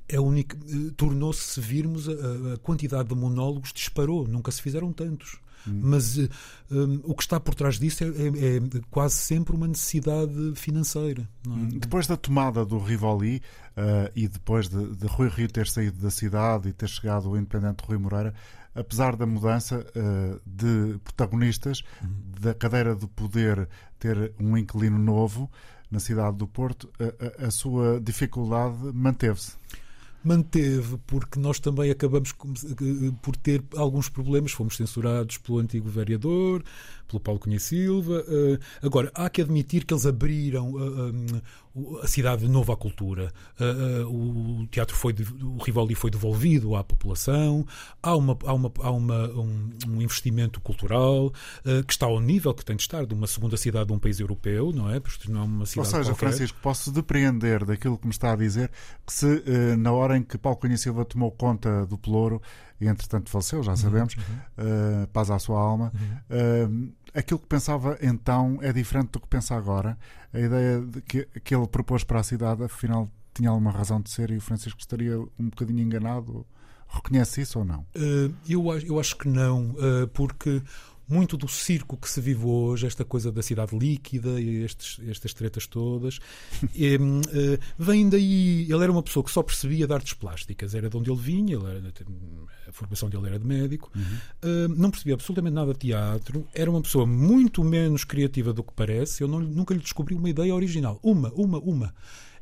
é 0.07 0.19
única, 0.19 0.57
eh, 0.57 0.91
tornou-se, 0.95 1.41
se 1.41 1.59
virmos, 1.59 2.07
a, 2.07 2.53
a, 2.53 2.57
quantidade 2.59 3.09
de 3.09 3.15
monólogos 3.15 3.73
disparou, 3.73 4.25
nunca 4.25 4.51
se 4.51 4.61
fizeram 4.61 4.93
tantos. 4.93 5.37
Hum. 5.67 5.79
Mas 5.83 6.17
um, 6.17 6.23
eh, 6.23 6.27
eh, 6.71 6.99
o 7.03 7.15
que 7.15 7.23
está 7.23 7.39
por 7.39 7.55
trás 7.55 7.79
disso 7.79 8.03
é, 8.03 8.07
é, 8.07 8.57
é 8.57 8.61
quase 8.89 9.15
sempre 9.15 9.55
uma 9.55 9.67
necessidade 9.67 10.53
financeira. 10.55 11.27
É? 11.45 11.49
Hum. 11.49 11.69
Depois 11.69 12.07
da 12.07 12.15
tomada 12.15 12.63
do 12.63 12.77
Rivoli 12.77 13.41
uh, 13.77 14.11
e 14.15 14.27
depois 14.27 14.67
de, 14.67 14.95
de, 14.95 15.07
Rui 15.07 15.29
Rio 15.29 15.47
ter 15.47 15.67
saído 15.67 16.01
da 16.01 16.11
cidade 16.11 16.69
e 16.69 16.73
ter 16.73 16.89
chegado 16.89 17.29
o 17.29 17.37
independente 17.37 17.83
Rui 17.85 17.97
Moreira, 17.97 18.33
apesar 18.73 19.15
da 19.15 19.25
mudança 19.25 19.85
uh, 19.95 20.41
de 20.45 20.97
protagonistas, 20.99 21.81
hum. 22.03 22.07
da 22.39 22.53
cadeira 22.53 22.95
de 22.95 23.07
poder 23.07 23.67
ter 23.99 24.33
um 24.39 24.57
inquilino 24.57 24.97
novo 24.97 25.49
na 25.89 25.99
cidade 25.99 26.37
do 26.37 26.47
Porto, 26.47 26.91
a, 26.99 27.43
a, 27.43 27.47
a 27.47 27.51
sua 27.51 27.99
dificuldade 28.01 28.77
manteve-se 28.93 29.53
manteve, 30.27 30.97
porque 31.05 31.39
nós 31.39 31.59
também 31.59 31.89
acabamos 31.91 32.33
por 33.21 33.35
ter 33.35 33.63
alguns 33.75 34.09
problemas. 34.09 34.51
Fomos 34.51 34.75
censurados 34.75 35.37
pelo 35.37 35.59
antigo 35.59 35.89
vereador, 35.89 36.63
pelo 37.07 37.19
Paulo 37.19 37.39
Cunha 37.39 37.59
Silva. 37.59 38.23
Eh, 38.27 38.59
agora, 38.81 39.11
há 39.13 39.29
que 39.29 39.41
admitir 39.41 39.85
que 39.85 39.93
eles 39.93 40.05
abriram 40.05 40.73
eh, 40.77 41.35
eh, 41.35 42.03
a 42.03 42.07
cidade 42.07 42.45
de 42.45 42.49
novo 42.49 42.71
à 42.71 42.77
cultura. 42.77 43.33
O 44.07 44.65
teatro 44.71 44.95
foi, 44.95 45.13
o 45.41 45.61
Rivoli 45.61 45.93
foi 45.93 46.09
devolvido 46.09 46.75
à 46.75 46.83
população. 46.83 47.65
Há, 48.01 48.15
uma, 48.15 48.37
há, 48.45 48.53
uma, 48.53 48.71
há 48.79 48.91
uma, 48.91 49.27
um, 49.31 49.69
um, 49.87 50.01
investimento 50.01 50.61
cultural 50.61 51.33
que 51.85 51.91
está 51.91 52.05
ao 52.05 52.21
nível 52.21 52.53
que 52.53 52.63
tem 52.63 52.77
de 52.77 52.81
estar 52.81 53.05
de 53.05 53.13
uma 53.13 53.27
segunda 53.27 53.57
cidade 53.57 53.87
de 53.87 53.93
um 53.93 53.99
país 53.99 54.21
europeu, 54.21 54.71
não 54.71 54.89
é? 54.89 55.01
Porque 55.01 55.29
não 55.29 55.41
é 55.41 55.43
uma 55.43 55.65
cidade 55.65 55.87
Ou 55.87 55.91
seja, 55.91 56.09
qualquer. 56.11 56.29
Francisco, 56.29 56.57
posso 56.61 56.91
depreender 56.93 57.65
daquilo 57.65 57.97
que 57.97 58.07
me 58.07 58.13
está 58.13 58.31
a 58.31 58.35
dizer 58.37 58.71
que 59.05 59.13
se 59.13 59.43
na 59.77 59.91
hora 59.91 60.14
em 60.15 60.23
que 60.23 60.37
Paulo 60.37 60.57
Cunha 60.57 60.77
Silva 60.77 61.05
tomou 61.05 61.31
conta 61.31 61.85
do 61.85 61.97
Pelouro 61.97 62.41
e 62.79 62.87
entretanto 62.87 63.29
faleceu, 63.29 63.63
já 63.63 63.71
uhum, 63.71 63.77
sabemos, 63.77 64.15
uhum. 64.15 65.03
uh, 65.03 65.07
paz 65.07 65.29
à 65.31 65.39
sua 65.39 65.59
alma. 65.59 65.91
Uhum. 65.93 66.87
Uh, 66.87 66.93
aquilo 67.13 67.39
que 67.39 67.47
pensava 67.47 67.97
então 68.01 68.59
é 68.61 68.73
diferente 68.73 69.11
do 69.11 69.19
que 69.19 69.27
pensa 69.27 69.55
agora. 69.55 69.97
A 70.33 70.39
ideia 70.39 70.81
de 70.81 71.01
que, 71.01 71.27
que 71.43 71.55
ele 71.55 71.67
propôs 71.67 72.03
para 72.03 72.19
a 72.19 72.23
cidade, 72.23 72.63
afinal, 72.63 73.09
tinha 73.33 73.49
alguma 73.49 73.71
razão 73.71 74.01
de 74.01 74.09
ser 74.09 74.31
e 74.31 74.37
o 74.37 74.41
Francisco 74.41 74.79
estaria 74.79 75.19
um 75.19 75.49
bocadinho 75.49 75.81
enganado. 75.81 76.45
Reconhece 76.87 77.41
isso 77.41 77.59
ou 77.59 77.65
não? 77.65 77.81
Uh, 77.95 78.33
eu, 78.47 78.63
eu 78.79 78.99
acho 78.99 79.17
que 79.17 79.27
não, 79.27 79.75
porque 80.13 80.61
muito 81.07 81.37
do 81.37 81.47
circo 81.47 81.97
que 81.97 82.09
se 82.09 82.19
vive 82.19 82.45
hoje, 82.45 82.87
esta 82.87 83.05
coisa 83.05 83.31
da 83.31 83.41
cidade 83.41 83.77
líquida 83.77 84.39
e 84.39 84.63
estes, 84.63 84.99
estas 85.07 85.33
tretas 85.33 85.67
todas, 85.67 86.19
e, 86.75 86.95
uh, 86.95 87.59
vem 87.77 88.09
daí. 88.09 88.63
Ele 88.63 88.83
era 88.83 88.91
uma 88.91 89.03
pessoa 89.03 89.23
que 89.23 89.31
só 89.31 89.43
percebia 89.43 89.87
de 89.87 89.93
artes 89.93 90.13
plásticas, 90.13 90.73
era 90.73 90.89
de 90.89 90.97
onde 90.97 91.09
ele 91.09 91.19
vinha, 91.19 91.55
ele 91.55 91.65
era, 91.65 91.93
a 92.67 92.71
formação 92.71 93.09
dele 93.09 93.27
era 93.27 93.39
de 93.39 93.45
médico, 93.45 93.91
uhum. 93.95 94.01
uh, 94.01 94.67
não 94.69 94.89
percebia 94.89 95.13
absolutamente 95.13 95.53
nada 95.53 95.73
de 95.73 95.79
teatro, 95.79 96.47
era 96.53 96.69
uma 96.69 96.81
pessoa 96.81 97.05
muito 97.05 97.63
menos 97.63 98.03
criativa 98.03 98.51
do 98.53 98.63
que 98.63 98.73
parece. 98.73 99.21
Eu 99.21 99.27
não, 99.27 99.39
nunca 99.39 99.73
lhe 99.73 99.79
descobri 99.79 100.15
uma 100.15 100.29
ideia 100.29 100.53
original. 100.53 100.99
Uma, 101.03 101.31
uma, 101.33 101.59
uma 101.59 101.93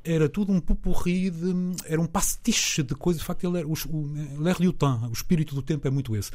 era 0.04 0.28
tudo 0.28 0.52
um 0.52 0.60
pupurri 0.60 1.30
de, 1.30 1.54
era 1.86 2.00
um 2.00 2.06
pastiche 2.06 2.84
de 2.84 2.94
coisas. 2.94 3.22
De 3.22 3.26
facto, 3.26 3.48
ele 3.48 3.60
era 3.60 3.68
o, 3.68 3.72
o 3.72 4.42
l'air 4.42 4.58
du 4.60 4.74
temps, 4.74 5.10
o 5.10 5.14
espírito 5.14 5.56
do 5.56 5.62
tempo 5.62 5.88
é 5.88 5.92
muito 5.92 6.16
esse. 6.16 6.32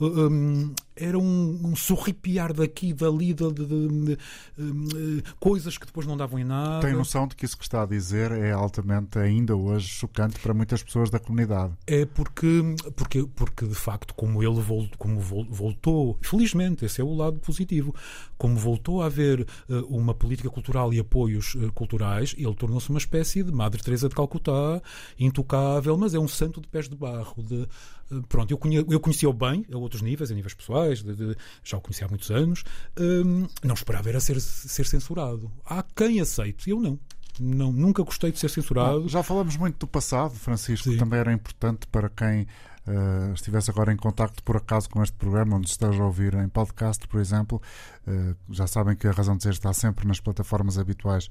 Um, 0.00 0.72
era 1.00 1.18
um, 1.18 1.60
um 1.64 1.76
sorripiar 1.76 2.52
daqui, 2.52 2.92
dali, 2.92 3.32
de, 3.32 3.52
de, 3.52 3.66
de, 3.66 4.16
de, 4.56 5.22
coisas 5.38 5.78
que 5.78 5.86
depois 5.86 6.06
não 6.06 6.16
davam 6.16 6.38
em 6.38 6.44
nada. 6.44 6.86
Tem 6.86 6.94
noção 6.94 7.26
de 7.26 7.36
que 7.36 7.44
isso 7.44 7.56
que 7.56 7.62
está 7.62 7.82
a 7.82 7.86
dizer 7.86 8.32
é 8.32 8.52
altamente, 8.52 9.18
ainda 9.18 9.56
hoje, 9.56 9.88
chocante 9.88 10.38
para 10.40 10.52
muitas 10.52 10.82
pessoas 10.82 11.10
da 11.10 11.18
comunidade. 11.18 11.72
É 11.86 12.04
porque, 12.04 12.74
porque, 12.96 13.24
porque 13.34 13.66
de 13.66 13.74
facto, 13.74 14.14
como 14.14 14.42
ele 14.42 14.60
voltou, 14.60 14.98
como 14.98 15.20
voltou, 15.20 16.18
felizmente, 16.20 16.84
esse 16.84 17.00
é 17.00 17.04
o 17.04 17.14
lado 17.14 17.38
positivo, 17.38 17.94
como 18.36 18.56
voltou 18.56 19.02
a 19.02 19.06
haver 19.06 19.46
uh, 19.68 19.74
uma 19.88 20.14
política 20.14 20.50
cultural 20.50 20.92
e 20.92 20.98
apoios 20.98 21.54
uh, 21.54 21.72
culturais, 21.72 22.34
ele 22.36 22.54
tornou-se 22.54 22.90
uma 22.90 22.98
espécie 22.98 23.42
de 23.42 23.52
Madre 23.52 23.82
Teresa 23.82 24.08
de 24.08 24.14
Calcutá, 24.14 24.82
intocável, 25.18 25.96
mas 25.96 26.14
é 26.14 26.18
um 26.18 26.28
santo 26.28 26.60
de 26.60 26.68
pés 26.68 26.88
de 26.88 26.96
barro. 26.96 27.42
De, 27.42 27.68
uh, 28.10 28.22
pronto, 28.28 28.50
eu, 28.50 28.58
conhe, 28.58 28.76
eu 28.76 29.00
conhecia-o 29.00 29.32
bem, 29.32 29.64
a 29.72 29.78
outros 29.88 30.02
níveis, 30.02 30.30
a 30.30 30.34
níveis 30.34 30.54
pessoais, 30.54 31.02
de, 31.02 31.14
de, 31.14 31.36
já 31.64 31.76
o 31.76 31.80
conhecia 31.80 32.06
há 32.06 32.08
muitos 32.08 32.30
anos. 32.30 32.64
Um, 32.98 33.46
não 33.64 33.74
esperava 33.74 34.08
era 34.08 34.20
ser, 34.20 34.40
ser 34.40 34.86
censurado. 34.86 35.50
Há 35.64 35.82
quem 35.82 36.20
aceite, 36.20 36.70
eu 36.70 36.80
não. 36.80 36.98
Não, 37.40 37.72
nunca 37.72 38.02
gostei 38.02 38.32
de 38.32 38.38
ser 38.38 38.50
censurado. 38.50 39.08
Já 39.08 39.22
falamos 39.22 39.56
muito 39.56 39.78
do 39.78 39.86
passado, 39.86 40.34
Francisco, 40.34 40.90
Sim. 40.90 40.96
também 40.96 41.20
era 41.20 41.32
importante 41.32 41.86
para 41.86 42.08
quem 42.08 42.42
uh, 42.42 43.32
estivesse 43.32 43.70
agora 43.70 43.92
em 43.92 43.96
contacto 43.96 44.42
por 44.42 44.56
acaso 44.56 44.90
com 44.90 45.02
este 45.02 45.16
programa, 45.16 45.56
onde 45.56 45.68
esteja 45.68 46.02
a 46.02 46.06
ouvir 46.06 46.34
em 46.34 46.48
podcast, 46.48 47.06
por 47.06 47.20
exemplo. 47.20 47.62
Uh, 48.06 48.34
já 48.50 48.66
sabem 48.66 48.96
que 48.96 49.06
a 49.06 49.12
Razão 49.12 49.36
de 49.36 49.44
Ser 49.44 49.50
está 49.50 49.72
sempre 49.72 50.06
nas 50.06 50.18
plataformas 50.20 50.78
habituais 50.78 51.30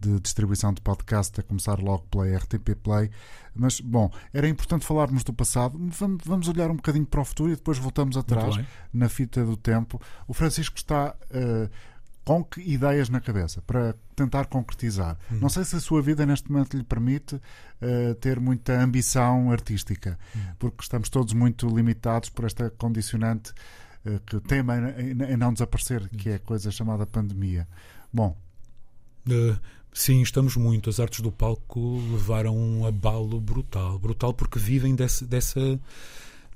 de 0.00 0.20
distribuição 0.20 0.72
de 0.72 0.80
podcast, 0.80 1.38
a 1.40 1.42
começar 1.42 1.78
logo 1.80 2.04
pela 2.10 2.36
RTP 2.36 2.74
Play. 2.82 3.10
Mas, 3.54 3.80
bom, 3.80 4.10
era 4.32 4.48
importante 4.48 4.86
falarmos 4.86 5.24
do 5.24 5.32
passado. 5.32 5.78
Vamos, 6.24 6.48
olhar 6.48 6.70
um 6.70 6.76
bocadinho 6.76 7.06
para 7.06 7.20
o 7.20 7.24
futuro 7.24 7.52
e 7.52 7.56
depois 7.56 7.78
voltamos 7.78 8.16
atrás 8.16 8.56
na 8.92 9.08
fita 9.08 9.44
do 9.44 9.56
tempo. 9.56 10.00
O 10.26 10.34
Francisco 10.34 10.76
está. 10.76 11.14
Uh, 11.30 11.68
com 12.28 12.44
que 12.44 12.60
ideias 12.60 13.08
na 13.08 13.22
cabeça 13.22 13.62
para 13.62 13.94
tentar 14.14 14.44
concretizar? 14.48 15.16
Hum. 15.32 15.38
Não 15.40 15.48
sei 15.48 15.64
se 15.64 15.76
a 15.76 15.80
sua 15.80 16.02
vida 16.02 16.26
neste 16.26 16.52
momento 16.52 16.76
lhe 16.76 16.84
permite 16.84 17.36
uh, 17.36 18.14
ter 18.20 18.38
muita 18.38 18.78
ambição 18.78 19.50
artística, 19.50 20.18
hum. 20.36 20.40
porque 20.58 20.82
estamos 20.82 21.08
todos 21.08 21.32
muito 21.32 21.66
limitados 21.66 22.28
por 22.28 22.44
esta 22.44 22.68
condicionante 22.68 23.54
uh, 24.04 24.20
que 24.26 24.38
tema 24.40 24.76
em, 24.76 25.22
em 25.22 25.36
não 25.38 25.54
desaparecer, 25.54 26.06
que 26.10 26.28
é 26.28 26.34
a 26.34 26.38
coisa 26.38 26.70
chamada 26.70 27.06
pandemia. 27.06 27.66
Bom. 28.12 28.36
Uh, 29.26 29.58
Sim, 29.98 30.22
estamos 30.22 30.56
muito. 30.56 30.88
As 30.88 31.00
artes 31.00 31.20
do 31.20 31.32
palco 31.32 31.98
levaram 32.12 32.56
um 32.56 32.86
abalo 32.86 33.40
brutal. 33.40 33.98
Brutal 33.98 34.32
porque 34.32 34.56
vivem 34.56 34.94
desse, 34.94 35.24
dessa, 35.24 35.58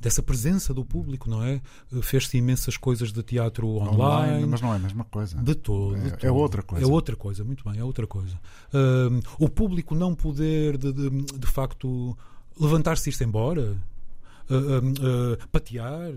dessa 0.00 0.22
presença 0.22 0.72
do 0.72 0.85
público, 0.85 1.28
não 1.28 1.42
é? 1.42 1.61
Fez-se 2.02 2.38
imensas 2.38 2.76
coisas 2.76 3.12
de 3.12 3.20
teatro 3.20 3.66
online, 3.66 3.94
online, 3.94 4.46
mas 4.46 4.61
não 4.61 4.72
é 4.72 4.76
a 4.76 4.78
mesma 4.78 5.05
coisa. 5.05 5.42
De 5.42 5.57
todo, 5.57 5.96
é, 5.96 6.26
é 6.26 6.31
outra 6.31 6.62
coisa. 6.62 6.87
É 6.87 6.88
outra 6.88 7.16
coisa, 7.16 7.42
muito 7.42 7.68
bem, 7.68 7.81
é 7.81 7.85
outra 7.85 8.07
coisa. 8.07 8.38
Uh, 8.72 9.20
o 9.40 9.48
público 9.48 9.92
não 9.96 10.14
poder, 10.14 10.78
de, 10.78 10.92
de, 10.92 11.11
de 11.11 11.46
facto, 11.48 12.16
levantar-se 12.61 13.09
e 13.09 13.11
ir-se 13.11 13.24
embora, 13.24 13.76
uh, 14.48 15.35
uh, 15.35 15.48
patear. 15.50 16.12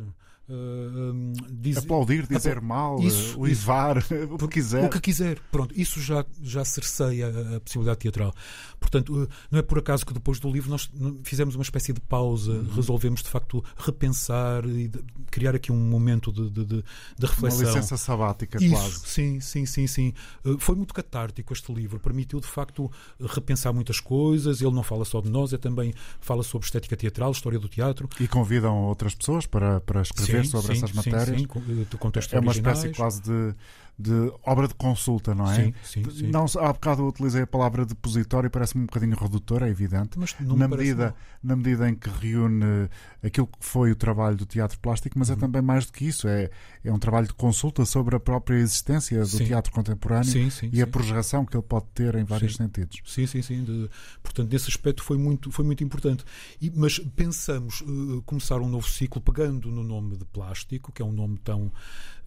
Uh, 0.47 1.33
diz, 1.49 1.77
aplaudir, 1.77 2.27
dizer 2.27 2.61
mal, 2.61 2.99
isso, 2.99 3.39
uivar, 3.39 3.97
o 4.29 4.37
que 4.37 4.47
quiser. 4.47 4.85
O 4.85 4.89
que 4.89 4.99
quiser. 4.99 5.39
Pronto, 5.51 5.73
isso 5.75 5.99
já, 5.99 6.23
já 6.39 6.63
cerceia 6.63 7.27
a, 7.27 7.55
a, 7.55 7.59
possibilidade 7.59 7.99
teatral. 8.01 8.31
Portanto, 8.79 9.23
uh, 9.23 9.27
não 9.49 9.57
é 9.57 9.63
por 9.63 9.79
acaso 9.79 10.05
que 10.05 10.13
depois 10.13 10.39
do 10.39 10.51
livro 10.51 10.69
nós 10.69 10.87
fizemos 11.23 11.55
uma 11.55 11.63
espécie 11.63 11.93
de 11.93 11.99
pausa, 11.99 12.51
uhum. 12.51 12.75
resolvemos 12.75 13.23
de 13.23 13.29
facto 13.29 13.63
repensar 13.75 14.65
e 14.67 14.87
de, 14.87 15.03
criar 15.31 15.55
aqui 15.55 15.71
um 15.71 15.77
momento 15.77 16.31
de, 16.31 16.47
de, 16.51 16.63
de, 16.63 16.83
de 17.17 17.25
reflexão. 17.25 17.61
Uma 17.61 17.67
licença 17.67 17.97
sabática, 17.97 18.63
isso, 18.63 18.75
quase. 18.75 18.99
Sim, 18.99 19.39
sim, 19.39 19.65
sim, 19.65 19.87
sim. 19.87 20.13
Uh, 20.45 20.59
foi 20.59 20.75
muito 20.75 20.93
catártico 20.93 21.53
este 21.53 21.73
livro, 21.73 21.99
permitiu 21.99 22.39
de 22.39 22.47
facto 22.47 22.91
repensar 23.19 23.73
muitas 23.73 23.99
coisas. 23.99 24.61
Ele 24.61 24.75
não 24.75 24.83
fala 24.83 25.05
só 25.05 25.21
de 25.21 25.29
nós, 25.29 25.53
é 25.53 25.57
também 25.57 25.91
fala 26.19 26.43
sobre 26.43 26.65
estética 26.65 26.95
teatral, 26.95 27.31
história 27.31 27.57
do 27.57 27.67
teatro. 27.67 28.07
E 28.19 28.27
convidam 28.27 28.83
outras 28.83 29.15
pessoas 29.15 29.47
para, 29.47 29.81
para 29.81 30.03
escrever 30.03 30.34
sim, 30.34 30.34
sobre 30.43 30.75
sim, 30.75 30.83
essas 30.83 30.91
matérias. 30.91 31.41
Sim, 31.41 31.47
sim, 31.47 32.35
é 32.35 32.39
uma 32.39 32.51
espécie 32.51 32.89
quase 32.89 33.21
de, 33.21 33.53
de 33.97 34.31
obra 34.43 34.67
de 34.67 34.73
consulta, 34.73 35.33
não 35.33 35.49
é? 35.49 35.55
Sim, 35.55 35.73
sim, 35.83 36.09
sim. 36.11 36.27
Não, 36.27 36.45
há 36.59 36.73
bocado 36.73 37.01
eu 37.01 37.07
utilizei 37.07 37.43
a 37.43 37.47
palavra 37.47 37.85
depositório, 37.85 38.49
parece-me 38.49 38.83
um 38.83 38.87
bocadinho 38.87 39.15
redutora, 39.15 39.67
é 39.67 39.71
evidente. 39.71 40.19
Mas 40.19 40.35
na, 40.39 40.67
medida, 40.67 41.15
na 41.41 41.55
medida 41.55 41.89
em 41.89 41.95
que 41.95 42.09
reúne 42.09 42.89
aquilo 43.23 43.47
que 43.47 43.57
foi 43.59 43.91
o 43.91 43.95
trabalho 43.95 44.35
do 44.35 44.45
teatro 44.45 44.77
plástico, 44.79 45.17
mas 45.17 45.29
é 45.29 45.33
uhum. 45.33 45.39
é 45.39 45.41
também 45.41 45.61
mais 45.61 45.85
do 45.85 45.93
que 45.93 46.05
isso, 46.05 46.27
é, 46.27 46.49
é 46.83 46.91
um 46.91 46.99
trabalho 46.99 47.27
de 47.27 47.33
consulta 47.33 47.85
sobre 47.85 48.15
a 48.15 48.19
própria 48.19 48.57
existência 48.57 49.21
do 49.21 49.27
sim. 49.27 49.45
teatro 49.45 49.71
contemporâneo 49.71 50.25
sim, 50.25 50.49
sim, 50.49 50.69
e 50.73 50.81
a 50.81 50.87
projeção 50.87 51.45
que 51.45 51.55
ele 51.55 51.63
pode 51.63 51.85
ter 51.93 52.15
em 52.15 52.25
vários 52.25 52.55
sentidos. 52.55 53.01
Sim, 53.05 53.25
sim, 53.25 53.41
sim. 53.41 53.63
De, 53.63 53.89
portanto, 54.21 54.51
nesse 54.51 54.69
aspecto 54.69 55.03
foi 55.03 55.17
muito, 55.17 55.51
foi 55.51 55.63
muito 55.63 55.83
importante. 55.83 56.25
E, 56.61 56.69
mas 56.75 56.99
pensamos 56.99 57.81
uh, 57.81 58.21
começar 58.25 58.59
um 58.59 58.67
novo 58.67 58.89
ciclo 58.89 59.21
pegando 59.21 59.71
no 59.71 59.83
nome 59.83 60.17
de 60.17 60.25
plástico, 60.25 60.91
que 60.91 61.01
é 61.01 61.05
um 61.05 61.13
nome 61.13 61.37
tão 61.37 61.71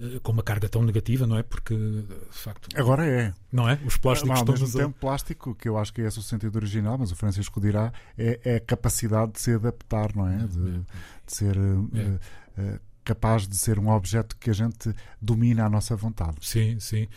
uh, 0.01 0.21
com 0.23 0.33
uma 0.33 0.43
carga 0.43 0.69
tão 0.69 0.83
negativa, 0.83 1.27
não 1.27 1.37
é? 1.37 1.43
Porque, 1.59 1.75
de 1.75 2.39
facto. 2.39 2.69
Agora 2.77 3.05
é. 3.05 3.35
Não 3.53 3.69
é? 3.69 3.81
Os 3.85 3.97
plásticos 3.97 4.39
estão. 4.39 4.55
Ao 4.55 4.61
mesmo 4.61 4.79
tempo, 4.79 4.95
a... 4.97 5.01
plástico, 5.01 5.55
que 5.55 5.69
eu 5.69 5.77
acho 5.77 5.93
que 5.93 6.01
é 6.01 6.07
esse 6.07 6.19
o 6.19 6.23
sentido 6.23 6.57
original, 6.57 6.97
mas 6.97 7.11
o 7.11 7.17
Francisco 7.17 7.61
dirá, 7.61 7.93
é, 8.17 8.41
é 8.45 8.57
a 8.57 8.61
capacidade 8.61 9.33
de 9.33 9.41
se 9.41 9.53
adaptar, 9.53 10.15
não 10.15 10.29
é? 10.29 10.39
De, 10.39 10.79
de 10.79 10.85
ser. 11.27 11.57
Uh, 11.57 12.81
capaz 13.05 13.49
de 13.49 13.57
ser 13.57 13.79
um 13.79 13.89
objeto 13.89 14.37
que 14.37 14.51
a 14.51 14.53
gente 14.53 14.95
domina 15.19 15.65
à 15.65 15.71
nossa 15.71 15.97
vontade. 15.97 16.37
Sim, 16.43 16.79
sim. 16.79 17.09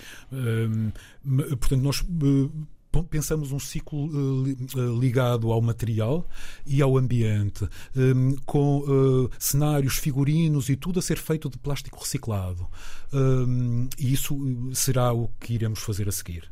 portanto, 1.60 1.82
nós 1.82 2.02
pensamos 3.10 3.52
um 3.52 3.60
ciclo 3.60 4.08
uh, 4.08 5.00
ligado 5.00 5.52
ao 5.52 5.62
material 5.62 6.28
e 6.66 6.82
ao 6.82 6.98
ambiente, 6.98 7.68
um, 7.96 8.36
com 8.46 8.80
uh, 8.80 9.30
cenários, 9.40 9.98
figurinos 9.98 10.70
e 10.70 10.76
tudo 10.76 11.00
a 11.00 11.02
ser 11.02 11.18
feito 11.18 11.50
de 11.50 11.58
plástico 11.58 12.00
reciclado. 12.00 12.68
Um, 13.14 13.88
e 13.98 14.12
isso 14.14 14.38
será 14.74 15.14
o 15.14 15.30
que 15.40 15.54
iremos 15.54 15.80
fazer 15.80 16.10
a 16.10 16.12
seguir. 16.12 16.50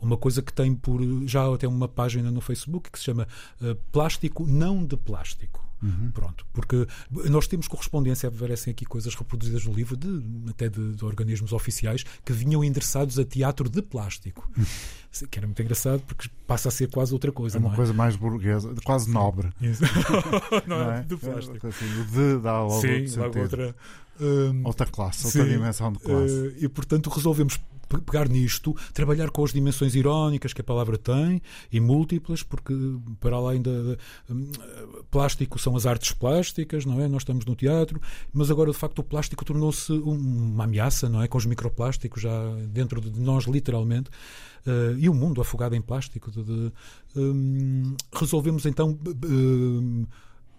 Uma 0.00 0.16
coisa 0.16 0.40
que 0.40 0.52
tem 0.52 0.74
por 0.74 1.00
já 1.26 1.52
até 1.52 1.68
uma 1.68 1.86
página 1.86 2.30
no 2.30 2.40
Facebook 2.40 2.90
que 2.90 2.98
se 2.98 3.04
chama 3.04 3.28
Plástico 3.92 4.46
Não 4.46 4.84
de 4.84 4.96
Plástico. 4.96 5.63
Uhum. 5.84 6.10
Pronto, 6.12 6.46
porque 6.52 6.86
nós 7.10 7.46
temos 7.46 7.68
correspondência, 7.68 8.28
aparecem 8.28 8.70
aqui 8.70 8.84
coisas 8.84 9.14
reproduzidas 9.14 9.64
no 9.66 9.72
livro, 9.72 9.96
de, 9.96 10.22
até 10.48 10.68
de, 10.68 10.94
de 10.94 11.04
organismos 11.04 11.52
oficiais, 11.52 12.04
que 12.24 12.32
vinham 12.32 12.64
endereçados 12.64 13.18
a 13.18 13.24
teatro 13.24 13.68
de 13.68 13.82
plástico. 13.82 14.50
Uhum. 14.56 14.64
Que 15.30 15.38
era 15.38 15.46
muito 15.46 15.62
engraçado 15.62 16.02
porque 16.06 16.28
passa 16.46 16.68
a 16.68 16.72
ser 16.72 16.88
quase 16.88 17.12
outra 17.12 17.30
coisa. 17.30 17.58
É 17.58 17.60
uma 17.60 17.72
é? 17.72 17.76
coisa 17.76 17.92
mais 17.92 18.16
burguesa, 18.16 18.74
quase 18.82 19.10
nobre. 19.10 19.50
não, 20.66 20.78
não, 20.78 20.92
é? 20.92 21.02
De 21.02 21.16
plástico. 21.16 21.66
Assim, 21.66 21.86
de 22.10 22.38
dá 22.40 22.62
logo 22.62 22.80
Sim, 22.80 23.06
logo 23.16 23.38
outra. 23.38 23.76
Um, 24.20 24.64
outra 24.64 24.86
classe, 24.86 25.26
outra 25.26 25.42
sim, 25.42 25.48
dimensão 25.50 25.92
de 25.92 25.98
classe. 25.98 26.32
Uh, 26.32 26.54
e 26.58 26.68
portanto 26.68 27.10
resolvemos 27.10 27.58
pegar 28.00 28.28
nisto, 28.28 28.74
trabalhar 28.92 29.30
com 29.30 29.44
as 29.44 29.52
dimensões 29.52 29.94
irónicas 29.94 30.52
que 30.52 30.60
a 30.60 30.64
palavra 30.64 30.96
tem 30.96 31.40
e 31.70 31.80
múltiplas, 31.80 32.42
porque 32.42 32.74
para 33.20 33.36
além 33.36 33.62
da 33.62 33.70
um, 34.30 34.50
plástico 35.10 35.58
são 35.58 35.76
as 35.76 35.86
artes 35.86 36.12
plásticas, 36.12 36.84
não 36.84 37.00
é? 37.00 37.08
Nós 37.08 37.22
estamos 37.22 37.44
no 37.44 37.54
teatro, 37.54 38.00
mas 38.32 38.50
agora 38.50 38.70
de 38.70 38.76
facto 38.76 38.98
o 38.98 39.02
plástico 39.02 39.44
tornou-se 39.44 39.92
uma 39.92 40.64
ameaça, 40.64 41.08
não 41.08 41.22
é? 41.22 41.28
Com 41.28 41.38
os 41.38 41.46
microplásticos 41.46 42.22
já 42.22 42.54
dentro 42.68 43.00
de 43.00 43.20
nós, 43.20 43.44
literalmente. 43.44 44.10
Uh, 44.66 44.96
e 44.98 45.08
o 45.10 45.14
mundo 45.14 45.40
afogado 45.40 45.74
em 45.74 45.82
plástico. 45.82 46.30
De, 46.30 46.42
de, 46.42 46.72
um, 47.16 47.94
resolvemos 48.12 48.64
então 48.64 48.92
uh, 48.92 50.06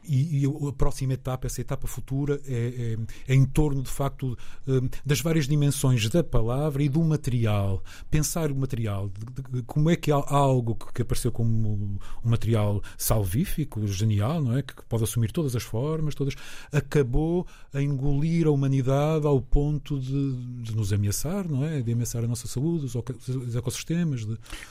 e, 0.08 0.44
e, 0.44 0.68
a 0.68 0.74
próxima 0.74 1.13
etapa, 1.13 1.48
essa 1.48 1.62
etapa 1.62 1.88
futura, 1.88 2.39
é, 2.48 2.98
é, 3.28 3.34
é 3.34 3.36
em 3.36 3.46
torno, 3.46 3.82
de 3.82 3.89
facto, 3.89 4.38
hum, 4.68 4.89
das 5.06 5.22
várias 5.22 5.48
dimensões 5.48 6.10
da 6.10 6.24
palavra 6.24 6.84
e 6.84 6.89
do 6.89 7.04
material. 7.04 7.84
Pensar 8.10 8.52
o 8.52 8.56
material, 8.56 9.10
de, 9.10 9.60
de, 9.60 9.63
como 9.63 9.89
é 9.89 9.96
que 9.96 10.12
algo 10.12 10.76
que 10.94 11.02
apareceu 11.02 11.32
como 11.32 12.00
um 12.24 12.30
material 12.30 12.82
salvífico, 12.98 13.86
genial, 13.88 14.41
não 14.41 14.58
é? 14.58 14.62
que 14.62 14.74
pode 14.88 15.04
assumir 15.04 15.32
todas 15.32 15.56
as 15.56 15.63
formas, 15.63 16.15
todas, 16.15 16.36
acabou 16.72 17.48
a 17.74 17.82
engolir 17.82 18.48
a 18.48 18.52
humanidade 18.52 19.26
ao 19.26 19.41
ponto 19.41 20.00
de, 20.00 20.63
de 20.63 20.76
nos 20.76 20.91
ameaçar, 20.91 21.48
não 21.50 21.65
é? 21.65 21.82
De 21.82 21.91
ameaçar 21.91 22.24
a 22.24 22.28
nossa 22.28 22.48
saúde, 22.48 22.86
os 22.86 23.56
ecossistemas. 23.56 24.26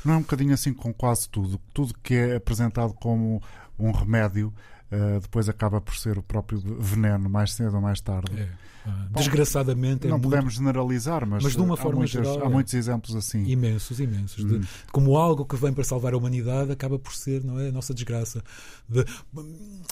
Não 0.05 0.15
é 0.15 0.17
um 0.17 0.23
bocadinho 0.23 0.55
assim 0.55 0.73
com 0.73 0.93
quase 0.93 1.29
tudo? 1.29 1.61
Tudo 1.73 1.95
que 2.03 2.15
é 2.15 2.37
apresentado 2.37 2.93
como 2.95 3.43
um 3.79 3.91
remédio 3.91 4.53
uh, 4.95 5.21
depois 5.21 5.49
acaba 5.49 5.81
por 5.81 5.97
ser 5.97 6.19
o 6.19 6.23
próprio 6.23 6.61
veneno, 6.79 7.29
mais 7.29 7.53
cedo 7.53 7.75
ou 7.75 7.81
mais 7.81 8.01
tarde. 8.01 8.33
É. 8.39 8.49
Ah, 8.87 9.07
Bom, 9.11 9.21
desgraçadamente 9.21 10.07
é 10.07 10.11
não 10.11 10.19
muito... 10.19 10.31
podemos 10.31 10.55
generalizar, 10.55 11.27
mas, 11.27 11.43
mas 11.43 11.53
de 11.55 11.61
uma 11.61 11.75
forma 11.75 12.01
muitas, 12.01 12.11
geral, 12.11 12.45
há 12.45 12.51
muitos 12.51 12.75
exemplos 12.75 13.17
assim. 13.17 13.43
Imensos, 13.47 13.99
imensos. 13.99 14.45
Hum. 14.45 14.59
De, 14.61 14.69
como 14.93 15.17
algo 15.17 15.47
que 15.47 15.57
vem 15.57 15.73
para 15.73 15.83
salvar 15.85 16.13
a 16.13 16.19
humanidade 16.19 16.71
acaba 16.71 16.99
por 16.99 17.15
ser 17.15 17.43
não 17.43 17.59
é, 17.59 17.69
a 17.69 17.73
nossa 17.73 17.95
desgraça. 17.95 18.45
De, 18.87 19.03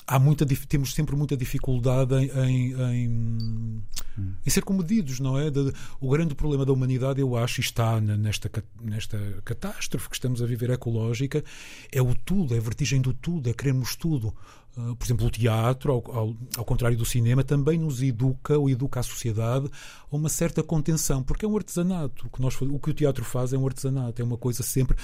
há 0.06 0.18
muita, 0.18 0.44
temos 0.44 0.92
sempre 0.92 1.16
muita 1.16 1.34
dificuldade 1.36 2.14
em, 2.14 2.30
em, 2.30 2.72
em, 2.72 3.08
hum. 3.08 4.32
em 4.44 4.50
ser 4.50 4.62
comedidos, 4.62 5.20
não 5.20 5.38
é? 5.38 5.50
De, 5.50 5.72
o 5.98 6.10
grande 6.10 6.34
problema 6.34 6.66
da 6.66 6.72
humanidade, 6.72 7.18
eu 7.18 7.34
acho, 7.34 7.62
está 7.62 7.98
nesta, 7.98 8.50
nesta 8.78 9.18
catástrofe 9.42 10.10
que 10.10 10.16
estamos 10.16 10.42
a 10.42 10.46
viver 10.46 10.68
ecológica, 10.68 11.42
é 11.90 12.02
o 12.02 12.14
tudo, 12.14 12.54
é 12.54 12.58
a 12.58 12.60
vertigem 12.60 13.00
do 13.00 13.14
tudo, 13.14 13.48
é 13.48 13.54
queremos 13.54 13.96
tudo. 13.96 14.34
Uh, 14.76 14.96
por 14.96 15.04
exemplo, 15.04 15.26
o 15.26 15.30
teatro, 15.30 15.92
ao, 15.92 16.16
ao, 16.16 16.36
ao, 16.56 16.64
contrário 16.64 16.96
do 16.96 17.04
cinema, 17.04 17.44
também 17.44 17.78
nos 17.78 18.02
educa 18.02 18.56
ou 18.58 18.70
educa 18.70 19.00
a 19.00 19.02
sociedade 19.02 19.70
a 20.10 20.16
uma 20.16 20.30
certa 20.30 20.62
contenção, 20.62 21.22
porque 21.22 21.44
é 21.44 21.48
um 21.48 21.56
artesanato. 21.56 22.26
O 22.26 22.30
que, 22.30 22.40
nós, 22.40 22.58
o 22.60 22.78
que 22.78 22.90
o 22.90 22.94
teatro 22.94 23.22
faz 23.24 23.52
é 23.52 23.58
um 23.58 23.66
artesanato, 23.66 24.22
é 24.22 24.24
uma 24.24 24.38
coisa 24.38 24.62
sempre 24.62 24.96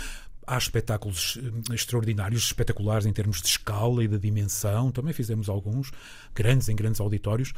há 0.49 0.57
espetáculos 0.57 1.39
eh, 1.39 1.75
extraordinários, 1.75 2.45
espetaculares 2.45 3.05
em 3.05 3.13
termos 3.13 3.43
de 3.43 3.49
escala 3.49 4.03
e 4.03 4.09
de 4.09 4.19
dimensão. 4.19 4.91
Também 4.91 5.13
fizemos 5.13 5.49
alguns, 5.49 5.93
grandes 6.35 6.71
em 6.71 6.75
grandes 6.75 7.01
auditórios, 7.01 7.53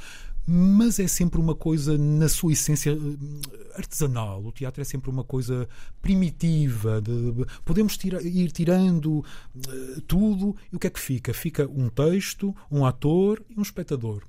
mas 0.47 0.99
é 0.99 1.07
sempre 1.07 1.41
uma 1.41 1.55
coisa, 1.55 1.97
na 1.97 2.29
sua 2.29 2.53
essência, 2.53 2.91
eh, 2.91 3.77
artesanal. 3.77 4.45
O 4.45 4.53
teatro 4.53 4.81
é 4.81 4.85
sempre 4.85 5.11
uma 5.11 5.23
coisa 5.23 5.69
primitiva. 6.03 7.01
De, 7.01 7.47
podemos 7.65 7.97
tira, 7.97 8.23
ir 8.23 8.51
tirando 8.51 9.19
uh, 9.19 10.01
tudo 10.07 10.57
e 10.73 10.77
o 10.77 10.79
que 10.79 10.87
é 10.87 10.91
que 10.91 11.01
fica? 11.01 11.33
Fica 11.33 11.69
um 11.69 11.89
texto, 11.89 12.55
um 12.71 12.85
ator 12.85 13.43
e 13.49 13.59
um 13.59 13.63
espectador. 13.63 14.25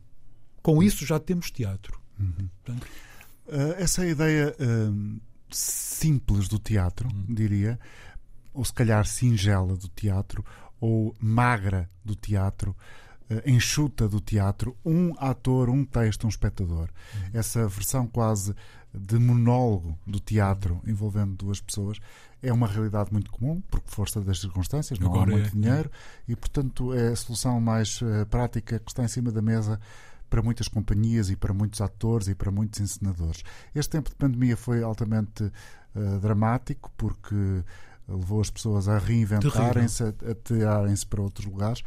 Com 0.61 0.83
isso 0.83 1.05
já 1.05 1.19
temos 1.19 1.49
teatro. 1.49 1.99
Uhum. 2.19 2.49
Portanto, 2.63 2.87
uh, 3.47 3.73
essa 3.77 4.05
ideia 4.05 4.55
uh, 4.59 5.21
simples 5.49 6.47
do 6.47 6.59
teatro, 6.59 7.09
uhum. 7.09 7.33
diria, 7.33 7.79
ou 8.53 8.63
se 8.63 8.73
calhar 8.73 9.05
singela 9.05 9.75
do 9.75 9.87
teatro, 9.87 10.45
ou 10.79 11.15
magra 11.19 11.89
do 12.03 12.15
teatro, 12.15 12.75
enxuta 13.45 14.07
do 14.07 14.19
teatro, 14.19 14.75
um 14.85 15.13
ator, 15.17 15.69
um 15.69 15.85
texto, 15.85 16.25
um 16.25 16.29
espectador. 16.29 16.89
Uhum. 17.13 17.29
Essa 17.33 17.67
versão 17.67 18.07
quase 18.07 18.55
de 18.93 19.17
monólogo 19.17 19.97
do 20.05 20.19
teatro 20.19 20.81
envolvendo 20.85 21.35
duas 21.35 21.61
pessoas 21.61 21.97
é 22.41 22.51
uma 22.51 22.67
realidade 22.67 23.11
muito 23.11 23.31
comum, 23.31 23.61
por 23.69 23.81
força 23.85 24.19
das 24.19 24.39
circunstâncias, 24.39 24.97
não 24.97 25.07
Agora 25.07 25.31
há 25.31 25.33
muito 25.35 25.47
é, 25.47 25.51
dinheiro 25.51 25.91
é. 26.27 26.31
e, 26.31 26.35
portanto, 26.35 26.93
é 26.93 27.09
a 27.09 27.15
solução 27.15 27.61
mais 27.61 28.01
uh, 28.01 28.25
prática 28.29 28.79
que 28.79 28.89
está 28.89 29.03
em 29.03 29.07
cima 29.07 29.31
da 29.31 29.41
mesa 29.41 29.79
para 30.29 30.41
muitas 30.41 30.67
companhias 30.67 31.29
e 31.29 31.35
para 31.35 31.53
muitos 31.53 31.81
atores 31.81 32.27
e 32.27 32.35
para 32.35 32.49
muitos 32.49 32.79
encenadores. 32.79 33.43
Este 33.75 33.91
tempo 33.91 34.09
de 34.09 34.15
pandemia 34.15 34.57
foi 34.57 34.81
altamente 34.81 35.43
uh, 35.43 36.19
dramático 36.19 36.91
porque 36.97 37.63
levou 38.07 38.41
as 38.41 38.49
pessoas 38.49 38.87
a 38.87 38.97
reinventarem-se, 38.97 40.03
a 40.03 40.35
tirarem-se 40.43 41.05
para 41.05 41.21
outros 41.21 41.45
lugares. 41.45 41.83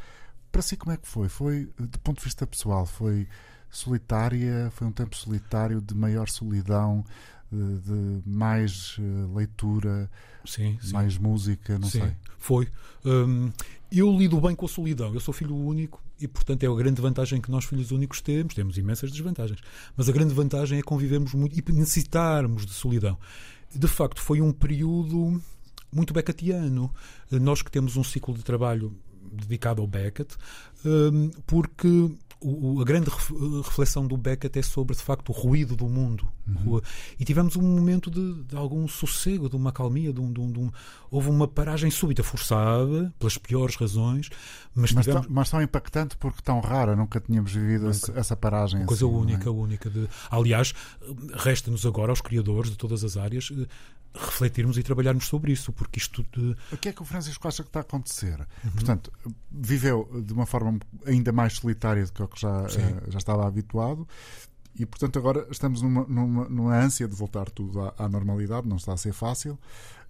Para 0.55 0.63
si, 0.63 0.77
como 0.77 0.93
é 0.93 0.97
que 0.97 1.09
foi? 1.09 1.29
Foi, 1.29 1.69
do 1.77 1.99
ponto 1.99 2.19
de 2.19 2.25
vista 2.27 2.47
pessoal, 2.47 2.87
foi 2.87 3.27
solitária? 3.69 4.71
Foi 4.77 4.87
um 4.87 4.93
tempo 4.93 5.17
solitário, 5.17 5.81
de 5.81 5.97
maior 5.97 6.29
solidão, 6.29 7.05
de, 7.51 7.81
de 7.81 8.23
mais 8.25 8.97
uh, 8.99 9.35
leitura, 9.35 10.09
sim, 10.45 10.79
sim. 10.81 10.93
mais 10.93 11.19
música? 11.19 11.77
Não 11.77 11.89
sim, 11.89 11.99
sei. 11.99 12.13
Foi. 12.39 12.69
Hum, 13.05 13.51
eu 13.91 14.17
lido 14.17 14.41
bem 14.41 14.55
com 14.55 14.65
a 14.65 14.69
solidão. 14.69 15.13
Eu 15.13 15.19
sou 15.19 15.35
filho 15.35 15.57
único 15.57 16.01
e, 16.21 16.29
portanto, 16.29 16.63
é 16.63 16.69
a 16.69 16.75
grande 16.77 17.03
vantagem 17.03 17.41
que 17.41 17.51
nós, 17.51 17.65
filhos 17.65 17.91
únicos, 17.91 18.21
temos. 18.21 18.55
Temos 18.55 18.79
imensas 18.79 19.11
desvantagens. 19.11 19.59
Mas 19.97 20.09
a 20.09 20.13
grande 20.13 20.35
vantagem 20.35 20.79
é 20.79 20.83
convivermos 20.83 21.35
muito 21.35 21.59
e 21.59 21.73
necessitarmos 21.73 22.65
de 22.65 22.75
solidão. 22.75 23.19
De 23.75 23.89
facto, 23.89 24.23
foi 24.23 24.41
um 24.41 24.53
período 24.53 25.43
muito 25.91 26.15
Beckettiano. 26.15 26.95
Nós 27.29 27.61
que 27.61 27.73
temos 27.73 27.97
um 27.97 28.05
ciclo 28.05 28.37
de 28.37 28.45
trabalho 28.45 28.97
dedicado 29.35 29.83
ao 29.83 29.89
Beckett, 29.89 30.37
hum, 30.85 31.31
porque 31.47 32.11
a 32.81 32.85
grande 32.85 33.11
reflexão 33.65 34.07
do 34.07 34.17
Beckett 34.17 34.59
é 34.59 34.63
sobre, 34.63 34.95
de 34.95 35.03
facto, 35.03 35.31
o 35.31 35.33
ruído 35.33 35.75
do 35.75 35.89
mundo. 35.89 36.29
Uhum. 36.47 36.81
E 37.19 37.25
tivemos 37.25 37.57
um 37.57 37.63
momento 37.63 38.11
de, 38.11 38.43
de, 38.45 38.57
algum 38.57 38.87
sossego, 38.87 39.49
de 39.49 39.57
uma 39.57 39.73
calmia, 39.73 40.13
de 40.13 40.21
um, 40.21 40.33
de 40.33 40.41
um, 40.41 40.53
de 40.53 40.59
um, 40.61 40.71
houve 41.11 41.31
uma 41.31 41.49
paragem 41.49 41.91
súbita, 41.91 42.23
forçada, 42.23 43.13
pelas 43.19 43.39
piores 43.39 43.77
razões. 43.77 44.29
Mas, 44.75 44.93
mas, 44.93 45.05
tivemos... 45.05 45.27
tão, 45.27 45.35
mas 45.35 45.51
tão 45.51 45.63
impactante 45.63 46.17
porque 46.17 46.43
tão 46.43 46.61
rara, 46.61 46.95
nunca 46.95 47.21
tínhamos 47.21 47.53
vivido 47.53 47.89
essa 47.89 48.37
paragem. 48.37 48.81
Uma 48.81 48.87
coisa 48.87 49.07
assim, 49.07 49.15
única, 49.15 49.49
é? 49.49 49.53
única. 49.53 49.91
De... 49.91 50.09
Aliás, 50.31 50.75
resta-nos 51.35 51.87
agora, 51.87 52.13
aos 52.13 52.21
criadores 52.21 52.71
de 52.71 52.77
todas 52.77 53.05
as 53.05 53.17
áreas, 53.17 53.51
refletirmos 54.15 54.79
e 54.79 54.83
trabalharmos 54.83 55.27
sobre 55.27 55.53
isso, 55.53 55.73
porque 55.73 55.99
isto 55.99 56.25
de... 56.33 56.55
O 56.73 56.77
que 56.77 56.89
é 56.89 56.93
que 56.93 57.03
o 57.03 57.05
Francisco 57.05 57.49
acha 57.49 57.63
que 57.63 57.69
está 57.69 57.81
a 57.81 57.83
acontecer? 57.83 58.39
Uhum. 58.65 58.71
Portanto, 58.71 59.13
viveu 59.51 60.09
de 60.25 60.33
uma 60.33 60.47
forma 60.47 60.79
ainda 61.05 61.33
mais 61.33 61.55
solitária 61.55 62.05
do 62.05 62.13
que 62.13 62.23
o 62.23 62.29
que 62.29 62.41
já, 62.41 62.63
uh, 62.63 63.11
já 63.11 63.19
estava 63.19 63.47
habituado 63.47 64.07
e, 64.79 64.85
portanto, 64.85 65.19
agora 65.19 65.47
estamos 65.51 65.83
numa, 65.83 66.05
numa, 66.05 66.49
numa 66.49 66.77
ânsia 66.77 67.07
de 67.07 67.15
voltar 67.15 67.51
tudo 67.51 67.81
à, 67.81 67.95
à, 67.99 68.09
normalidade, 68.09 68.69
não 68.69 68.77
está 68.77 68.93
a 68.93 68.97
ser 68.97 69.13
fácil. 69.13 69.59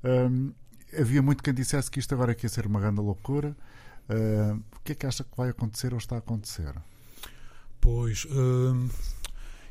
Um, 0.03 0.53
havia 0.99 1.23
muito 1.23 1.43
quem 1.43 1.53
dissesse 1.53 1.91
que 1.91 1.99
isto 1.99 2.15
agora 2.15 2.37
ia 2.41 2.49
ser 2.49 2.67
uma 2.67 2.81
grande 2.81 3.01
loucura. 3.01 3.57
Uh, 4.09 4.61
o 4.77 4.81
que 4.83 4.93
é 4.93 4.95
que 4.95 5.07
acha 5.07 5.25
que 5.25 5.37
vai 5.37 5.51
acontecer 5.51 5.93
ou 5.93 5.99
está 5.99 6.17
a 6.17 6.19
acontecer? 6.19 6.75
Pois... 7.81 8.25
Uh 8.27 8.89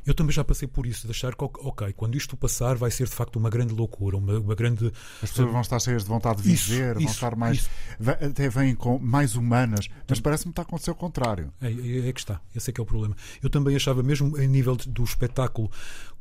eu 0.06 0.14
também 0.14 0.32
já 0.32 0.44
passei 0.44 0.68
por 0.68 0.86
isso, 0.86 1.06
de 1.06 1.10
achar 1.10 1.34
que, 1.34 1.44
ok, 1.44 1.92
quando 1.94 2.16
isto 2.16 2.36
passar, 2.36 2.76
vai 2.76 2.90
ser 2.90 3.04
de 3.04 3.14
facto 3.14 3.36
uma 3.36 3.48
grande 3.48 3.72
loucura, 3.72 4.16
uma, 4.16 4.38
uma 4.38 4.54
grande. 4.54 4.92
As 5.22 5.30
pessoas 5.30 5.50
vão 5.50 5.60
estar 5.60 5.78
cheias 5.80 6.02
de 6.02 6.08
vontade 6.08 6.42
de 6.42 6.48
viver, 6.48 6.96
isso, 6.96 7.04
vão 7.04 7.12
estar 7.12 7.36
mais. 7.36 7.58
Isso. 7.58 7.70
Até 8.10 8.48
vêm 8.48 8.74
com 8.74 8.98
mais 8.98 9.34
humanas, 9.34 9.88
mas 10.08 10.20
parece-me 10.20 10.52
que 10.52 10.60
está 10.60 10.62
a 10.62 10.64
acontecer 10.66 10.90
o 10.90 10.94
contrário. 10.94 11.52
É, 11.60 11.68
é, 11.68 12.08
é, 12.08 12.12
que 12.12 12.20
está, 12.20 12.40
esse 12.54 12.70
é 12.70 12.72
que 12.72 12.80
é 12.80 12.82
o 12.82 12.86
problema. 12.86 13.16
Eu 13.42 13.48
também 13.48 13.74
achava, 13.74 14.02
mesmo 14.02 14.38
em 14.38 14.46
nível 14.46 14.76
do 14.76 15.04
espetáculo, 15.04 15.70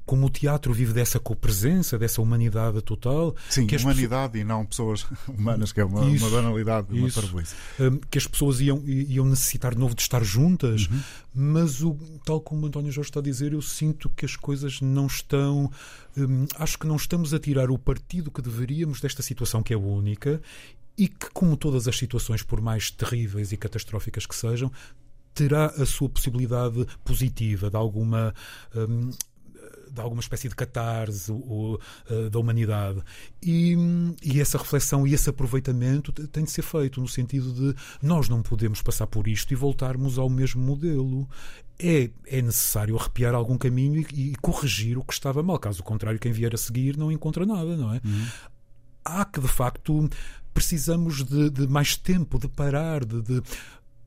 como 0.05 0.25
o 0.25 0.29
teatro 0.29 0.73
vive 0.73 0.93
dessa 0.93 1.19
copresença, 1.19 1.97
dessa 1.97 2.21
humanidade 2.21 2.81
total. 2.81 3.35
Sim, 3.49 3.65
que 3.65 3.75
humanidade 3.77 4.33
pessoas... 4.33 4.41
e 4.41 4.43
não 4.43 4.65
pessoas 4.65 5.07
humanas, 5.27 5.71
que 5.71 5.79
é 5.79 5.85
uma, 5.85 6.05
isso, 6.09 6.25
uma 6.25 6.35
banalidade, 6.35 6.87
uma 6.91 7.09
parvoíce. 7.09 7.55
Um, 7.79 7.97
que 7.97 8.17
as 8.17 8.27
pessoas 8.27 8.59
iam, 8.59 8.83
iam 8.85 9.25
necessitar 9.25 9.73
de 9.73 9.79
novo 9.79 9.95
de 9.95 10.01
estar 10.01 10.23
juntas, 10.23 10.87
uhum. 10.87 10.99
mas 11.33 11.81
o, 11.81 11.97
tal 12.25 12.41
como 12.41 12.63
o 12.63 12.67
António 12.67 12.91
Jorge 12.91 13.09
está 13.09 13.19
a 13.19 13.23
dizer, 13.23 13.53
eu 13.53 13.61
sinto 13.61 14.09
que 14.09 14.25
as 14.25 14.35
coisas 14.35 14.81
não 14.81 15.07
estão. 15.07 15.71
Um, 16.17 16.45
acho 16.55 16.77
que 16.77 16.85
não 16.85 16.95
estamos 16.95 17.33
a 17.33 17.39
tirar 17.39 17.71
o 17.71 17.77
partido 17.77 18.29
que 18.29 18.41
deveríamos 18.41 18.99
desta 18.99 19.21
situação 19.21 19.63
que 19.63 19.73
é 19.73 19.77
única 19.77 20.41
e 20.97 21.07
que, 21.07 21.29
como 21.31 21.57
todas 21.57 21.87
as 21.87 21.97
situações, 21.97 22.43
por 22.43 22.61
mais 22.61 22.91
terríveis 22.91 23.51
e 23.51 23.57
catastróficas 23.57 24.25
que 24.25 24.35
sejam, 24.35 24.71
terá 25.33 25.67
a 25.67 25.85
sua 25.85 26.09
possibilidade 26.09 26.85
positiva 27.03 27.69
de 27.69 27.75
alguma. 27.75 28.33
Um, 28.75 29.09
de 29.93 30.01
alguma 30.01 30.21
espécie 30.21 30.49
de 30.49 30.56
catarse 30.56 31.32
ou, 31.32 31.79
uh, 32.10 32.29
da 32.29 32.39
humanidade. 32.39 32.99
E, 33.41 33.75
e, 34.23 34.41
essa 34.41 34.58
reflexão 34.58 35.06
e 35.06 35.13
esse 35.13 35.29
aproveitamento 35.29 36.12
tem 36.12 36.43
de 36.43 36.51
ser 36.51 36.63
feito 36.63 36.99
no 36.99 37.08
sentido 37.08 37.53
de 37.53 37.75
nós 38.01 38.27
não 38.27 38.41
podemos 38.41 38.82
passar 38.82 39.06
por 39.06 39.27
isto 39.27 39.51
e 39.51 39.56
voltarmos 39.56 40.17
ao 40.17 40.29
mesmo 40.29 40.62
modelo. 40.62 41.29
É, 41.77 42.10
é 42.25 42.41
necessário 42.41 42.97
arrepiar 42.97 43.36
algum 43.36 43.58
caminho 43.58 44.06
e, 44.13 44.32
e 44.32 44.36
corrigir 44.38 44.97
o 44.97 45.03
que 45.03 45.13
estava 45.13 45.43
mal. 45.43 45.60
Caso 45.60 45.84
contrário, 45.84 46.19
quem 46.19 46.32
vier 46.32 46.53
a 46.53 46.58
seguir 46.58 46.97
não 46.97 47.12
encontra 47.12 47.45
nada, 47.45 47.77
não 47.77 47.93
é? 47.93 48.01
Uhum. 48.03 48.25
Há 49.06 49.25
que, 49.25 49.39
de 49.39 49.47
facto, 49.47 50.10
precisamos 50.53 51.23
de, 51.23 51.49
de, 51.49 51.67
mais 51.67 51.97
tempo, 51.97 52.39
de 52.39 52.47
parar, 52.47 53.03
de, 53.03 53.21
de, 53.21 53.41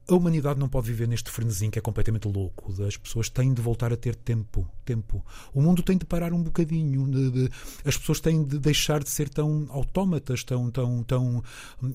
a 0.08 0.14
humanidade 0.14 0.58
não 0.60 0.68
pode 0.68 0.86
viver 0.86 1.08
neste 1.08 1.30
frenesim 1.30 1.68
que 1.68 1.78
é 1.78 1.82
completamente 1.82 2.28
louco. 2.28 2.72
As 2.84 2.96
pessoas 2.96 3.28
têm 3.28 3.52
de 3.52 3.60
voltar 3.60 3.92
a 3.92 3.96
ter 3.96 4.14
tempo. 4.14 4.68
tempo. 4.84 5.24
O 5.52 5.60
mundo 5.60 5.82
tem 5.82 5.98
de 5.98 6.04
parar 6.04 6.32
um 6.32 6.42
bocadinho. 6.42 7.08
De, 7.08 7.30
de, 7.30 7.50
as 7.84 7.96
pessoas 7.96 8.20
têm 8.20 8.44
de 8.44 8.58
deixar 8.58 9.02
de 9.02 9.10
ser 9.10 9.28
tão 9.28 9.66
autómatas, 9.68 10.44
tão. 10.44 10.70
tão, 10.70 11.02
tão 11.02 11.42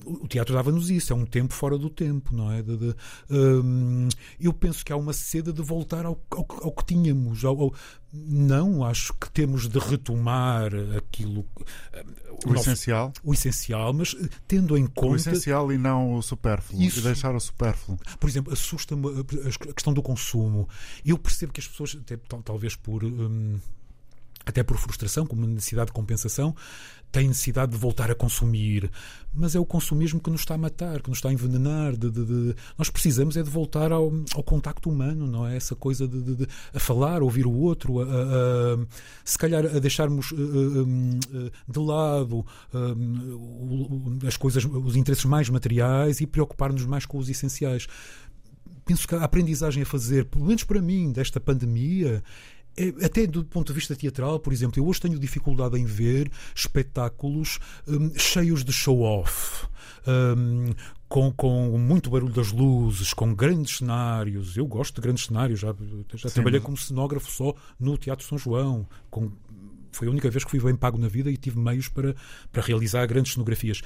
o 0.06 0.28
teatro 0.28 0.54
dava-nos 0.54 0.90
isso. 0.90 1.12
É 1.12 1.16
um 1.16 1.24
tempo 1.24 1.54
fora 1.54 1.78
do 1.78 1.88
tempo, 1.88 2.34
não 2.34 2.52
é? 2.52 2.62
De, 2.62 2.94
hum, 3.30 4.08
eu 4.38 4.52
penso 4.52 4.84
que 4.84 4.92
há 4.92 4.96
uma 4.96 5.14
sede 5.14 5.50
de 5.50 5.62
voltar 5.62 6.04
ao, 6.04 6.20
ao, 6.30 6.46
ao 6.64 6.72
que 6.72 6.84
tínhamos. 6.84 7.44
Ao, 7.44 7.58
ao, 7.58 7.74
não, 8.12 8.84
acho 8.84 9.14
que 9.14 9.30
temos 9.30 9.66
de 9.68 9.78
retomar 9.78 10.70
aquilo. 10.96 11.46
O, 12.44 12.50
o 12.50 12.52
nosso, 12.52 12.68
essencial. 12.68 13.12
O 13.24 13.32
essencial, 13.32 13.92
mas 13.94 14.14
eh, 14.20 14.28
tendo 14.46 14.76
em 14.76 14.86
conta. 14.86 15.12
O 15.12 15.16
essencial 15.16 15.72
e 15.72 15.78
não 15.78 16.14
o 16.14 16.22
supérfluo. 16.22 16.82
Isso, 16.82 16.98
e 16.98 17.02
deixar 17.02 17.34
o 17.34 17.40
supérfluo. 17.40 17.98
Por 18.20 18.28
exemplo, 18.28 18.52
assusta-me 18.52 19.08
a 19.08 19.72
questão 19.72 19.94
do 19.94 20.02
consumo. 20.02 20.68
Eu 21.04 21.16
percebo 21.16 21.52
que 21.52 21.60
as 21.60 21.68
pessoas, 21.68 21.96
talvez 22.44 22.76
por. 22.76 23.02
Hum, 23.02 23.58
até 24.44 24.62
por 24.62 24.76
frustração, 24.76 25.26
como 25.26 25.46
necessidade 25.46 25.86
de 25.86 25.92
compensação, 25.92 26.54
têm 27.12 27.28
necessidade 27.28 27.72
de 27.72 27.78
voltar 27.78 28.10
a 28.10 28.14
consumir. 28.14 28.90
Mas 29.34 29.54
é 29.54 29.60
o 29.60 29.66
consumismo 29.66 30.18
que 30.18 30.30
nos 30.30 30.40
está 30.40 30.54
a 30.54 30.58
matar, 30.58 31.02
que 31.02 31.10
nos 31.10 31.18
está 31.18 31.28
a 31.28 31.32
envenenar. 31.32 31.92
De, 31.96 32.10
de, 32.10 32.24
de... 32.24 32.56
Nós 32.76 32.88
precisamos 32.88 33.36
é 33.36 33.42
de 33.42 33.50
voltar 33.50 33.92
ao, 33.92 34.10
ao 34.34 34.42
contacto 34.42 34.88
humano, 34.90 35.26
não 35.26 35.46
é? 35.46 35.56
Essa 35.56 35.76
coisa 35.76 36.08
de, 36.08 36.48
a 36.72 36.80
falar, 36.80 37.22
ouvir 37.22 37.46
o 37.46 37.52
outro, 37.52 38.00
a, 38.00 38.04
a, 38.04 38.06
a 38.06 38.86
se 39.24 39.36
calhar 39.36 39.64
a 39.64 39.78
deixarmos 39.78 40.32
a, 40.32 41.72
de 41.72 41.78
lado 41.78 42.44
as 44.26 44.36
coisas, 44.36 44.64
os 44.64 44.96
interesses 44.96 45.24
mais 45.24 45.48
materiais 45.48 46.20
e 46.20 46.26
preocupar-nos 46.26 46.86
mais 46.86 47.04
com 47.04 47.18
os 47.18 47.28
essenciais 47.28 47.86
penso 48.84 49.06
que 49.06 49.14
a 49.14 49.22
aprendizagem 49.22 49.82
a 49.82 49.86
fazer, 49.86 50.24
pelo 50.26 50.44
menos 50.44 50.64
para 50.64 50.80
mim, 50.80 51.12
desta 51.12 51.40
pandemia, 51.40 52.22
até 53.04 53.26
do 53.26 53.44
ponto 53.44 53.68
de 53.68 53.74
vista 53.74 53.94
teatral, 53.94 54.40
por 54.40 54.52
exemplo, 54.52 54.80
eu 54.80 54.86
hoje 54.86 55.00
tenho 55.00 55.18
dificuldade 55.18 55.78
em 55.78 55.84
ver 55.84 56.30
espetáculos 56.54 57.58
um, 57.86 58.12
cheios 58.18 58.64
de 58.64 58.72
show-off. 58.72 59.66
Um, 60.06 60.72
com, 61.08 61.30
com 61.30 61.78
muito 61.78 62.08
barulho 62.08 62.32
das 62.32 62.50
luzes, 62.52 63.12
com 63.12 63.34
grandes 63.34 63.76
cenários. 63.76 64.56
Eu 64.56 64.66
gosto 64.66 64.94
de 64.94 65.02
grandes 65.02 65.26
cenários, 65.26 65.60
já, 65.60 65.74
já 66.14 66.28
Sim, 66.28 66.34
trabalhei 66.36 66.58
mas... 66.58 66.64
como 66.64 66.76
cenógrafo 66.78 67.30
só 67.30 67.54
no 67.78 67.98
Teatro 67.98 68.24
São 68.26 68.38
João. 68.38 68.88
Com, 69.10 69.30
foi 69.92 70.08
a 70.08 70.10
única 70.10 70.30
vez 70.30 70.42
que 70.42 70.50
fui 70.50 70.58
bem 70.58 70.74
pago 70.74 70.96
na 70.96 71.08
vida 71.08 71.30
e 71.30 71.36
tive 71.36 71.58
meios 71.58 71.86
para, 71.86 72.16
para 72.50 72.62
realizar 72.62 73.04
grandes 73.06 73.34
cenografias 73.34 73.82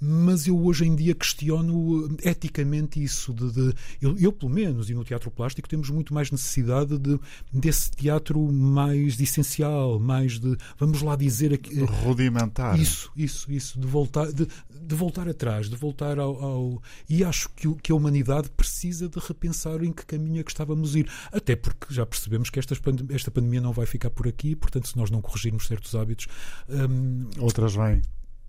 mas 0.00 0.46
eu 0.46 0.58
hoje 0.58 0.84
em 0.86 0.94
dia 0.94 1.14
questiono 1.14 2.16
eticamente 2.22 3.02
isso. 3.02 3.32
De, 3.32 3.50
de 3.50 3.74
eu, 4.00 4.16
eu, 4.18 4.32
pelo 4.32 4.52
menos, 4.52 4.88
e 4.90 4.94
no 4.94 5.04
teatro 5.04 5.30
plástico, 5.30 5.68
temos 5.68 5.90
muito 5.90 6.14
mais 6.14 6.30
necessidade 6.30 6.98
de, 6.98 7.18
desse 7.52 7.90
teatro 7.90 8.40
mais 8.52 9.20
essencial, 9.20 9.98
mais 9.98 10.38
de, 10.38 10.56
vamos 10.78 11.02
lá 11.02 11.16
dizer 11.16 11.52
aqui. 11.52 11.80
Rudimentar. 11.80 12.78
Isso, 12.78 13.10
isso, 13.16 13.50
isso, 13.50 13.78
de 13.78 13.86
voltar, 13.86 14.32
de, 14.32 14.46
de 14.70 14.94
voltar 14.94 15.28
atrás, 15.28 15.68
de 15.68 15.76
voltar 15.76 16.18
ao. 16.18 16.42
ao 16.42 16.82
e 17.08 17.24
acho 17.24 17.48
que, 17.50 17.72
que 17.76 17.92
a 17.92 17.94
humanidade 17.94 18.50
precisa 18.50 19.08
de 19.08 19.18
repensar 19.18 19.82
em 19.82 19.92
que 19.92 20.06
caminho 20.06 20.40
é 20.40 20.44
que 20.44 20.50
estávamos 20.50 20.94
a 20.94 21.00
ir. 21.00 21.10
Até 21.32 21.56
porque 21.56 21.92
já 21.92 22.06
percebemos 22.06 22.50
que 22.50 22.58
esta, 22.58 22.74
esta 23.10 23.30
pandemia 23.30 23.60
não 23.60 23.72
vai 23.72 23.86
ficar 23.86 24.10
por 24.10 24.28
aqui, 24.28 24.54
portanto, 24.54 24.88
se 24.88 24.96
nós 24.96 25.10
não 25.10 25.20
corrigirmos 25.20 25.66
certos 25.66 25.94
hábitos. 25.94 26.26
Hum, 26.68 27.28
Outras 27.38 27.74
vêm 27.74 28.02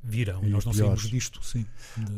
virão. 0.04 0.44
E 0.44 0.50
nós 0.50 0.66
não 0.66 0.72
piores. 0.72 1.02
saímos 1.02 1.10
disto, 1.10 1.44
sim. 1.44 1.66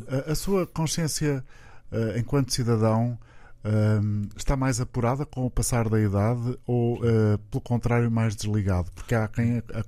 A, 0.08 0.32
a 0.32 0.36
sua 0.36 0.66
consciência 0.68 1.44
uh, 1.92 2.18
enquanto 2.18 2.54
cidadão 2.54 3.18
uh, 3.66 4.30
está 4.36 4.56
mais 4.56 4.80
apurada 4.80 5.26
com 5.26 5.46
o 5.46 5.50
passar 5.50 5.90
da 5.90 6.00
idade 6.00 6.58
ou, 6.66 6.98
uh, 6.98 7.38
pelo 7.50 7.62
contrário, 7.62 8.10
mais 8.10 8.36
desligado? 8.36 8.92
Porque 8.94 9.16
há 9.16 9.28
quem 9.28 9.58
há 9.58 9.84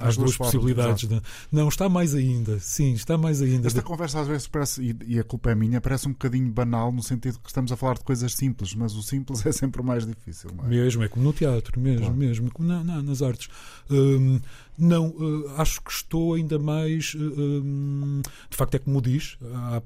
as 0.00 0.16
duas, 0.16 0.36
possibilidades. 0.36 1.08
De... 1.08 1.20
Não, 1.50 1.68
está 1.68 1.88
mais 1.88 2.14
ainda. 2.14 2.58
Sim, 2.58 2.92
está 2.92 3.16
mais 3.16 3.40
ainda. 3.40 3.66
Esta 3.66 3.80
de... 3.80 3.86
conversa 3.86 4.20
às 4.20 4.28
vezes 4.28 4.46
parece, 4.46 4.96
e, 5.06 5.18
a 5.18 5.24
culpa 5.24 5.50
é 5.50 5.54
minha, 5.54 5.80
parece 5.80 6.08
um 6.08 6.12
bocadinho 6.12 6.50
banal 6.50 6.92
no 6.92 7.02
sentido 7.02 7.38
que 7.38 7.48
estamos 7.48 7.72
a 7.72 7.76
falar 7.76 7.94
de 7.94 8.04
coisas 8.04 8.34
simples, 8.34 8.74
mas 8.74 8.94
o 8.94 9.02
simples 9.02 9.44
é 9.46 9.52
sempre 9.52 9.80
o 9.80 9.84
mais 9.84 10.06
difícil. 10.06 10.50
Não 10.54 10.64
é? 10.64 10.68
Mesmo, 10.68 11.02
é 11.02 11.08
como 11.08 11.24
no 11.24 11.32
teatro, 11.32 11.80
mesmo, 11.80 12.00
claro. 12.00 12.14
mesmo, 12.14 12.50
como 12.52 12.68
na, 12.68 12.84
na, 12.84 13.02
nas 13.02 13.22
artes. 13.22 13.48
Hum, 13.90 14.40
não, 14.76 15.08
uh, 15.08 15.54
acho 15.56 15.80
que 15.82 15.92
estou 15.92 16.34
ainda 16.34 16.58
mais. 16.58 17.14
Uh, 17.14 18.22
de 18.50 18.56
facto, 18.56 18.74
é 18.74 18.78
como 18.78 19.00
diz, 19.00 19.38
há, 19.54 19.82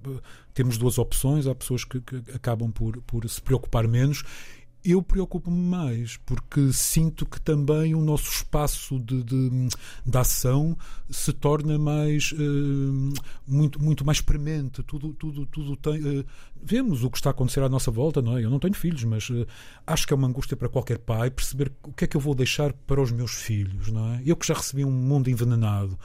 temos 0.54 0.78
duas 0.78 0.98
opções. 0.98 1.46
Há 1.46 1.54
pessoas 1.54 1.84
que, 1.84 2.00
que 2.00 2.16
acabam 2.34 2.70
por, 2.70 3.00
por 3.02 3.28
se 3.28 3.40
preocupar 3.40 3.86
menos 3.86 4.24
eu 4.84 5.02
preocupo-me 5.02 5.60
mais 5.60 6.16
porque 6.18 6.72
sinto 6.72 7.26
que 7.26 7.40
também 7.40 7.94
o 7.94 8.00
nosso 8.00 8.30
espaço 8.30 8.98
de, 9.00 9.22
de, 9.22 9.68
de 10.06 10.18
ação 10.18 10.76
se 11.10 11.32
torna 11.32 11.78
mais 11.78 12.32
uh, 12.32 13.12
muito 13.46 13.82
muito 13.82 14.04
mais 14.04 14.20
premente. 14.20 14.82
Tudo 14.82 15.12
tudo 15.14 15.46
tudo 15.46 15.76
tem 15.76 16.20
uh, 16.20 16.24
vemos 16.62 17.04
o 17.04 17.10
que 17.10 17.18
está 17.18 17.30
a 17.30 17.32
acontecer 17.32 17.62
à 17.62 17.68
nossa 17.68 17.90
volta 17.90 18.22
não 18.22 18.36
é? 18.36 18.44
Eu 18.44 18.50
não 18.50 18.58
tenho 18.58 18.74
filhos 18.74 19.04
mas 19.04 19.28
uh, 19.30 19.46
acho 19.86 20.06
que 20.06 20.12
é 20.12 20.16
uma 20.16 20.28
angústia 20.28 20.56
para 20.56 20.68
qualquer 20.68 20.98
pai 20.98 21.30
perceber 21.30 21.72
o 21.82 21.92
que 21.92 22.04
é 22.04 22.06
que 22.06 22.16
eu 22.16 22.20
vou 22.20 22.34
deixar 22.34 22.72
para 22.72 23.02
os 23.02 23.10
meus 23.10 23.32
filhos 23.32 23.90
não 23.90 24.14
é? 24.14 24.22
Eu 24.24 24.36
que 24.36 24.46
já 24.46 24.54
recebi 24.54 24.84
um 24.84 24.90
mundo 24.90 25.28
envenenado 25.28 25.98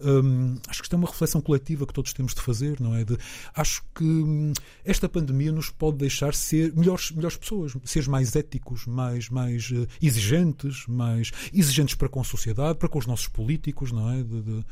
Hum, 0.00 0.56
acho 0.68 0.80
que 0.80 0.84
isto 0.84 0.94
é 0.94 0.96
uma 0.96 1.08
reflexão 1.08 1.40
coletiva 1.40 1.86
que 1.86 1.92
todos 1.92 2.12
temos 2.12 2.34
de 2.34 2.40
fazer, 2.40 2.80
não 2.80 2.94
é? 2.94 3.04
De, 3.04 3.18
acho 3.54 3.82
que 3.94 4.04
hum, 4.04 4.52
esta 4.84 5.08
pandemia 5.08 5.50
nos 5.50 5.70
pode 5.70 5.96
deixar 5.96 6.34
ser 6.34 6.72
melhores, 6.74 7.10
melhores 7.10 7.36
pessoas, 7.36 7.76
ser 7.84 8.08
mais 8.08 8.36
éticos, 8.36 8.86
mais, 8.86 9.28
mais 9.28 9.70
uh, 9.70 9.86
exigentes, 10.00 10.86
mais 10.86 11.32
exigentes 11.52 11.94
para 11.94 12.08
com 12.08 12.20
a 12.20 12.24
sociedade, 12.24 12.78
para 12.78 12.88
com 12.88 12.98
os 12.98 13.06
nossos 13.06 13.26
políticos, 13.28 13.90
não 13.90 14.10
é? 14.10 14.22
De, 14.22 14.42
de, 14.42 14.64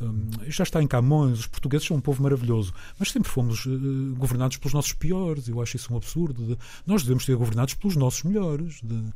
um, 0.00 0.30
já 0.46 0.62
está 0.62 0.80
em 0.80 0.86
Camões, 0.86 1.40
os 1.40 1.46
portugueses 1.46 1.86
são 1.86 1.96
um 1.96 2.00
povo 2.00 2.22
maravilhoso, 2.22 2.72
mas 2.98 3.10
sempre 3.10 3.30
fomos 3.30 3.66
uh, 3.66 4.14
governados 4.16 4.56
pelos 4.56 4.72
nossos 4.72 4.92
piores. 4.92 5.48
Eu 5.48 5.60
acho 5.60 5.76
isso 5.76 5.92
um 5.92 5.96
absurdo. 5.96 6.46
De, 6.46 6.58
nós 6.86 7.02
devemos 7.02 7.24
ser 7.24 7.36
governados 7.36 7.74
pelos 7.74 7.96
nossos 7.96 8.22
melhores. 8.22 8.80
De, 8.82 9.12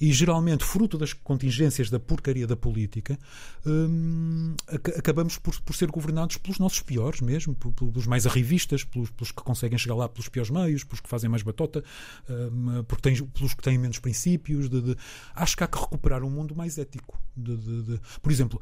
e 0.00 0.12
geralmente, 0.12 0.64
fruto 0.64 0.98
das 0.98 1.12
contingências 1.12 1.90
da 1.90 1.98
porcaria 1.98 2.46
da 2.46 2.56
política, 2.56 3.18
um, 3.66 4.54
acabamos 4.96 5.38
por, 5.38 5.60
por, 5.60 5.74
ser 5.74 5.90
governados 5.90 6.36
pelos 6.36 6.58
nossos 6.58 6.80
piores 6.80 7.20
mesmo, 7.20 7.54
pelos 7.54 8.06
mais 8.06 8.26
arrivistas, 8.26 8.84
pelos, 8.84 9.10
pelos, 9.10 9.30
que 9.30 9.42
conseguem 9.42 9.78
chegar 9.78 9.94
lá 9.94 10.08
pelos 10.08 10.28
piores 10.28 10.50
meios, 10.50 10.84
pelos 10.84 11.00
que 11.00 11.08
fazem 11.08 11.28
mais 11.30 11.42
batota, 11.42 11.82
um, 12.28 12.84
porque 12.84 13.10
pelos 13.32 13.54
que 13.54 13.62
têm 13.62 13.78
menos 13.78 13.98
princípios. 13.98 14.68
De, 14.68 14.80
de, 14.80 14.96
acho 15.34 15.56
que 15.56 15.64
há 15.64 15.68
que 15.68 15.78
recuperar 15.78 16.22
um 16.22 16.30
mundo 16.30 16.54
mais 16.54 16.78
ético. 16.78 17.18
De, 17.36 18.00
por 18.22 18.30
exemplo, 18.30 18.60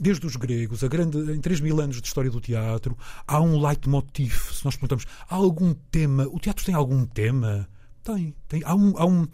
desde 0.00 0.26
os 0.26 0.36
gregos, 0.36 0.82
a 0.82 0.88
grande, 0.88 1.18
em 1.32 1.40
3 1.40 1.60
mil 1.60 1.80
anos 1.80 2.00
de 2.00 2.06
história 2.06 2.30
do 2.30 2.40
teatro, 2.40 2.96
há 3.26 3.40
um 3.40 3.60
leitmotiv. 3.60 4.52
Se 4.52 4.64
nós 4.64 4.74
perguntamos, 4.74 5.06
há 5.28 5.34
algum 5.34 5.74
tema? 5.74 6.26
O 6.28 6.40
teatro 6.40 6.64
tem 6.64 6.74
algum 6.74 7.04
tema? 7.04 7.68
Tem. 8.02 8.34
tem 8.48 8.62
há, 8.64 8.74
um, 8.74 8.96
há, 8.96 9.06
um, 9.06 9.28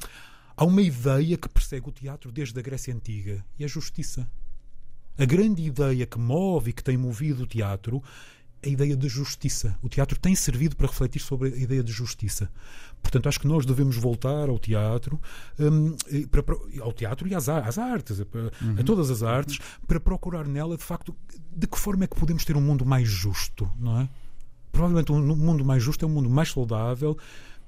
há 0.57 0.65
uma 0.65 0.83
ideia 0.83 1.37
que 1.37 1.49
persegue 1.49 1.89
o 1.89 1.93
teatro 1.93 2.33
desde 2.33 2.59
a 2.59 2.63
Grécia 2.63 2.95
Antiga 2.95 3.45
e 3.59 3.65
a 3.65 3.69
justiça. 3.69 4.29
A 5.19 5.25
grande 5.25 5.63
ideia 5.63 6.07
que 6.07 6.19
move 6.19 6.71
e 6.71 6.73
que 6.73 6.85
tem 6.85 6.97
movido 6.97 7.45
o 7.45 7.47
teatro 7.47 8.03
a 8.65 8.69
ideia 8.69 8.97
de 8.97 9.09
justiça. 9.09 9.79
O 9.83 9.89
teatro 9.89 10.19
tem 10.19 10.35
servido 10.35 10.77
para 10.77 10.87
refletir 10.87 11.21
sobre 11.21 11.53
a 11.53 11.57
ideia 11.57 11.83
de 11.83 11.93
justiça. 11.93 12.51
Portanto, 13.03 13.29
acho 13.29 13.41
que 13.41 13.47
nós 13.47 13.65
devemos 13.65 13.97
voltar 13.97 14.49
ao 14.49 14.59
teatro, 14.59 15.21
um, 15.59 15.95
para, 16.29 16.45
ao 16.81 16.93
teatro 16.93 17.29
e 17.29 17.35
às, 17.35 17.49
às 17.49 17.79
artes, 17.79 18.21
a, 18.21 18.25
uhum. 18.25 18.77
a, 18.79 18.83
todas 18.83 19.11
as 19.11 19.23
artes, 19.23 19.59
para 19.87 20.01
procurar 20.01 20.47
nela, 20.47 20.77
de 20.77 20.83
facto, 20.83 21.15
de 21.55 21.67
que 21.67 21.79
forma 21.79 22.05
é 22.05 22.07
que 22.07 22.17
podemos 22.17 22.45
ter 22.45 22.57
um 22.57 22.61
mundo 22.61 22.85
mais 22.85 23.09
justo, 23.09 23.71
não 23.79 24.01
é? 24.01 24.09
Provavelmente 24.73 25.13
um 25.13 25.37
mundo 25.37 25.65
mais 25.65 25.83
justo 25.83 26.05
é 26.05 26.09
um 26.09 26.13
mundo 26.13 26.29
mais 26.29 26.51
saudável, 26.51 27.17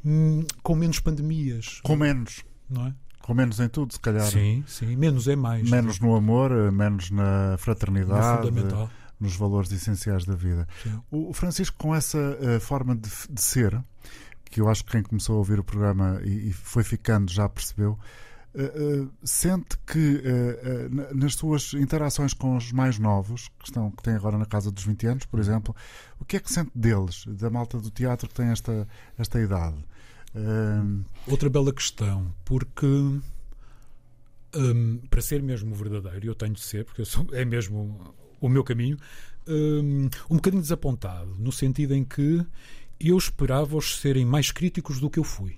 hum, 0.04 0.44
com 0.62 0.74
menos 0.74 1.00
pandemias. 1.00 1.80
Com 1.82 1.96
menos. 1.96 2.44
Não 2.68 2.86
é? 2.86 2.94
Com 3.22 3.34
menos 3.34 3.60
em 3.60 3.68
tudo, 3.68 3.92
se 3.92 4.00
calhar. 4.00 4.26
Sim, 4.26 4.64
sim. 4.66 4.96
Menos 4.96 5.28
é 5.28 5.36
mais. 5.36 5.68
Menos 5.68 6.00
no 6.00 6.16
amor, 6.16 6.50
menos 6.72 7.10
na 7.10 7.56
fraternidade. 7.58 8.50
No 8.50 8.88
nos 9.20 9.36
valores 9.36 9.70
essenciais 9.72 10.24
da 10.24 10.34
vida. 10.34 10.66
Sim. 10.82 11.02
O 11.10 11.32
Francisco, 11.32 11.76
com 11.76 11.94
essa 11.94 12.18
uh, 12.18 12.60
forma 12.60 12.94
de, 12.94 13.10
de, 13.30 13.40
ser, 13.40 13.82
que 14.44 14.60
eu 14.60 14.68
acho 14.68 14.84
que 14.84 14.92
quem 14.92 15.02
começou 15.02 15.36
a 15.36 15.38
ouvir 15.38 15.58
o 15.58 15.64
programa 15.64 16.20
e, 16.24 16.50
e 16.50 16.52
foi 16.52 16.84
ficando 16.84 17.30
já 17.30 17.48
percebeu, 17.48 17.98
uh, 18.54 19.02
uh, 19.02 19.10
sente 19.24 19.76
que 19.86 20.22
nas 21.14 21.34
suas 21.34 21.74
interações 21.74 22.32
com 22.32 22.56
os 22.56 22.72
mais 22.72 22.98
novos, 22.98 23.48
que, 23.58 23.66
estão, 23.66 23.90
que 23.90 24.02
têm 24.02 24.14
agora 24.14 24.38
na 24.38 24.46
casa 24.46 24.70
dos 24.70 24.84
20 24.84 25.06
anos, 25.06 25.26
por 25.26 25.40
exemplo, 25.40 25.74
o 26.20 26.24
que 26.24 26.36
é 26.36 26.40
que 26.40 26.52
sente 26.52 26.70
deles, 26.74 27.24
da 27.26 27.50
malta 27.50 27.78
do 27.78 27.90
teatro 27.90 28.28
que 28.28 28.34
tem 28.34 28.48
esta, 28.48 28.86
esta 29.18 29.40
idade? 29.40 29.76
Outra 31.26 31.48
bela 31.48 31.72
questão, 31.72 32.34
porque. 32.44 32.86
Para 35.10 35.20
ser 35.20 35.42
mesmo 35.42 35.74
verdadeiro, 35.74 36.26
eu 36.26 36.34
tenho 36.34 36.54
de 36.54 36.60
ser, 36.60 36.84
porque 36.84 37.04
sou, 37.04 37.26
é 37.32 37.44
mesmo 37.44 38.14
o 38.40 38.48
meu 38.48 38.64
caminho, 38.64 38.96
um, 39.46 40.08
bocadinho 40.30 40.62
desapontado, 40.62 41.34
no 41.38 41.52
sentido 41.52 41.94
em 41.94 42.04
que 42.04 42.44
eu 42.98 43.16
esperava-os 43.16 43.98
serem 43.98 44.24
mais 44.24 44.50
críticos 44.50 45.00
do 45.00 45.10
que 45.10 45.18
eu 45.18 45.24
fui. 45.24 45.56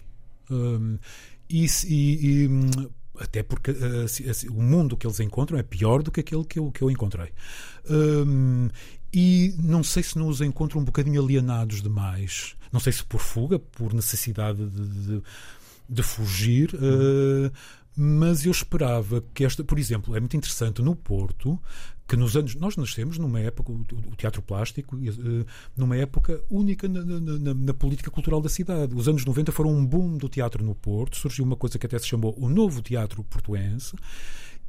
E, 1.49 1.67
e, 1.87 2.47
e, 2.47 2.49
até 3.19 3.43
porque 3.43 3.71
uh, 3.71 4.53
o 4.53 4.63
mundo 4.63 4.97
que 4.97 5.07
eles 5.07 5.21
encontram 5.21 5.59
é 5.59 5.63
pior 5.63 6.03
do 6.03 6.11
que 6.11 6.21
aquele 6.21 6.45
que 6.45 6.59
eu, 6.59 6.71
que 6.71 6.83
eu 6.83 6.91
encontrei. 6.91 7.33
Um, 7.89 8.69
e 9.13 9.55
não 9.59 9.83
sei 9.83 10.03
se 10.03 10.19
nos 10.19 10.41
encontram 10.41 10.81
um 10.81 10.85
bocadinho 10.85 11.21
alienados 11.23 11.83
demais. 11.83 12.57
Não 12.73 12.81
sei 12.81 12.93
se 12.93 13.05
por 13.05 13.21
fuga, 13.21 13.59
por 13.59 13.93
necessidade 13.93 14.65
de, 14.67 14.89
de, 14.89 15.23
de 15.89 16.03
fugir. 16.03 16.75
Uh, 16.75 17.51
mas 17.97 18.47
eu 18.47 18.53
esperava 18.53 19.23
que 19.35 19.45
esta, 19.45 19.65
por 19.65 19.79
exemplo, 19.79 20.17
é 20.17 20.21
muito 20.21 20.37
interessante 20.37 20.81
no 20.81 20.95
Porto 20.95 21.61
que 22.11 22.17
nos 22.17 22.37
anos 22.37 22.57
nós 22.57 22.77
nascemos 22.77 23.19
numa 23.19 23.39
época 23.39 23.71
o, 23.71 24.17
teatro 24.17 24.43
plástico 24.43 24.97
uh, 24.97 25.47
numa 25.77 25.97
época 25.97 26.43
única 26.51 26.89
na, 26.89 27.05
na, 27.05 27.55
na, 27.55 27.75
política 27.75 28.11
cultural 28.11 28.41
da 28.41 28.49
cidade 28.49 28.97
os 28.97 29.07
anos 29.07 29.25
90 29.25 29.53
foram 29.53 29.71
um 29.71 29.87
boom 29.87 30.17
do 30.17 30.29
teatro 30.29 30.65
no 30.65 30.75
Porto 30.75 31.17
surgiu 31.17 31.45
uma 31.45 31.55
coisa 31.55 31.79
que 31.79 31.87
até 31.87 31.97
se 32.01 32.09
chamou 32.09 32.35
o 32.37 32.49
novo 32.49 32.83
teatro 32.83 33.23
portuense 33.23 33.95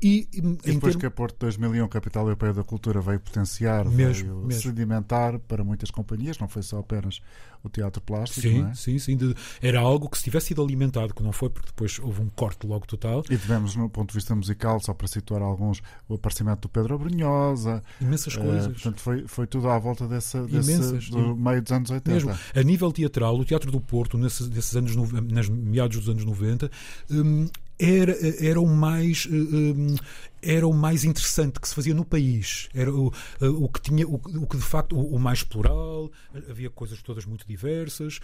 e, 0.02 0.28
e 0.34 0.42
depois 0.42 0.82
termo... 0.82 1.00
que 1.00 1.06
a 1.06 1.12
Porto 1.12 1.38
2001, 1.40 1.88
Capital 1.88 2.24
Europeia 2.24 2.54
da 2.54 2.64
Cultura, 2.64 3.00
veio 3.02 3.20
potenciar, 3.20 3.86
mesmo, 3.86 4.24
veio 4.24 4.48
mesmo. 4.48 4.62
sedimentar 4.62 5.38
para 5.40 5.64
muitas 5.64 5.92
companhias, 5.92 6.40
não 6.40 6.48
foi 6.48 6.64
só 6.64 6.80
apenas 6.80 7.22
o 7.64 7.70
teatro 7.70 8.02
plástico, 8.02 8.42
sim, 8.42 8.66
é? 8.66 8.74
Sim, 8.74 8.98
sim. 8.98 9.16
De, 9.16 9.36
era 9.62 9.80
algo 9.80 10.10
que 10.10 10.18
se 10.18 10.24
tivesse 10.24 10.48
sido 10.48 10.64
alimentado, 10.64 11.14
que 11.14 11.22
não 11.22 11.32
foi, 11.32 11.50
porque 11.50 11.68
depois 11.68 12.00
houve 12.00 12.22
um 12.22 12.30
corte 12.30 12.66
logo 12.66 12.88
total. 12.88 13.24
E 13.30 13.38
tivemos, 13.38 13.76
no 13.76 13.90
ponto 13.90 14.10
de 14.10 14.16
vista 14.16 14.34
musical, 14.34 14.80
só 14.80 14.94
para 14.94 15.08
situar 15.08 15.42
alguns, 15.42 15.82
o 16.10 16.16
aparecimento 16.16 16.62
do 16.62 16.70
Pedro 16.70 16.96
Abrunhosa. 16.96 17.84
Imensas 18.00 18.36
uh, 18.36 18.42
coisas. 18.42 18.74
Portanto, 18.74 19.00
foi, 19.00 19.28
foi 19.28 19.48
tudo 19.48 19.70
à 19.70 19.78
volta 19.78 20.08
dessa, 20.08 20.44
desse, 20.48 21.12
do 21.12 21.36
meio 21.36 21.62
dos 21.62 21.72
anos 21.72 21.92
80. 21.92 22.12
Mesmo. 22.12 22.40
A 22.56 22.64
nível 22.64 22.92
teatral, 22.92 23.38
o 23.38 23.46
Teatro 23.46 23.72
do 23.72 23.80
Porto, 23.80 24.18
nesses, 24.18 24.50
nesses 24.50 24.76
anos, 24.76 24.96
nas 24.96 25.48
meados 25.48 25.98
dos 25.98 26.10
anos 26.10 26.26
90, 26.26 26.72
um, 27.12 27.48
era, 27.82 28.16
era 28.46 28.62
o 28.62 28.68
mais 28.68 29.28
eh, 29.32 29.36
eh, 29.36 30.22
era 30.44 30.68
o 30.68 30.74
mais 30.74 31.04
interessante 31.04 31.60
que 31.60 31.68
se 31.68 31.76
fazia 31.76 31.94
no 31.94 32.06
país. 32.06 32.70
Era 32.74 32.94
o, 32.94 33.12
eh, 33.40 33.48
o 33.48 33.68
que 33.68 33.82
tinha 33.82 34.08
o, 34.08 34.16
o 34.16 34.48
que 34.48 34.58
de 34.58 34.64
facto 34.64 34.96
o, 34.96 35.16
o, 35.16 35.20
mais 35.20 35.44
plural 35.44 36.12
havia 36.50 36.70
coisas 36.70 37.02
todas 37.02 37.26
muito 37.26 37.46
diversas 37.48 38.20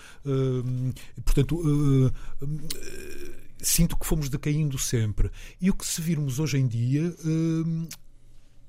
portanto 1.24 1.62
sinto 3.60 3.98
que 3.98 4.06
fomos 4.06 4.30
decaindo 4.30 4.78
sempre. 4.78 5.32
E 5.60 5.70
o 5.70 5.74
que 5.74 5.86
se 5.86 6.02
virmos 6.02 6.40
hoje 6.40 6.58
em 6.58 6.68
dia 6.68 7.14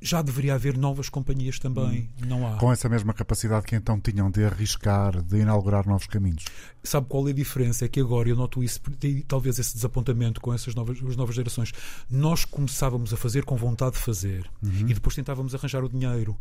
já 0.00 0.22
deveria 0.22 0.54
haver 0.54 0.76
novas 0.76 1.08
companhias 1.08 1.58
também. 1.58 2.10
Hum. 2.22 2.26
Não 2.26 2.46
há. 2.46 2.56
Com 2.56 2.72
essa 2.72 2.88
mesma 2.88 3.12
capacidade 3.12 3.66
que 3.66 3.74
então 3.74 4.00
tinham 4.00 4.30
de 4.30 4.44
arriscar, 4.44 5.22
de 5.22 5.38
inaugurar 5.38 5.86
novos 5.86 6.06
caminhos. 6.06 6.44
Sabe 6.82 7.06
qual 7.08 7.26
é 7.28 7.30
a 7.30 7.34
diferença? 7.34 7.84
É 7.84 7.88
que 7.88 8.00
agora 8.00 8.28
eu 8.28 8.36
noto 8.36 8.62
isso, 8.62 8.80
talvez 9.26 9.58
esse 9.58 9.74
desapontamento 9.74 10.40
com 10.40 10.54
essas 10.54 10.74
novas, 10.74 10.98
as 11.02 11.16
novas 11.16 11.34
gerações. 11.34 11.72
Nós 12.10 12.44
começávamos 12.44 13.12
a 13.12 13.16
fazer 13.16 13.44
com 13.44 13.56
vontade 13.56 13.96
de 13.96 14.02
fazer 14.02 14.48
uhum. 14.62 14.88
e 14.88 14.94
depois 14.94 15.14
tentávamos 15.14 15.54
arranjar 15.54 15.84
o 15.84 15.88
dinheiro. 15.88 16.36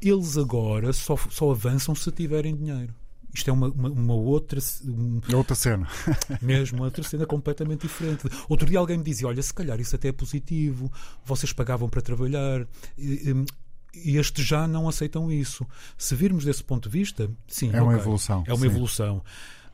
Eles 0.00 0.36
agora 0.36 0.92
só, 0.92 1.16
só 1.30 1.50
avançam 1.50 1.94
se 1.94 2.10
tiverem 2.12 2.54
dinheiro. 2.54 2.94
Isto 3.32 3.50
é 3.50 3.52
uma, 3.52 3.68
uma, 3.68 3.88
uma 3.90 4.14
outra. 4.14 4.58
Um, 4.84 5.20
é 5.30 5.36
outra 5.36 5.54
cena. 5.54 5.86
mesmo, 6.40 6.82
outra 6.82 7.02
cena 7.02 7.26
completamente 7.26 7.82
diferente. 7.82 8.28
Outro 8.48 8.66
dia 8.66 8.78
alguém 8.78 8.98
me 8.98 9.04
dizia: 9.04 9.28
Olha, 9.28 9.42
se 9.42 9.52
calhar 9.52 9.78
isso 9.80 9.94
até 9.94 10.08
é 10.08 10.12
positivo, 10.12 10.90
vocês 11.24 11.52
pagavam 11.52 11.88
para 11.88 12.00
trabalhar. 12.00 12.66
E, 12.98 13.44
e 13.94 14.16
estes 14.16 14.44
já 14.44 14.66
não 14.66 14.88
aceitam 14.88 15.30
isso. 15.30 15.66
Se 15.96 16.14
virmos 16.14 16.44
desse 16.44 16.62
ponto 16.62 16.88
de 16.88 16.98
vista, 16.98 17.30
sim. 17.46 17.70
É 17.72 17.80
uma 17.80 17.92
okay, 17.92 18.00
evolução. 18.00 18.44
É 18.46 18.52
uma 18.52 18.60
sim. 18.60 18.66
evolução. 18.66 19.22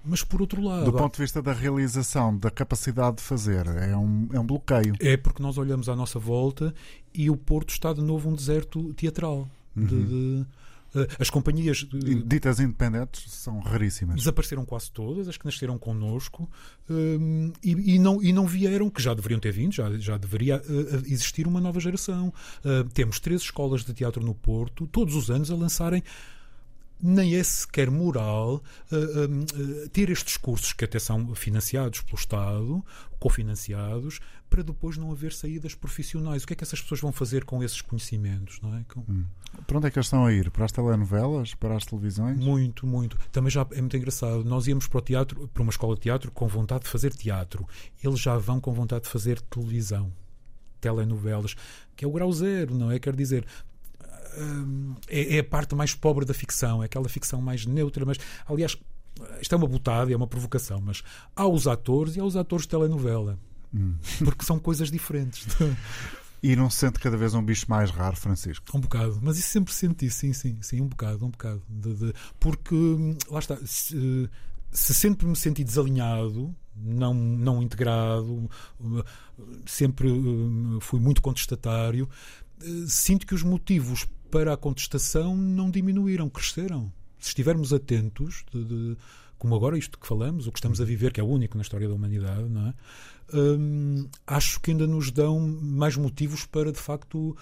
Mas 0.04 0.22
por 0.22 0.40
outro 0.42 0.60
lado. 0.62 0.84
Do 0.84 0.92
ponto 0.92 1.14
de 1.14 1.22
vista 1.22 1.40
da 1.40 1.52
realização, 1.52 2.36
da 2.36 2.50
capacidade 2.50 3.16
de 3.16 3.22
fazer, 3.22 3.66
é 3.66 3.96
um, 3.96 4.28
é 4.32 4.38
um 4.38 4.46
bloqueio. 4.46 4.94
É 5.00 5.16
porque 5.16 5.42
nós 5.42 5.56
olhamos 5.56 5.88
à 5.88 5.96
nossa 5.96 6.18
volta 6.18 6.74
e 7.12 7.30
o 7.30 7.36
Porto 7.36 7.70
está 7.70 7.92
de 7.92 8.02
novo 8.02 8.28
um 8.28 8.34
deserto 8.34 8.92
teatral. 8.94 9.48
Uhum. 9.74 9.86
De, 9.86 10.04
de, 10.04 10.46
as 11.18 11.30
companhias 11.30 11.86
ditas 12.24 12.60
independentes 12.60 13.32
são 13.32 13.60
raríssimas. 13.60 14.16
Desapareceram 14.16 14.64
quase 14.64 14.90
todas, 14.90 15.28
as 15.28 15.36
que 15.36 15.44
nasceram 15.44 15.78
connosco 15.78 16.48
um, 16.88 17.52
e, 17.62 17.94
e, 17.94 17.98
não, 17.98 18.22
e 18.22 18.32
não 18.32 18.46
vieram, 18.46 18.88
que 18.90 19.02
já 19.02 19.14
deveriam 19.14 19.40
ter 19.40 19.52
vindo, 19.52 19.72
já, 19.72 19.90
já 19.98 20.16
deveria 20.16 20.62
existir 21.06 21.46
uma 21.46 21.60
nova 21.60 21.80
geração. 21.80 22.32
Temos 22.92 23.20
três 23.20 23.42
escolas 23.42 23.84
de 23.84 23.92
teatro 23.92 24.24
no 24.24 24.34
Porto, 24.34 24.86
todos 24.86 25.14
os 25.14 25.30
anos 25.30 25.50
a 25.50 25.54
lançarem 25.54 26.02
nem 27.04 27.36
é 27.36 27.42
sequer 27.42 27.90
moral 27.90 28.62
uh, 28.90 28.96
uh, 28.96 29.88
ter 29.90 30.08
estes 30.08 30.38
cursos 30.38 30.72
que 30.72 30.86
até 30.86 30.98
são 30.98 31.34
financiados 31.34 32.00
pelo 32.00 32.18
Estado, 32.18 32.82
cofinanciados, 33.20 34.20
para 34.48 34.62
depois 34.62 34.96
não 34.96 35.12
haver 35.12 35.34
saídas 35.34 35.74
profissionais. 35.74 36.44
O 36.44 36.46
que 36.46 36.54
é 36.54 36.56
que 36.56 36.64
essas 36.64 36.80
pessoas 36.80 37.02
vão 37.02 37.12
fazer 37.12 37.44
com 37.44 37.62
esses 37.62 37.82
conhecimentos? 37.82 38.58
Não 38.62 38.74
é? 38.74 38.84
Com... 38.88 39.00
Hum. 39.00 39.24
Para 39.66 39.76
onde 39.76 39.86
é 39.86 39.90
que 39.90 39.98
eles 39.98 40.06
estão 40.06 40.24
a 40.24 40.32
ir? 40.32 40.50
Para 40.50 40.64
as 40.64 40.72
telenovelas? 40.72 41.54
Para 41.54 41.76
as 41.76 41.84
televisões? 41.84 42.42
Muito, 42.42 42.86
muito. 42.86 43.18
Também 43.30 43.50
já 43.50 43.66
é 43.72 43.80
muito 43.80 43.96
engraçado. 43.96 44.42
Nós 44.42 44.66
íamos 44.66 44.86
para 44.86 44.98
o 44.98 45.02
teatro, 45.02 45.46
para 45.48 45.62
uma 45.62 45.70
escola 45.70 45.94
de 45.96 46.00
teatro, 46.00 46.30
com 46.30 46.48
vontade 46.48 46.84
de 46.84 46.90
fazer 46.90 47.12
teatro. 47.12 47.68
Eles 48.02 48.18
já 48.18 48.38
vão 48.38 48.60
com 48.60 48.72
vontade 48.72 49.04
de 49.04 49.10
fazer 49.10 49.40
televisão 49.42 50.10
telenovelas, 50.80 51.54
que 51.96 52.04
é 52.04 52.08
o 52.08 52.12
grau 52.12 52.32
zero, 52.32 52.74
não 52.74 52.90
é? 52.90 52.98
Quer 52.98 53.14
dizer, 53.16 53.46
é, 55.08 55.36
é, 55.36 55.38
a 55.40 55.44
parte 55.44 55.74
mais 55.74 55.94
pobre 55.94 56.24
da 56.24 56.34
ficção, 56.34 56.82
é 56.82 56.86
aquela 56.86 57.08
ficção 57.08 57.40
mais 57.40 57.66
neutra, 57.66 58.04
mas 58.04 58.18
aliás, 58.46 58.76
isto 59.40 59.54
é 59.54 59.58
uma 59.58 59.68
botada, 59.68 60.12
é 60.12 60.16
uma 60.16 60.26
provocação, 60.26 60.80
mas 60.80 61.02
há 61.34 61.46
os 61.46 61.66
atores 61.66 62.16
e 62.16 62.20
há 62.20 62.24
os 62.24 62.36
atores 62.36 62.64
de 62.64 62.70
telenovela. 62.70 63.38
Hum. 63.72 63.94
Porque 64.24 64.44
são 64.44 64.58
coisas 64.58 64.90
diferentes. 64.90 65.46
E 66.42 66.54
não 66.54 66.68
se 66.68 66.76
sente 66.76 67.00
cada 67.00 67.16
vez 67.16 67.32
um 67.32 67.42
bicho 67.42 67.64
mais 67.70 67.90
raro, 67.90 68.16
Francisco? 68.16 68.66
Um 68.76 68.80
bocado, 68.80 69.18
mas 69.22 69.38
isso 69.38 69.48
sempre 69.48 69.72
senti, 69.72 70.10
sim, 70.10 70.34
sim, 70.34 70.58
sim, 70.60 70.80
um 70.82 70.88
bocado, 70.88 71.24
um 71.24 71.30
bocado. 71.30 71.62
De, 71.66 71.94
de, 71.94 72.12
porque, 72.38 72.76
lá 73.30 73.38
está, 73.38 73.56
se, 73.64 74.28
se 74.70 74.92
sempre 74.92 75.26
me 75.26 75.34
senti 75.34 75.64
desalinhado, 75.64 76.54
não, 76.76 77.14
não 77.14 77.62
integrado, 77.62 78.50
sempre 79.64 80.10
eh, 80.10 80.80
fui 80.80 81.00
muito 81.00 81.22
contestatário, 81.22 82.06
eh, 82.60 82.84
sinto 82.88 83.26
que 83.26 83.34
os 83.34 83.42
motivos 83.42 84.06
para 84.34 84.52
a 84.52 84.56
contestação 84.56 85.36
não 85.36 85.70
diminuíram, 85.70 86.28
cresceram. 86.28 86.92
Se 87.20 87.28
estivermos 87.28 87.72
atentos, 87.72 88.44
de, 88.52 88.64
de, 88.64 88.96
como 89.38 89.54
agora 89.54 89.78
isto 89.78 89.96
que 89.96 90.08
falamos, 90.08 90.48
o 90.48 90.52
que 90.52 90.58
estamos 90.58 90.80
a 90.80 90.84
viver, 90.84 91.12
que 91.12 91.20
é 91.20 91.22
único 91.22 91.56
na 91.56 91.62
história 91.62 91.86
da 91.86 91.94
humanidade, 91.94 92.48
não 92.48 92.66
é? 92.66 92.74
Hum, 93.32 94.08
acho 94.26 94.58
que 94.58 94.72
ainda 94.72 94.88
nos 94.88 95.12
dão 95.12 95.38
mais 95.38 95.96
motivos 95.96 96.44
para, 96.46 96.72
de 96.72 96.80
facto, 96.80 97.36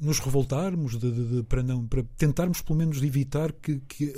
nos 0.00 0.20
revoltarmos, 0.20 0.98
de, 0.98 1.12
de, 1.12 1.42
para, 1.42 1.62
não, 1.62 1.86
para 1.86 2.02
tentarmos 2.16 2.62
pelo 2.62 2.78
menos 2.78 3.02
evitar 3.02 3.52
que, 3.52 3.80
que 3.80 4.14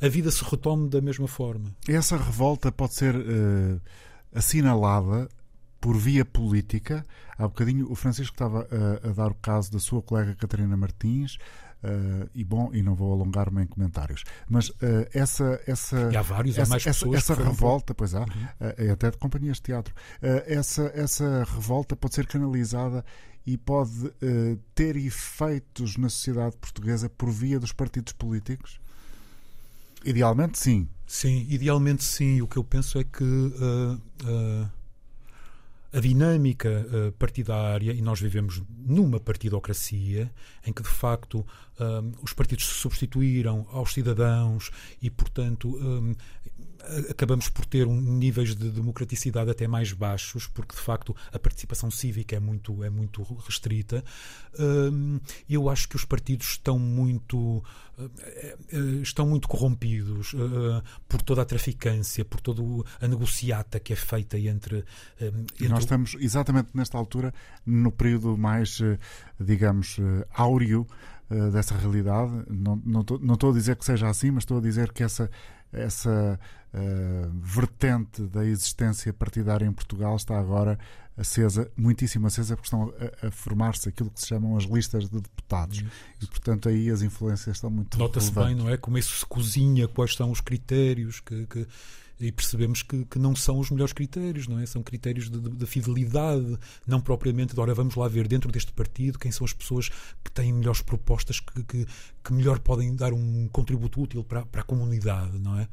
a, 0.00 0.06
a, 0.06 0.08
vida 0.08 0.30
se 0.30 0.42
retome 0.42 0.88
da 0.88 1.02
mesma 1.02 1.28
forma. 1.28 1.76
Essa 1.86 2.16
revolta 2.16 2.72
pode 2.72 2.94
ser 2.94 3.14
uh, 3.14 3.78
assinalada 4.34 5.28
por 5.80 5.96
via 5.96 6.24
política. 6.24 7.04
Há 7.36 7.42
bocadinho 7.42 7.90
o 7.90 7.94
Francisco 7.94 8.34
estava 8.34 8.68
a, 8.70 9.08
a 9.08 9.12
dar 9.12 9.30
o 9.30 9.34
caso 9.34 9.72
da 9.72 9.78
sua 9.78 10.02
colega 10.02 10.34
Catarina 10.34 10.76
Martins. 10.76 11.38
Uh, 11.80 12.28
e 12.34 12.42
bom, 12.42 12.70
e 12.74 12.82
não 12.82 12.96
vou 12.96 13.12
alongar-me 13.12 13.62
em 13.62 13.66
comentários, 13.68 14.24
mas 14.48 14.68
uh, 14.68 14.74
essa 15.14 15.62
essa 15.64 16.10
e 16.12 16.16
há 16.16 16.22
vários, 16.22 16.58
essa, 16.58 16.68
há 16.68 16.70
mais 16.70 16.84
essa, 16.84 17.08
essa 17.14 17.34
revolta, 17.34 17.94
pois 17.94 18.16
há, 18.16 18.22
uhum. 18.22 18.26
uh, 18.26 18.92
até 18.92 19.12
de 19.12 19.16
companhias 19.16 19.58
de 19.58 19.62
teatro, 19.62 19.94
essa 20.20 20.90
essa 20.92 21.44
revolta 21.44 21.94
pode 21.94 22.16
ser 22.16 22.26
canalizada 22.26 23.04
e 23.46 23.56
pode 23.56 24.12
ter 24.74 24.96
efeitos 24.96 25.96
na 25.96 26.08
sociedade 26.08 26.56
portuguesa 26.56 27.08
por 27.08 27.30
via 27.30 27.60
dos 27.60 27.72
partidos 27.72 28.12
políticos. 28.12 28.80
Idealmente, 30.04 30.58
sim. 30.58 30.88
Sim, 31.06 31.46
idealmente 31.48 32.02
sim. 32.02 32.42
O 32.42 32.48
que 32.48 32.56
eu 32.56 32.64
penso 32.64 32.98
é 32.98 33.04
que 33.04 33.24
a 35.92 36.00
dinâmica 36.00 36.86
uh, 36.86 37.12
partidária, 37.12 37.92
e 37.92 38.02
nós 38.02 38.20
vivemos 38.20 38.62
numa 38.68 39.18
partidocracia, 39.18 40.30
em 40.66 40.72
que 40.72 40.82
de 40.82 40.88
facto 40.88 41.46
um, 41.80 42.12
os 42.22 42.32
partidos 42.32 42.66
se 42.66 42.74
substituíram 42.74 43.66
aos 43.70 43.94
cidadãos 43.94 44.70
e, 45.00 45.08
portanto, 45.10 45.68
um, 45.76 46.14
acabamos 47.10 47.48
por 47.48 47.64
ter 47.66 47.86
um, 47.86 48.00
níveis 48.00 48.54
de 48.54 48.70
democraticidade 48.70 49.50
até 49.50 49.66
mais 49.66 49.92
baixos, 49.92 50.46
porque 50.46 50.74
de 50.74 50.80
facto 50.80 51.14
a 51.32 51.38
participação 51.38 51.90
cívica 51.90 52.36
é 52.36 52.40
muito, 52.40 52.82
é 52.82 52.90
muito 52.90 53.22
restrita. 53.44 54.04
Um, 54.58 55.20
eu 55.48 55.68
acho 55.68 55.88
que 55.88 55.96
os 55.96 56.04
partidos 56.04 56.48
estão 56.48 56.78
muito 56.78 57.62
eh, 57.98 58.56
eh, 58.72 58.78
estão 59.02 59.26
muito 59.26 59.48
corrompidos 59.48 60.32
uh, 60.34 60.82
por 61.08 61.20
toda 61.20 61.42
a 61.42 61.44
traficância, 61.44 62.24
por 62.24 62.40
toda 62.40 62.62
a 63.00 63.08
negociata 63.08 63.80
que 63.80 63.92
é 63.92 63.96
feita 63.96 64.38
entre. 64.38 64.84
entre... 65.20 65.64
E 65.64 65.68
nós 65.68 65.80
estamos 65.80 66.16
exatamente 66.18 66.70
nesta 66.74 66.96
altura, 66.96 67.34
no 67.66 67.90
período 67.90 68.36
mais, 68.36 68.80
digamos, 69.38 69.98
áureo 70.32 70.86
dessa 71.52 71.76
realidade. 71.76 72.32
Não, 72.48 72.80
não, 72.84 73.04
não 73.20 73.34
estou 73.34 73.50
a 73.50 73.52
dizer 73.52 73.76
que 73.76 73.84
seja 73.84 74.08
assim, 74.08 74.30
mas 74.30 74.42
estou 74.42 74.58
a 74.58 74.60
dizer 74.60 74.92
que 74.92 75.02
essa, 75.02 75.30
essa 75.72 76.38
uh, 76.74 77.30
vertente 77.40 78.22
da 78.22 78.44
existência 78.44 79.12
partidária 79.12 79.66
em 79.66 79.72
Portugal 79.72 80.16
está 80.16 80.38
agora 80.38 80.78
acesa, 81.18 81.70
muitíssimo 81.76 82.28
acesa, 82.28 82.56
porque 82.56 82.66
estão 82.66 82.94
a, 83.22 83.26
a 83.26 83.30
formar-se 83.30 83.88
aquilo 83.88 84.08
que 84.10 84.20
se 84.20 84.28
chamam 84.28 84.56
as 84.56 84.64
listas 84.64 85.08
de 85.08 85.20
deputados. 85.20 85.80
Uhum. 85.80 85.88
E, 86.22 86.26
portanto, 86.26 86.68
aí 86.68 86.88
as 86.90 87.02
influências 87.02 87.56
estão 87.56 87.70
muito 87.70 87.98
Nota-se 87.98 88.30
bem, 88.30 88.54
não 88.54 88.70
é? 88.70 88.76
Como 88.76 88.96
isso 88.96 89.18
se 89.18 89.26
cozinha, 89.26 89.88
quais 89.88 90.14
são 90.14 90.30
os 90.30 90.40
critérios 90.40 91.20
que, 91.20 91.46
que 91.46 91.66
e 92.20 92.32
percebemos 92.32 92.82
que, 92.82 93.04
que, 93.04 93.18
não 93.18 93.36
são 93.36 93.58
os 93.58 93.70
melhores 93.70 93.92
critérios, 93.92 94.48
não 94.48 94.58
é? 94.58 94.66
São 94.66 94.82
critérios 94.82 95.30
de, 95.30 95.38
de, 95.38 95.50
de, 95.50 95.66
fidelidade, 95.66 96.58
não 96.86 97.00
propriamente 97.00 97.54
de, 97.54 97.60
ora, 97.60 97.72
vamos 97.72 97.94
lá 97.94 98.08
ver 98.08 98.26
dentro 98.26 98.50
deste 98.50 98.72
partido 98.72 99.18
quem 99.18 99.30
são 99.30 99.44
as 99.44 99.52
pessoas 99.52 99.88
que 100.24 100.30
têm 100.32 100.52
melhores 100.52 100.82
propostas, 100.82 101.38
que, 101.38 101.62
que, 101.62 101.86
que 102.24 102.32
melhor 102.32 102.58
podem 102.58 102.94
dar 102.94 103.12
um 103.12 103.48
contributo 103.48 104.02
útil 104.02 104.24
para, 104.24 104.44
para 104.44 104.62
a 104.62 104.64
comunidade, 104.64 105.38
não 105.38 105.58
é? 105.58 105.68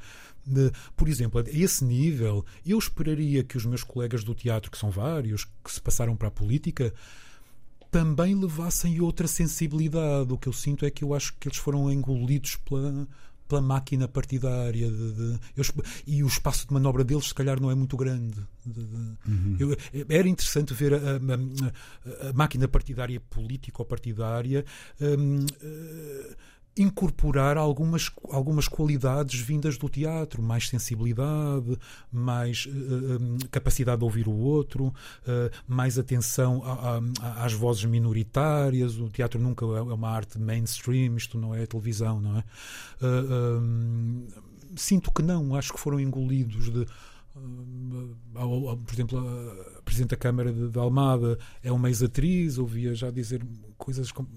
De, 0.46 0.72
por 0.96 1.08
exemplo, 1.08 1.42
a 1.42 1.44
esse 1.50 1.84
nível, 1.84 2.46
eu 2.64 2.78
esperaria 2.78 3.44
que 3.44 3.58
os 3.58 3.66
meus 3.66 3.84
colegas 3.84 4.24
do 4.24 4.36
teatro, 4.36 4.70
que 4.70 4.78
são 4.78 4.92
vários, 4.92 5.46
que 5.64 5.72
se 5.72 5.82
passaram 5.82 6.16
para 6.16 6.28
a 6.28 6.32
política, 6.32 6.94
também 7.90 8.36
levassem 8.36 9.00
outra 9.02 9.28
sensibilidade. 9.28 10.32
O 10.32 10.38
que 10.38 10.48
eu 10.48 10.54
sinto 10.54 10.86
é 10.86 10.92
que 10.92 11.04
eu 11.04 11.16
acho 11.16 11.34
que 11.40 11.48
eles 11.48 11.58
foram 11.58 11.92
engolidos 11.92 12.58
pela, 12.58 13.08
pela 13.48 13.62
máquina 13.62 14.08
partidária 14.08 14.90
de, 14.90 15.12
de, 15.14 15.40
eu, 15.56 15.64
e 16.06 16.24
o 16.24 16.28
espaço 16.28 16.68
de 16.68 16.74
manobra 16.74 17.04
deles 17.04 17.28
se 17.28 17.34
calhar 17.34 17.62
não 17.62 17.70
é 17.70 17.76
muito 17.76 17.96
grande 17.96 18.40
de, 18.66 18.80
uhum. 18.80 19.56
eu, 19.60 19.78
era 20.10 20.28
interessante 20.28 20.74
ver 20.74 20.94
a, 20.94 20.98
a, 20.98 22.26
a, 22.26 22.30
a 22.30 22.34
máquina 22.34 22.68
partidária 22.68 23.20
político-partidária 23.30 24.66
um, 25.00 25.40
uh, 25.40 25.46
eh, 25.62 26.36
incorporar 26.78 27.58
algumas, 27.58 28.12
algumas 28.30 28.68
qualidades 28.68 29.40
vindas 29.40 29.78
do 29.78 29.88
teatro, 29.88 30.42
mais 30.42 30.68
sensibilidade, 30.68 31.78
mais 32.12 32.66
uh, 32.66 33.48
capacidade 33.50 34.00
de 34.00 34.04
ouvir 34.04 34.28
o 34.28 34.34
outro, 34.34 34.88
uh, 34.88 34.94
mais 35.68 35.98
atenção 35.98 36.62
a, 36.66 37.00
a, 37.22 37.46
às 37.46 37.54
vozes 37.54 37.86
minoritárias. 37.86 38.98
O 39.00 39.10
teatro 39.10 39.40
nunca 39.40 39.66
é 39.66 39.82
uma 39.82 40.10
arte 40.10 40.38
mainstream, 40.38 41.16
isto 41.16 41.38
não 41.38 41.56
é 41.56 41.66
televisão, 41.66 42.20
não 42.20 42.38
é? 42.40 42.44
Uh, 43.02 43.60
um, 43.62 44.28
sinto 44.76 45.12
que 45.12 45.22
não, 45.22 45.56
acho 45.56 45.72
que 45.74 45.80
foram 45.80 46.00
engolidos 46.00 46.72
de. 46.72 46.86
por 48.14 48.94
exemplo, 48.94 49.20
a 49.78 49.82
Presidente 49.82 50.10
da 50.10 50.18
Câmara 50.18 50.52
de, 50.52 50.78
Almada 50.78 51.40
é 51.64 51.72
uma 51.72 51.88
ex-atriz, 51.88 52.58
ouvia 52.58 52.94
já 52.94 53.10
dizer 53.10 53.46
coisas 53.78 54.12
como 54.12 54.28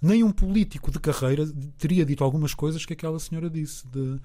nem 0.00 0.24
um 0.24 0.32
político 0.32 0.90
de 0.90 0.98
carreira 0.98 1.46
teria 1.78 2.04
dito 2.04 2.24
algumas 2.24 2.54
coisas 2.54 2.86
que 2.86 2.92
aquela 2.92 3.18
senhora 3.18 3.50
disse. 3.50 3.86
De, 3.88 4.18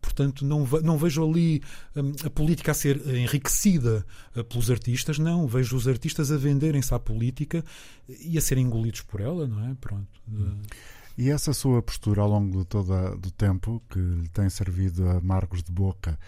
portanto, 0.00 0.44
não, 0.44 0.66
não 0.82 0.98
vejo 0.98 1.26
ali 1.26 1.62
um, 1.96 2.12
a 2.24 2.30
política 2.30 2.72
a 2.72 2.74
ser 2.74 3.00
enriquecida 3.08 4.04
uh, 4.36 4.44
pelos 4.44 4.70
artistas, 4.70 5.18
não. 5.18 5.46
Vejo 5.46 5.76
os 5.76 5.88
artistas 5.88 6.30
a 6.30 6.36
venderem-se 6.36 6.92
à 6.94 6.98
política 6.98 7.64
e 8.08 8.36
a 8.36 8.40
serem 8.40 8.64
engolidos 8.66 9.00
por 9.00 9.20
ela, 9.20 9.46
não 9.46 9.66
é? 9.66 9.74
Pronto. 9.80 10.08
Hum. 10.30 10.60
E 11.16 11.30
essa 11.30 11.52
sua 11.52 11.80
postura 11.80 12.22
ao 12.22 12.28
longo 12.28 12.58
de 12.58 12.64
todo 12.64 12.92
o 12.92 13.30
tempo, 13.30 13.80
que 13.88 13.98
lhe 13.98 14.28
tem 14.28 14.50
servido 14.50 15.08
a 15.08 15.20
Marcos 15.20 15.62
de 15.62 15.70
Boca, 15.70 16.18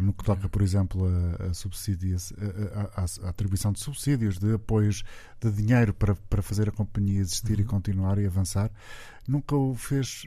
no 0.00 0.12
que 0.12 0.24
toca, 0.24 0.48
por 0.48 0.62
exemplo, 0.62 1.06
a, 1.06 1.46
a 1.46 1.54
subsídios, 1.54 2.32
a, 2.74 3.00
a, 3.00 3.26
a, 3.26 3.30
atribuição 3.30 3.72
de 3.72 3.80
subsídios, 3.80 4.38
de 4.38 4.54
apoios 4.54 5.04
de 5.40 5.50
dinheiro 5.50 5.94
para, 5.94 6.14
para 6.14 6.42
fazer 6.42 6.68
a 6.68 6.72
companhia 6.72 7.20
existir 7.20 7.58
uhum. 7.58 7.64
e 7.64 7.64
continuar 7.64 8.18
e 8.18 8.26
avançar, 8.26 8.70
nunca 9.26 9.54
o 9.56 9.74
fez 9.74 10.26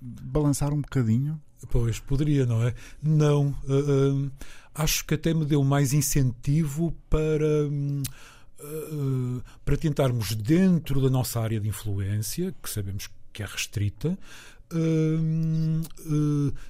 balançar 0.00 0.72
um 0.72 0.80
bocadinho? 0.80 1.40
Pois, 1.70 1.98
poderia, 2.00 2.44
não 2.44 2.62
é? 2.66 2.74
Não. 3.02 3.54
Uh, 3.64 4.26
uh, 4.26 4.32
acho 4.74 5.04
que 5.04 5.14
até 5.14 5.32
me 5.32 5.44
deu 5.44 5.62
mais 5.62 5.92
incentivo 5.92 6.92
para. 7.08 7.68
Uh, 7.68 9.42
para 9.64 9.76
tentarmos, 9.76 10.36
dentro 10.36 11.00
da 11.00 11.10
nossa 11.10 11.40
área 11.40 11.58
de 11.58 11.68
influência, 11.68 12.54
que 12.62 12.70
sabemos 12.70 13.08
que 13.32 13.42
é 13.42 13.46
restrita, 13.46 14.16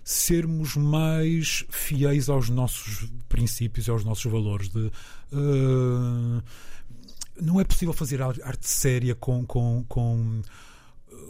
sermos 0.05 0.76
mais 0.76 1.64
fiéis 1.70 2.28
aos 2.28 2.48
nossos 2.48 3.11
princípios 3.28 3.86
e 3.86 3.90
aos 3.90 4.05
nossos 4.05 4.30
valores. 4.30 4.68
De, 4.68 4.90
não 7.40 7.61
é 7.61 7.64
possível 7.64 7.92
fazer 7.92 8.22
arte 8.22 8.68
séria 8.68 9.14
com, 9.14 9.44
com, 9.44 9.84
com 9.88 10.42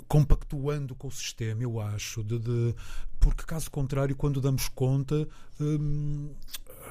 compactuando 0.08 0.94
com 0.94 1.08
o 1.08 1.10
sistema, 1.10 1.62
eu 1.62 1.80
acho, 1.80 2.22
de, 2.22 2.38
de, 2.38 2.74
porque 3.18 3.44
caso 3.44 3.70
contrário, 3.70 4.14
quando 4.14 4.40
damos 4.40 4.68
conta, 4.68 5.26
hum, 5.60 6.30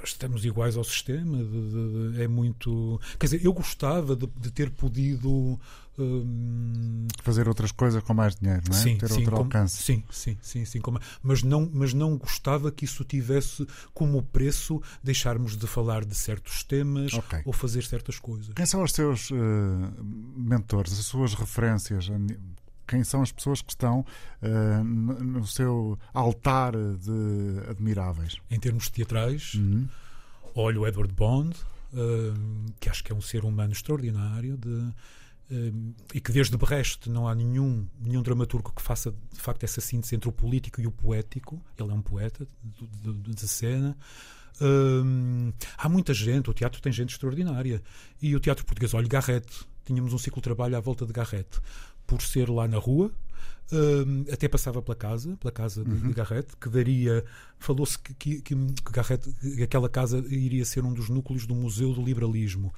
estamos 0.03 0.45
iguais 0.45 0.77
ao 0.77 0.83
sistema. 0.83 1.37
De, 1.37 2.13
de, 2.13 2.23
é 2.23 2.27
muito. 2.27 2.99
Quer 3.19 3.25
dizer, 3.27 3.45
eu 3.45 3.53
gostava 3.53 4.15
de, 4.15 4.27
de 4.39 4.51
ter 4.51 4.69
podido. 4.71 5.59
Hum... 5.99 7.07
Fazer 7.21 7.47
outras 7.47 7.71
coisas 7.71 8.01
com 8.01 8.13
mais 8.13 8.35
dinheiro, 8.35 8.63
não 8.69 8.77
é? 8.77 8.81
Sim, 8.81 8.97
ter 8.97 9.09
sim, 9.09 9.17
outro 9.19 9.31
com, 9.31 9.37
alcance. 9.43 9.83
Sim, 9.83 10.03
sim, 10.09 10.37
sim, 10.41 10.65
sim 10.65 10.79
com, 10.79 10.97
mas, 11.21 11.43
não, 11.43 11.69
mas 11.71 11.93
não 11.93 12.17
gostava 12.17 12.71
que 12.71 12.85
isso 12.85 13.03
tivesse 13.03 13.67
como 13.93 14.23
preço 14.23 14.81
deixarmos 15.03 15.57
de 15.57 15.67
falar 15.67 16.05
de 16.05 16.15
certos 16.15 16.63
temas 16.63 17.13
okay. 17.13 17.41
ou 17.45 17.53
fazer 17.53 17.83
certas 17.83 18.17
coisas. 18.17 18.53
Quem 18.55 18.65
são 18.65 18.81
os 18.81 18.93
seus 18.93 19.29
uh, 19.31 19.35
mentores, 20.35 20.97
as 20.97 21.05
suas 21.05 21.33
referências 21.33 22.09
quem 22.87 23.03
são 23.03 23.21
as 23.21 23.31
pessoas 23.31 23.61
que 23.61 23.71
estão 23.71 24.05
uh, 24.41 24.83
no 24.83 25.45
seu 25.47 25.97
altar 26.13 26.73
de 26.73 27.69
admiráveis. 27.69 28.37
Em 28.49 28.59
termos 28.59 28.89
teatrais, 28.89 29.53
uhum. 29.55 29.87
olho 30.55 30.87
Edward 30.87 31.13
Bond, 31.13 31.55
uh, 31.93 32.73
que 32.79 32.89
acho 32.89 33.03
que 33.03 33.11
é 33.11 33.15
um 33.15 33.21
ser 33.21 33.45
humano 33.45 33.71
extraordinário, 33.71 34.57
de, 34.57 34.69
uh, 34.69 35.95
e 36.13 36.19
que 36.19 36.31
desde 36.31 36.57
Brecht 36.57 37.09
não 37.09 37.27
há 37.27 37.35
nenhum, 37.35 37.87
nenhum 37.99 38.21
dramaturgo 38.21 38.73
que 38.75 38.81
faça 38.81 39.13
de 39.31 39.39
facto 39.39 39.63
essa 39.63 39.81
síntese 39.81 40.15
entre 40.15 40.27
o 40.27 40.31
político 40.31 40.81
e 40.81 40.87
o 40.87 40.91
poético. 40.91 41.61
Ele 41.77 41.91
é 41.91 41.93
um 41.93 42.01
poeta 42.01 42.47
de 42.63 43.47
cena. 43.47 43.95
há 45.77 45.89
muita 45.89 46.13
gente, 46.13 46.49
o 46.49 46.53
teatro 46.53 46.81
tem 46.81 46.91
gente 46.91 47.11
extraordinária. 47.11 47.81
E 48.21 48.35
o 48.35 48.39
teatro 48.39 48.65
português, 48.65 48.93
olha, 48.93 49.07
Garrett, 49.07 49.47
tínhamos 49.85 50.13
um 50.13 50.17
ciclo 50.17 50.39
de 50.39 50.43
trabalho 50.43 50.77
à 50.77 50.79
volta 50.79 51.05
de 51.05 51.13
Garrett 51.13 51.59
por 52.11 52.21
ser 52.21 52.49
lá 52.49 52.67
na 52.67 52.77
rua. 52.77 53.09
Uh, 53.71 54.29
até 54.29 54.49
passava 54.49 54.81
pela 54.81 54.95
casa, 54.95 55.37
pela 55.37 55.51
casa 55.51 55.81
de, 55.81 55.91
uhum. 55.91 56.09
de 56.09 56.13
Garrett, 56.13 56.57
que 56.59 56.67
daria. 56.67 57.23
Falou-se 57.57 57.97
que, 57.97 58.13
que, 58.13 58.41
que, 58.41 58.55
Garrett, 58.91 59.31
que 59.31 59.63
aquela 59.63 59.87
casa 59.87 60.17
iria 60.27 60.65
ser 60.65 60.83
um 60.83 60.93
dos 60.93 61.07
núcleos 61.07 61.47
do 61.47 61.55
Museu 61.55 61.93
do 61.93 62.03
Liberalismo. 62.03 62.73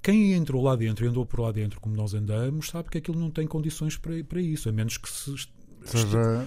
Quem 0.00 0.32
entrou 0.34 0.62
lá 0.62 0.76
dentro 0.76 1.04
e 1.04 1.08
andou 1.08 1.26
por 1.26 1.40
lá 1.40 1.50
dentro, 1.50 1.80
como 1.80 1.96
nós 1.96 2.14
andamos, 2.14 2.68
sabe 2.68 2.88
que 2.88 2.98
aquilo 2.98 3.18
não 3.18 3.32
tem 3.32 3.48
condições 3.48 3.96
para, 3.96 4.22
para 4.22 4.40
isso, 4.40 4.68
a 4.68 4.72
menos 4.72 4.96
que 4.96 5.10
se 5.10 5.48
seja 5.90 6.46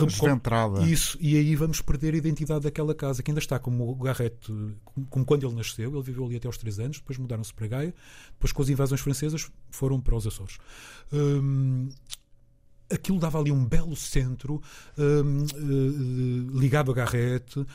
recentrada. 0.00 0.82
Isso, 0.82 1.18
e 1.20 1.36
aí 1.36 1.54
vamos 1.54 1.80
perder 1.80 2.14
a 2.14 2.16
identidade 2.16 2.64
daquela 2.64 2.94
casa, 2.94 3.22
que 3.22 3.30
ainda 3.30 3.40
está 3.40 3.58
como 3.58 3.90
o 3.90 3.94
Garrett, 3.96 4.36
como 5.08 5.24
quando 5.24 5.46
ele 5.46 5.54
nasceu, 5.54 5.92
ele 5.92 6.02
viveu 6.02 6.24
ali 6.26 6.36
até 6.36 6.46
aos 6.46 6.58
3 6.58 6.78
anos, 6.80 6.98
depois 6.98 7.18
mudaram-se 7.18 7.52
para 7.52 7.66
Gaia, 7.66 7.94
depois 8.32 8.52
com 8.52 8.62
as 8.62 8.68
invasões 8.68 9.00
francesas 9.00 9.50
foram 9.70 10.00
para 10.00 10.16
os 10.16 10.26
Açores. 10.26 10.58
Hum, 11.12 11.88
aquilo 12.90 13.18
dava 13.18 13.38
ali 13.38 13.52
um 13.52 13.64
belo 13.64 13.94
centro 13.94 14.60
um, 14.98 15.44
uh, 15.44 16.58
ligado 16.58 16.90
a 16.90 16.94
Garrett, 16.94 17.60
uh, 17.60 17.66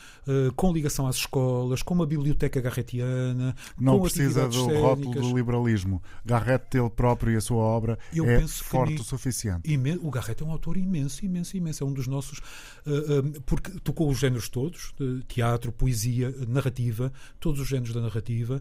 com 0.54 0.72
ligação 0.72 1.06
às 1.06 1.16
escolas, 1.16 1.82
com 1.82 1.94
uma 1.94 2.06
biblioteca 2.06 2.60
garretiana. 2.60 3.56
Não 3.78 4.00
precisa 4.00 4.46
do 4.48 4.66
rótulo 4.78 5.14
do 5.14 5.36
liberalismo. 5.36 6.02
Garrett, 6.24 6.76
ele 6.76 6.90
próprio 6.90 7.32
e 7.32 7.36
a 7.36 7.40
sua 7.40 7.62
obra, 7.62 7.98
Eu 8.14 8.28
é 8.28 8.46
forte 8.46 9.00
o 9.00 9.04
suficiente. 9.04 9.68
O 10.02 10.10
Garrett 10.10 10.42
é 10.42 10.46
um 10.46 10.50
autor 10.50 10.76
imenso, 10.76 11.24
imenso, 11.24 11.56
imenso. 11.56 11.82
É 11.82 11.86
um 11.86 11.92
dos 11.92 12.06
nossos. 12.06 12.38
Uh, 12.86 13.40
porque 13.46 13.70
tocou 13.80 14.10
os 14.10 14.18
géneros 14.18 14.48
todos: 14.48 14.92
teatro, 15.26 15.72
poesia, 15.72 16.34
narrativa, 16.46 17.12
todos 17.40 17.60
os 17.60 17.68
géneros 17.68 17.94
da 17.94 18.00
narrativa. 18.00 18.60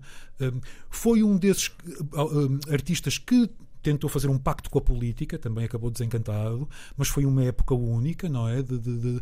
foi 0.90 1.24
um 1.24 1.38
desses 1.38 1.72
artistas 2.70 3.18
que 3.18 3.50
tentou 3.86 4.10
fazer 4.10 4.28
um 4.30 4.38
pacto 4.40 4.68
com 4.68 4.80
a 4.80 4.82
política, 4.82 5.38
também 5.38 5.64
acabou 5.64 5.92
desencantado, 5.92 6.68
mas 6.98 7.08
foi 7.08 7.24
uma 7.24 7.44
época 7.44 7.76
única, 7.76 8.28
não 8.28 8.50
é? 8.50 8.64
De, 8.64 8.80
de, 8.80 8.98
de, 8.98 9.22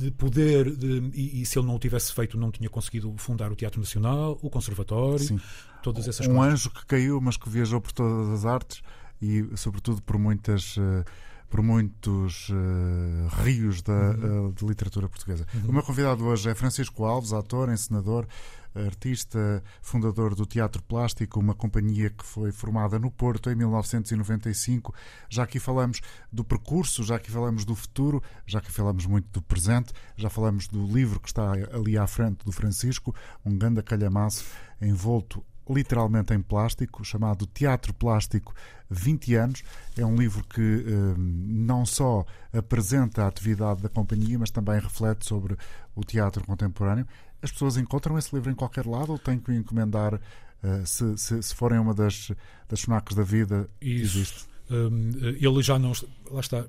de 0.00 0.10
poder, 0.10 0.66
e, 1.14 1.40
e, 1.40 1.46
se 1.46 1.56
ele 1.56 1.68
não 1.68 1.76
o 1.76 1.78
tivesse 1.78 2.12
feito, 2.12 2.36
não 2.36 2.50
tinha 2.50 2.68
conseguido 2.68 3.14
fundar 3.16 3.52
o 3.52 3.54
Teatro 3.54 3.78
Nacional, 3.78 4.36
o 4.42 4.50
Conservatório, 4.50 5.24
Sim. 5.24 5.40
todas 5.80 6.08
essas 6.08 6.26
um 6.26 6.34
coisas. 6.34 6.50
Um 6.50 6.52
anjo 6.52 6.70
que 6.70 6.84
caiu, 6.86 7.20
mas 7.20 7.36
que 7.36 7.48
viajou 7.48 7.80
por 7.80 7.92
todas 7.92 8.30
as 8.30 8.44
artes 8.44 8.82
e, 9.22 9.46
sobretudo, 9.56 10.02
por 10.02 10.18
muitas. 10.18 10.76
Uh, 10.76 11.04
por 11.50 11.62
muitos 11.62 12.48
uh, 12.48 13.28
rios 13.44 13.80
da 13.80 13.92
uhum. 13.92 14.48
uh, 14.48 14.66
literatura 14.66 15.08
portuguesa. 15.08 15.46
Uhum. 15.54 15.70
O 15.70 15.72
meu 15.72 15.84
convidado 15.84 16.24
hoje 16.24 16.50
é 16.50 16.54
Francisco 16.54 17.04
Alves, 17.04 17.32
ator, 17.32 17.68
encenador, 17.68 18.26
artista, 18.74 19.62
fundador 19.80 20.34
do 20.34 20.46
Teatro 20.46 20.82
Plástico, 20.82 21.40
uma 21.40 21.54
companhia 21.54 22.10
que 22.10 22.24
foi 22.24 22.52
formada 22.52 22.98
no 22.98 23.10
Porto 23.10 23.50
em 23.50 23.54
1995. 23.54 24.94
Já 25.28 25.44
aqui 25.44 25.58
falamos 25.58 26.00
do 26.32 26.44
percurso, 26.44 27.02
já 27.02 27.16
aqui 27.16 27.30
falamos 27.30 27.64
do 27.64 27.74
futuro, 27.74 28.22
já 28.46 28.58
aqui 28.58 28.72
falamos 28.72 29.06
muito 29.06 29.28
do 29.30 29.42
presente, 29.42 29.92
já 30.16 30.28
falamos 30.28 30.66
do 30.68 30.86
livro 30.86 31.20
que 31.20 31.28
está 31.28 31.52
ali 31.52 31.96
à 31.96 32.06
frente 32.06 32.44
do 32.44 32.52
Francisco, 32.52 33.14
um 33.44 33.56
grande 33.56 33.82
calhamaço 33.82 34.44
envolto 34.80 35.44
literalmente 35.68 36.34
em 36.34 36.42
plástico, 36.42 37.04
chamado 37.04 37.46
Teatro 37.46 37.94
Plástico 37.94 38.54
20 38.90 39.34
anos. 39.34 39.62
É 39.96 40.04
um 40.04 40.16
livro 40.16 40.44
que 40.44 40.60
eh, 40.60 41.14
não 41.16 41.86
só 41.86 42.24
apresenta 42.52 43.24
a 43.24 43.26
atividade 43.26 43.82
da 43.82 43.88
companhia, 43.88 44.38
mas 44.38 44.50
também 44.50 44.78
reflete 44.78 45.26
sobre 45.26 45.56
o 45.94 46.02
teatro 46.04 46.44
contemporâneo. 46.44 47.06
As 47.44 47.52
pessoas 47.52 47.76
encontram 47.76 48.18
esse 48.18 48.34
livro 48.34 48.50
em 48.50 48.54
qualquer 48.54 48.86
lado 48.86 49.12
ou 49.12 49.18
têm 49.18 49.38
que 49.38 49.50
o 49.50 49.54
encomendar 49.54 50.14
uh, 50.14 50.86
se, 50.86 51.16
se, 51.18 51.42
se, 51.42 51.54
forem 51.54 51.78
uma 51.78 51.92
das, 51.92 52.32
das 52.68 52.80
FNACs 52.80 53.14
da 53.14 53.22
vida 53.22 53.68
Isso. 53.80 54.18
existe? 54.18 54.54
Um, 54.70 55.10
ele 55.22 55.62
já 55.62 55.78
não. 55.78 55.92
Lá 56.30 56.40
está. 56.40 56.64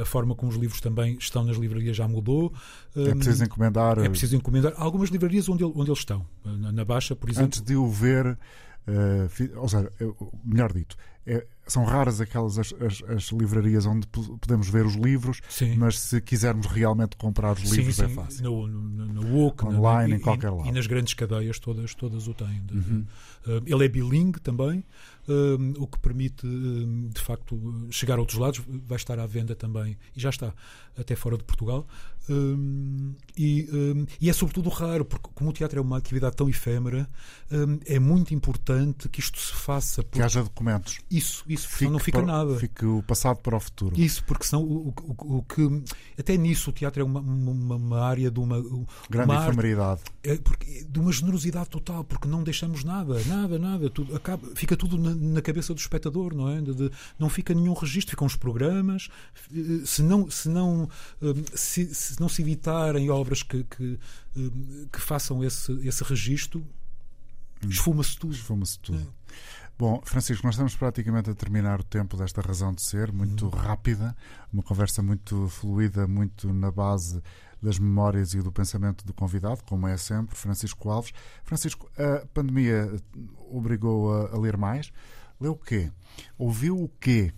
A, 0.00 0.04
forma 0.04 0.36
como 0.36 0.52
os 0.52 0.56
livros 0.56 0.80
também 0.80 1.16
estão 1.18 1.42
nas 1.42 1.56
livrarias 1.56 1.96
já 1.96 2.06
mudou. 2.06 2.52
Um, 2.94 3.08
é 3.08 3.14
preciso 3.14 3.44
encomendar. 3.44 3.98
É 3.98 4.08
preciso 4.08 4.36
encomendar. 4.36 4.72
Algumas 4.76 5.10
livrarias 5.10 5.48
onde, 5.48 5.64
onde 5.64 5.90
eles 5.90 5.98
estão. 5.98 6.24
Na, 6.44 6.70
na 6.70 6.84
Baixa, 6.84 7.16
por 7.16 7.28
exemplo. 7.28 7.46
Antes 7.46 7.60
de 7.60 7.74
o 7.74 7.88
ver. 7.88 8.38
Uh, 8.86 9.58
ou 9.58 9.68
seja, 9.68 9.90
melhor 10.44 10.70
dito, 10.72 10.94
é, 11.26 11.46
são 11.66 11.84
raras 11.84 12.20
aquelas 12.20 12.58
as, 12.58 12.74
as, 12.74 13.02
as, 13.08 13.24
livrarias 13.32 13.86
onde 13.86 14.06
podemos 14.06 14.68
ver 14.68 14.84
os 14.84 14.94
livros, 14.94 15.40
sim. 15.48 15.74
mas 15.76 15.98
se 15.98 16.20
quisermos 16.20 16.66
realmente 16.66 17.16
comprar 17.16 17.52
os 17.52 17.68
sim, 17.68 17.76
livros 17.76 17.98
é 17.98 18.06
sim. 18.06 18.12
é 18.12 18.14
fácil. 18.14 18.44
No, 18.44 18.66
no, 18.66 19.06
no 19.06 19.36
WOC, 19.36 19.64
online, 19.64 20.10
na, 20.10 20.16
em 20.16 20.20
qualquer 20.20 20.50
lado. 20.50 20.68
E 20.68 20.72
nas 20.72 20.86
grandes 20.86 21.14
cadeias 21.14 21.58
todas, 21.58 21.94
todas 21.94 22.28
o 22.28 22.34
têm. 22.34 22.62
Uhum. 22.70 23.06
Uh, 23.46 23.62
ele 23.66 23.84
é 23.84 23.88
bilingue 23.88 24.40
também, 24.40 24.84
uh, 25.28 25.82
o 25.82 25.86
que 25.86 25.98
permite, 25.98 26.46
uh, 26.46 27.08
de 27.08 27.20
facto, 27.20 27.88
chegar 27.90 28.18
a 28.18 28.20
outros 28.20 28.38
lados. 28.38 28.62
Vai 28.66 28.96
estar 28.96 29.18
à 29.18 29.26
venda 29.26 29.54
também, 29.54 29.96
e 30.14 30.20
já 30.20 30.30
está, 30.30 30.52
até 30.98 31.16
fora 31.16 31.36
de 31.38 31.44
Portugal. 31.44 31.86
E, 33.36 33.68
e, 34.18 34.30
é 34.30 34.32
sobretudo 34.32 34.70
raro, 34.70 35.04
porque 35.04 35.28
como 35.34 35.50
o 35.50 35.52
teatro 35.52 35.78
é 35.78 35.82
uma 35.82 35.98
atividade 35.98 36.34
tão 36.34 36.48
efêmera, 36.48 37.06
é 37.84 37.98
muito 37.98 38.32
importante 38.32 39.10
que 39.10 39.20
isto 39.20 39.38
se 39.38 39.52
faça. 39.52 40.02
Porque... 40.02 40.18
Que 40.18 40.24
haja 40.24 40.42
documentos. 40.42 41.00
Isso, 41.14 41.44
isso, 41.48 41.68
fique 41.68 41.92
não 41.92 42.00
fica 42.00 42.18
para, 42.18 42.26
nada. 42.26 42.56
Fique 42.58 42.84
o 42.84 43.00
passado 43.00 43.36
para 43.36 43.56
o 43.56 43.60
futuro. 43.60 43.94
Isso, 43.96 44.24
porque 44.24 44.44
senão 44.44 44.64
o, 44.64 44.88
o, 44.88 45.36
o 45.38 45.42
que. 45.44 45.62
Até 46.18 46.36
nisso 46.36 46.70
o 46.70 46.72
teatro 46.72 47.00
é 47.00 47.04
uma, 47.04 47.20
uma, 47.20 47.76
uma 47.76 48.00
área 48.00 48.28
de 48.32 48.40
uma. 48.40 48.60
Grande 49.08 49.30
uma 49.30 49.46
efemeridade. 49.46 50.00
é 50.24 50.36
porque, 50.38 50.84
de 50.84 50.98
uma 50.98 51.12
generosidade 51.12 51.70
total, 51.70 52.02
porque 52.02 52.26
não 52.26 52.42
deixamos 52.42 52.82
nada, 52.82 53.22
nada, 53.26 53.60
nada. 53.60 53.88
Tudo, 53.90 54.16
acaba, 54.16 54.44
fica 54.56 54.76
tudo 54.76 54.98
na, 54.98 55.14
na 55.14 55.40
cabeça 55.40 55.72
do 55.72 55.78
espectador, 55.78 56.34
não 56.34 56.48
é? 56.48 56.60
De, 56.60 56.74
de, 56.74 56.90
não 57.16 57.28
fica 57.28 57.54
nenhum 57.54 57.74
registro, 57.74 58.10
ficam 58.10 58.26
os 58.26 58.34
programas. 58.34 59.08
Eh, 59.54 59.86
se 59.86 60.02
não 60.02 60.28
se, 60.28 60.48
não, 60.48 60.88
eh, 61.22 61.34
se, 61.54 61.94
se 61.94 62.20
não 62.20 62.28
se 62.28 62.42
evitarem 62.42 63.08
obras 63.08 63.44
que, 63.44 63.62
que, 63.62 64.00
eh, 64.36 64.86
que 64.92 65.00
façam 65.00 65.44
esse, 65.44 65.70
esse 65.86 66.02
registro, 66.02 66.58
hum. 67.64 67.68
esfuma-se 67.68 68.18
tudo. 68.18 68.34
Esfuma-se 68.34 68.80
tudo. 68.80 68.98
É. 68.98 69.24
Bom, 69.76 70.00
Francisco, 70.04 70.46
nós 70.46 70.54
estamos 70.54 70.76
praticamente 70.76 71.30
a 71.30 71.34
terminar 71.34 71.80
o 71.80 71.84
tempo 71.84 72.16
desta 72.16 72.40
razão 72.40 72.72
de 72.72 72.80
ser, 72.80 73.10
muito 73.10 73.46
uhum. 73.46 73.50
rápida, 73.50 74.16
uma 74.52 74.62
conversa 74.62 75.02
muito 75.02 75.48
fluida, 75.48 76.06
muito 76.06 76.52
na 76.52 76.70
base 76.70 77.20
das 77.60 77.76
memórias 77.78 78.34
e 78.34 78.40
do 78.40 78.52
pensamento 78.52 79.04
do 79.04 79.12
convidado, 79.12 79.64
como 79.64 79.88
é 79.88 79.96
sempre, 79.96 80.36
Francisco 80.36 80.90
Alves. 80.90 81.12
Francisco, 81.42 81.90
a 81.98 82.24
pandemia 82.26 82.88
obrigou 83.50 84.12
a, 84.14 84.36
a 84.36 84.38
ler 84.38 84.56
mais. 84.56 84.92
Leu 85.40 85.52
o 85.52 85.58
quê? 85.58 85.90
Ouviu 86.38 86.80
o 86.80 86.88
quê? 86.88 87.32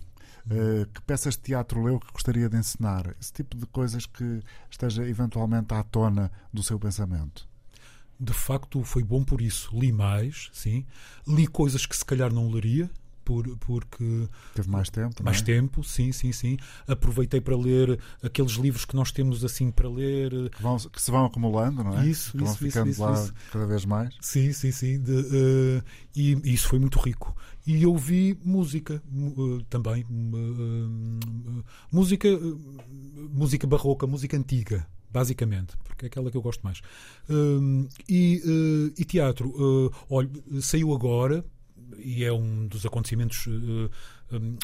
Uh, 0.45 0.85
que 0.93 1.01
peças 1.01 1.35
de 1.35 1.41
teatro 1.41 1.81
leu 1.81 1.99
que 1.99 2.11
gostaria 2.11 2.47
de 2.47 2.55
ensinar? 2.55 3.15
Esse 3.19 3.33
tipo 3.33 3.57
de 3.57 3.65
coisas 3.65 4.05
que 4.05 4.41
esteja 4.69 5.07
eventualmente 5.07 5.73
à 5.73 5.81
tona 5.81 6.31
do 6.53 6.61
seu 6.61 6.77
pensamento. 6.77 7.49
De 8.19 8.33
facto, 8.33 8.83
foi 8.83 9.03
bom 9.03 9.23
por 9.23 9.41
isso. 9.41 9.77
Li 9.77 9.91
mais, 9.91 10.49
sim. 10.51 10.85
Li 11.27 11.47
coisas 11.47 11.85
que 11.85 11.95
se 11.95 12.03
calhar 12.03 12.33
não 12.33 12.49
leria, 12.49 12.89
por, 13.27 13.45
porque 13.57 14.29
teve 14.55 14.69
mais 14.69 14.89
tempo 14.89 15.21
mais 15.21 15.41
é? 15.41 15.43
tempo 15.43 15.83
sim 15.83 16.13
sim 16.13 16.31
sim 16.31 16.55
aproveitei 16.87 17.41
para 17.41 17.57
ler 17.57 17.99
aqueles 18.23 18.53
livros 18.53 18.85
que 18.85 18.95
nós 18.95 19.11
temos 19.11 19.43
assim 19.43 19.69
para 19.69 19.89
ler 19.89 20.49
que, 20.51 20.63
vão, 20.63 20.77
que 20.77 21.01
se 21.01 21.11
vão 21.11 21.25
acumulando 21.25 21.83
não 21.83 21.99
é 21.99 22.07
isso 22.07 22.31
que 22.31 22.37
vão 22.37 22.47
isso, 22.47 22.57
ficando 22.57 22.89
isso, 22.89 23.01
lá 23.01 23.11
isso. 23.11 23.33
cada 23.51 23.65
vez 23.65 23.83
mais 23.83 24.15
sim 24.21 24.53
sim 24.53 24.71
sim 24.71 24.97
de, 25.01 25.11
uh, 25.11 25.83
e, 26.15 26.35
e, 26.35 26.53
isso 26.53 26.69
foi 26.69 26.79
muito 26.79 26.97
rico 26.99 27.35
e 27.65 27.83
eu 27.83 27.97
vi 27.97 28.39
música 28.45 29.03
uh, 29.13 29.61
também 29.63 30.03
uh, 30.03 31.63
música 31.91 32.29
música 33.29 33.67
barroca 33.67 34.07
música 34.07 34.37
antiga 34.37 34.87
basicamente, 35.17 35.75
porque 35.83 36.05
é 36.05 36.07
aquela 36.07 36.29
que 36.29 36.37
eu 36.37 36.41
gosto 36.41 36.61
mais. 36.61 36.81
e, 38.07 38.91
e, 38.97 39.05
teatro, 39.05 39.91
olha, 40.09 40.29
saiu 40.61 40.93
agora, 40.93 41.43
e 41.97 42.23
é 42.23 42.31
um 42.31 42.67
dos 42.67 42.85
acontecimentos 42.85 43.47
uh, 43.47 43.89
um, 44.31 44.57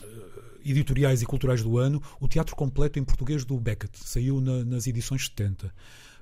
editoriais 0.64 1.22
e 1.22 1.26
culturais 1.26 1.64
do 1.64 1.78
ano, 1.78 2.02
o 2.20 2.28
Teatro 2.28 2.56
Completo 2.56 3.00
em 3.00 3.04
Português 3.04 3.46
do 3.46 3.60
Beckett. 3.60 3.98
Saiu 3.98 4.40
na, 4.42 4.64
nas 4.64 4.88
edições 4.88 5.26
70. 5.26 5.74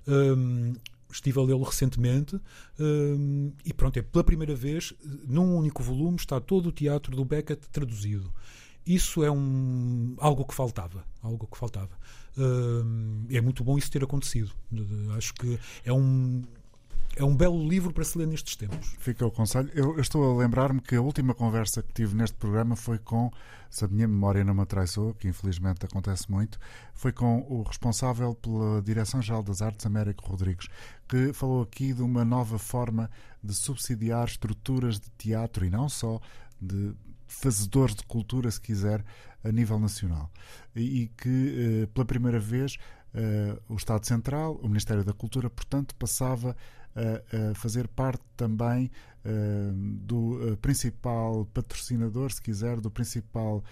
Um, 0.07 0.73
estive 1.11 1.39
a 1.39 1.43
lê-lo 1.43 1.63
recentemente 1.63 2.39
um, 2.79 3.51
e 3.65 3.73
pronto, 3.73 3.97
é 3.97 4.01
pela 4.01 4.23
primeira 4.23 4.55
vez, 4.55 4.93
num 5.27 5.57
único 5.57 5.84
volume, 5.84 6.15
está 6.17 6.39
todo 6.39 6.69
o 6.69 6.71
teatro 6.71 7.15
do 7.15 7.25
Beckett 7.25 7.67
traduzido. 7.69 8.34
Isso 8.86 9.23
é 9.23 9.29
um, 9.29 10.15
algo 10.17 10.45
que 10.45 10.53
faltava. 10.53 11.05
Algo 11.21 11.47
que 11.47 11.57
faltava. 11.57 11.91
É 13.29 13.41
muito 13.41 13.63
bom 13.63 13.77
isso 13.77 13.91
ter 13.91 14.03
acontecido. 14.03 14.51
Acho 15.15 15.34
que 15.34 15.59
é 15.84 15.91
um 15.91 16.43
é 17.15 17.23
um 17.23 17.36
belo 17.36 17.67
livro 17.67 17.91
para 17.91 18.03
se 18.03 18.17
ler 18.17 18.27
nestes 18.27 18.55
tempos. 18.55 18.95
Fica 18.99 19.25
o 19.25 19.32
conselho. 19.32 19.69
Eu, 19.73 19.95
eu 19.95 20.01
estou 20.01 20.32
a 20.32 20.41
lembrar-me 20.41 20.79
que 20.79 20.95
a 20.95 21.01
última 21.01 21.34
conversa 21.34 21.84
que 21.84 21.93
tive 21.93 22.15
neste 22.15 22.38
programa 22.38 22.75
foi 22.75 22.97
com, 22.97 23.32
se 23.69 23.84
a 23.84 23.88
minha 23.88 24.07
memória 24.07 24.43
não 24.43 24.53
me 24.53 24.61
atraiçoou, 24.61 25.13
que 25.13 25.27
infelizmente 25.27 25.86
acontece 25.86 26.32
muito, 26.32 26.57
foi 26.93 27.11
com 27.11 27.45
o 27.49 27.63
responsável 27.63 28.34
pela 28.36 28.82
Direção-Geral 28.82 29.43
das 29.43 29.61
Artes, 29.61 29.86
Américo 29.86 30.25
Rodrigues, 30.25 30.67
que 31.07 31.34
falou 31.34 31.61
aqui 31.63 31.93
de 31.93 32.01
uma 32.01 32.23
nova 32.23 32.57
forma 32.57 33.09
de 33.43 33.53
subsidiar 33.53 34.25
estruturas 34.25 34.99
de 34.99 35.09
teatro 35.17 35.65
e 35.65 35.69
não 35.69 35.89
só 35.89 36.19
de 36.61 36.93
fazedores 37.27 37.95
de 37.95 38.03
cultura, 38.03 38.49
se 38.51 38.59
quiser, 38.59 39.03
a 39.44 39.52
nível 39.52 39.80
nacional. 39.80 40.30
E, 40.76 41.10
que, 41.18 41.84
eh, 41.84 41.86
pela 41.94 42.06
primeira 42.06 42.39
vez, 42.39 42.78
eh, 43.14 43.58
o 43.68 43.76
Estado 43.76 44.06
Central, 44.06 44.60
o 44.62 44.68
Ministério 44.68 45.04
da 45.04 45.14
Cultura, 45.14 45.50
portanto, 45.50 45.96
passava 45.96 46.56
a, 46.96 47.56
fazer 47.56 47.88
parte 47.88 48.22
também 48.36 48.92
uh, 49.26 49.74
do 49.74 50.58
principal 50.62 51.46
patrocinador, 51.54 52.32
se 52.32 52.42
quiser, 52.42 52.80
do 52.82 52.92
principal 52.92 53.64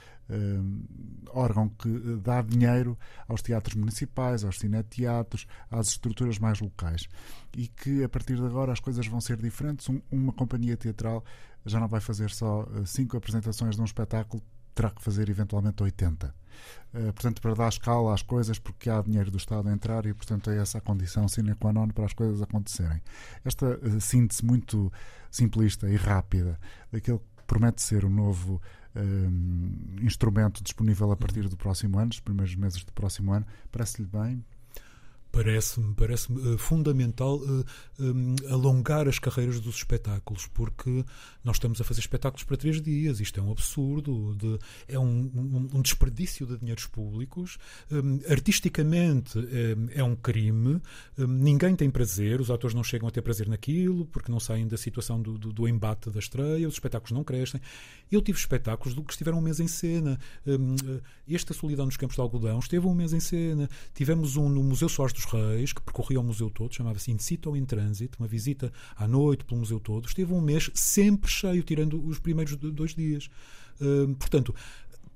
órgão 1.32 1.68
que 1.68 1.90
dá 2.24 2.40
dinheiro 2.40 2.96
aos 3.28 3.42
teatros 3.42 3.76
municipais, 3.76 4.44
aos 4.44 4.60
cineteatros, 4.60 5.48
às 5.72 5.88
estruturas 5.88 6.38
mais 6.38 6.60
locais. 6.60 7.10
E 7.58 7.68
que 7.68 8.04
a 8.04 8.10
partir 8.10 8.36
de 8.36 8.46
agora 8.46 8.72
as 8.72 8.80
coisas 8.80 9.08
vão 9.08 9.20
ser 9.20 9.38
diferentes. 9.38 9.90
Um, 9.90 10.00
uma 10.12 10.32
companhia 10.32 10.78
teatral 10.78 11.26
já 11.66 11.80
não 11.80 11.88
vai 11.88 12.00
fazer 12.00 12.30
só 12.30 12.68
cinco 12.86 13.18
apresentações 13.18 13.76
de 13.76 13.82
um 13.82 13.86
espetáculo, 13.86 14.42
terá 14.74 14.90
que 14.90 15.02
fazer 15.02 15.30
eventualmente 15.30 15.82
80. 15.82 16.34
Uh, 16.94 17.14
portanto, 17.14 17.42
para 17.42 17.54
dar 17.54 17.70
escala 17.70 18.14
às 18.14 18.22
coisas, 18.22 18.60
porque 18.60 18.90
há 18.90 19.02
dinheiro 19.02 19.30
do 19.30 19.38
Estado 19.38 19.70
a 19.70 19.72
entrar 19.72 20.06
e, 20.06 20.14
portanto, 20.14 20.50
é 20.50 20.58
essa 20.58 20.80
a 20.80 20.82
condição 20.82 21.28
sine 21.28 21.56
qua 21.56 21.72
non 21.72 21.88
para 21.90 22.06
as 22.06 22.14
coisas 22.14 22.42
acontecerem. 22.42 23.02
Esta 23.46 23.78
uh, 23.78 24.02
síntese 24.02 24.44
muito 24.44 24.92
simplista 25.30 25.90
e 25.90 25.96
rápida 25.96 26.60
daquele 26.92 27.20
que 27.20 27.44
promete 27.46 27.82
ser 27.82 28.04
o 28.06 28.10
novo 28.10 28.62
uh, 28.96 30.04
instrumento 30.04 30.64
disponível 30.64 31.12
a 31.12 31.18
partir 31.18 31.48
do 31.48 31.56
próximo 31.56 32.00
ano, 32.00 32.12
os 32.12 32.20
primeiros 32.20 32.56
meses 32.56 32.84
do 32.84 32.94
próximo 32.94 33.34
ano, 33.34 33.46
parece-lhe 33.72 34.08
bem? 34.08 34.44
Parece-me 35.32 35.94
parece 35.94 36.32
uh, 36.32 36.58
fundamental 36.58 37.38
uh, 37.38 37.66
eh, 38.00 38.04
um, 38.04 38.36
alongar 38.50 39.08
as 39.08 39.20
carreiras 39.20 39.60
dos 39.60 39.76
espetáculos, 39.76 40.48
porque 40.48 41.06
nós 41.44 41.58
estamos 41.58 41.80
a 41.80 41.84
fazer 41.84 42.00
espetáculos 42.00 42.44
para 42.44 42.58
três 42.58 42.82
dias. 42.82 43.20
Isto 43.20 43.40
é 43.40 43.44
um 43.44 43.52
absurdo, 43.52 44.36
de, 44.36 44.60
é 44.88 44.98
um, 44.98 45.06
um, 45.06 45.78
um, 45.78 45.82
desperdício 45.82 46.46
de 46.46 46.58
dinheiros 46.58 46.86
públicos. 46.88 47.58
Artisticamente 48.30 49.40
é 49.92 50.04
um 50.04 50.16
crime, 50.16 50.82
ninguém 51.18 51.76
tem 51.76 51.90
prazer, 51.90 52.42
os 52.42 52.52
atores 52.52 52.74
não 52.74 52.84
chegam 52.84 53.08
a 53.08 53.12
ter 53.12 53.22
prazer 53.22 53.48
naquilo, 53.48 54.06
porque 54.06 54.32
não 54.32 54.40
saem 54.40 54.68
da 54.68 54.78
situação 54.78 55.22
do, 55.22 55.38
do, 55.38 55.54
do 55.54 55.68
embate 55.68 56.10
da 56.10 56.20
estreia, 56.20 56.68
os 56.68 56.76
espetáculos 56.76 57.12
não 57.12 57.24
crescem. 57.24 57.62
Eu 58.12 58.22
tive 58.22 58.38
espetáculos 58.38 58.94
que 59.06 59.12
estiveram 59.12 59.38
um 59.38 59.42
mês 59.42 59.60
em 59.60 59.68
cena. 59.68 60.20
Eh, 60.46 61.02
este, 61.28 61.52
A 61.52 61.56
Solidão 61.56 61.86
nos 61.86 61.98
Campos 61.98 62.16
de 62.16 62.22
Algodão, 62.22 62.60
esteve 62.60 62.88
um 62.88 62.94
mês 62.94 63.14
em 63.14 63.20
cena. 63.20 63.70
Tivemos 63.94 64.36
um 64.36 64.50
no 64.50 64.64
Museu 64.64 64.90
Soares 64.90 65.14
dos 65.20 65.26
Reis, 65.26 65.74
que 65.74 65.82
percorria 65.82 66.20
o 66.20 66.24
museu 66.24 66.50
todo, 66.50 66.74
chamava-se 66.74 67.12
In 67.12 67.18
Situ 67.18 67.50
ou 67.50 67.58
In 67.58 67.66
Transit, 67.66 68.12
uma 68.20 68.28
visita 68.28 68.72
à 68.96 69.08
noite 69.08 69.44
pelo 69.44 69.60
museu 69.60 69.80
todo. 69.80 70.08
Esteve 70.08 70.34
um 70.34 70.42
mês 70.42 70.72
sempre 70.74 71.30
cheio, 71.30 71.62
tirando 71.64 72.04
os 72.06 72.20
primeiros 72.20 72.56
dois 72.56 72.96
dias. 72.96 73.30
Uh, 73.82 74.14
portanto, 74.16 74.54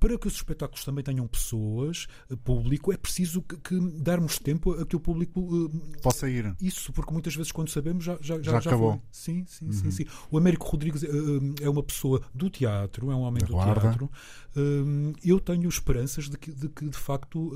para 0.04 0.18
que 0.18 0.28
os 0.28 0.34
espetáculos 0.34 0.84
também 0.84 1.02
tenham 1.02 1.26
pessoas, 1.26 2.06
eh, 2.30 2.36
público, 2.36 2.92
é 2.92 2.96
preciso 2.98 3.40
que, 3.40 3.56
que 3.56 3.80
darmos 4.02 4.38
tempo 4.38 4.72
a 4.72 4.84
que 4.84 4.94
o 4.94 5.00
público 5.00 5.40
uh, 5.40 5.70
possa 6.02 6.28
ir. 6.28 6.54
Isso, 6.60 6.92
porque 6.92 7.10
muitas 7.10 7.34
vezes 7.34 7.50
quando 7.50 7.70
sabemos 7.70 8.04
já, 8.04 8.18
já, 8.20 8.36
já, 8.36 8.52
já 8.52 8.58
acabou. 8.58 8.92
Foi. 8.92 9.00
Sim, 9.10 9.46
sim, 9.48 9.64
uhum. 9.64 9.72
sim, 9.72 9.90
sim. 9.90 10.04
O 10.30 10.36
Américo 10.36 10.66
Rodrigues 10.66 11.04
uh, 11.04 11.54
é 11.58 11.70
uma 11.70 11.82
pessoa 11.82 12.20
do 12.34 12.50
teatro, 12.50 13.10
é 13.10 13.14
um 13.14 13.20
homem 13.20 13.40
da 13.40 13.46
do 13.46 13.54
guarda. 13.54 13.80
teatro. 13.80 14.10
Uh, 14.54 15.14
eu 15.24 15.40
tenho 15.40 15.66
esperanças 15.70 16.28
de 16.28 16.36
que, 16.36 16.52
de, 16.52 16.68
que, 16.68 16.86
de 16.86 16.98
facto 16.98 17.52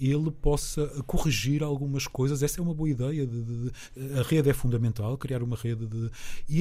ele 0.00 0.30
possa 0.30 0.86
corrigir 1.06 1.62
algumas 1.62 2.06
coisas. 2.06 2.42
Essa 2.42 2.60
é 2.60 2.62
uma 2.62 2.72
boa 2.72 2.88
ideia. 2.88 3.26
De, 3.26 3.42
de, 3.42 3.72
a 4.18 4.22
rede 4.22 4.48
é 4.48 4.54
fundamental, 4.54 5.18
criar 5.18 5.42
uma 5.42 5.56
rede 5.56 5.86
de. 5.86 6.10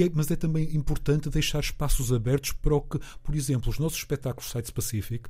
É, 0.04 0.12
mas 0.14 0.30
é 0.30 0.36
também 0.36 0.76
importante 0.76 1.30
deixar 1.30 1.62
espaços 1.62 2.12
abertos 2.12 2.52
para 2.52 2.76
o 2.76 2.82
que, 2.82 3.00
por 3.24 3.34
exemplo, 3.34 3.70
os 3.70 3.80
nossos 3.80 4.00
espetáculos 4.00 4.52
Site 4.52 4.74
Pacific 4.74 5.29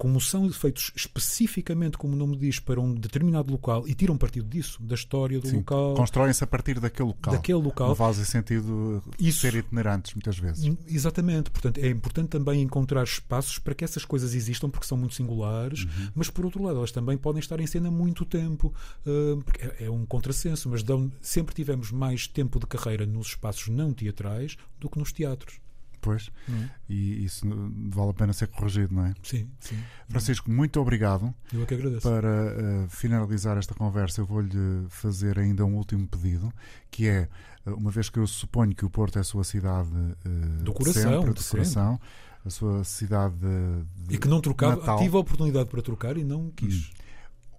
como 0.00 0.18
são 0.18 0.50
feitos 0.50 0.90
especificamente, 0.96 1.98
como 1.98 2.14
o 2.14 2.16
nome 2.16 2.34
diz, 2.34 2.58
para 2.58 2.80
um 2.80 2.94
determinado 2.94 3.52
local 3.52 3.86
e 3.86 3.94
tiram 3.94 4.16
partido 4.16 4.48
disso, 4.48 4.82
da 4.82 4.94
história 4.94 5.38
do 5.38 5.46
Sim, 5.46 5.58
local. 5.58 5.92
Constroem-se 5.92 6.42
a 6.42 6.46
partir 6.46 6.80
daquele 6.80 7.08
local. 7.08 7.34
Daquele 7.34 7.58
local. 7.58 7.88
Não 7.88 7.94
fazem 7.94 8.24
sentido 8.24 9.02
Isso. 9.18 9.40
ser 9.40 9.54
itinerantes, 9.56 10.14
muitas 10.14 10.38
vezes. 10.38 10.74
Exatamente. 10.88 11.50
Portanto, 11.50 11.76
é 11.76 11.88
importante 11.88 12.30
também 12.30 12.62
encontrar 12.62 13.04
espaços 13.04 13.58
para 13.58 13.74
que 13.74 13.84
essas 13.84 14.02
coisas 14.02 14.34
existam, 14.34 14.70
porque 14.70 14.86
são 14.86 14.96
muito 14.96 15.14
singulares, 15.14 15.84
uhum. 15.84 16.08
mas 16.14 16.30
por 16.30 16.46
outro 16.46 16.62
lado, 16.62 16.78
elas 16.78 16.92
também 16.92 17.18
podem 17.18 17.40
estar 17.40 17.60
em 17.60 17.66
cena 17.66 17.90
muito 17.90 18.24
tempo. 18.24 18.72
Uh, 19.04 19.44
é, 19.58 19.84
é, 19.84 19.90
um 19.90 20.06
contrassenso, 20.06 20.70
mas 20.70 20.82
dão, 20.82 21.12
sempre 21.20 21.54
tivemos 21.54 21.92
mais 21.92 22.26
tempo 22.26 22.58
de 22.58 22.66
carreira 22.66 23.04
nos 23.04 23.26
espaços 23.26 23.68
não 23.68 23.92
teatrais 23.92 24.56
do 24.80 24.88
que 24.88 24.98
nos 24.98 25.12
teatros. 25.12 25.60
Pois, 26.00 26.30
uhum. 26.48 26.68
e 26.88 27.24
isso 27.24 27.46
vale 27.90 28.10
a 28.10 28.14
pena 28.14 28.32
ser 28.32 28.48
corrigido, 28.48 28.94
não 28.94 29.04
é? 29.04 29.14
Sim, 29.22 29.48
sim. 29.60 29.78
Francisco, 30.08 30.50
muito 30.50 30.80
obrigado. 30.80 31.34
Eu 31.52 31.62
é 31.62 31.66
que 31.66 31.74
agradeço. 31.74 32.08
Para 32.08 32.28
uh, 32.28 32.88
finalizar 32.88 33.58
esta 33.58 33.74
conversa, 33.74 34.22
eu 34.22 34.26
vou-lhe 34.26 34.86
fazer 34.88 35.38
ainda 35.38 35.64
um 35.64 35.74
último 35.76 36.06
pedido, 36.06 36.50
que 36.90 37.06
é, 37.06 37.28
uh, 37.66 37.74
uma 37.74 37.90
vez 37.90 38.08
que 38.08 38.18
eu 38.18 38.26
suponho 38.26 38.74
que 38.74 38.84
o 38.84 38.90
Porto 38.90 39.18
é 39.18 39.20
a 39.20 39.24
sua 39.24 39.44
cidade 39.44 39.90
uh, 39.90 40.62
do 40.64 40.72
coração, 40.72 41.20
sempre, 41.22 41.34
do 41.34 41.44
coração, 41.44 42.00
a 42.44 42.50
sua 42.50 42.82
cidade 42.82 43.34
de, 43.36 44.14
E 44.14 44.18
que 44.18 44.28
não 44.28 44.40
trocava, 44.40 44.76
Natal. 44.76 44.98
tive 44.98 45.16
a 45.16 45.20
oportunidade 45.20 45.68
para 45.68 45.82
trocar 45.82 46.16
e 46.16 46.24
não 46.24 46.50
quis. 46.50 46.86
Hum. 46.86 46.90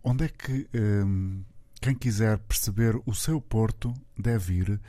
Onde 0.03 0.25
é 0.25 0.29
que 0.29 0.67
um, 0.73 1.43
quem 1.79 1.93
quiser 1.93 2.39
perceber 2.39 2.99
o 3.05 3.13
seu 3.13 3.39
Porto 3.39 3.93
deve 4.17 4.55
ir? 4.55 4.81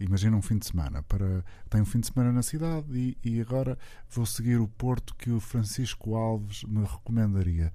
Imagina 0.00 0.36
um 0.36 0.42
fim 0.42 0.58
de 0.58 0.66
semana. 0.66 1.02
Para, 1.02 1.44
tenho 1.68 1.82
um 1.82 1.86
fim 1.86 2.00
de 2.00 2.06
semana 2.06 2.32
na 2.32 2.42
cidade 2.42 2.86
e, 2.92 3.18
e 3.24 3.40
agora 3.40 3.78
vou 4.10 4.24
seguir 4.24 4.60
o 4.60 4.68
Porto 4.68 5.14
que 5.14 5.30
o 5.30 5.40
Francisco 5.40 6.14
Alves 6.14 6.62
me 6.64 6.84
recomendaria. 6.84 7.72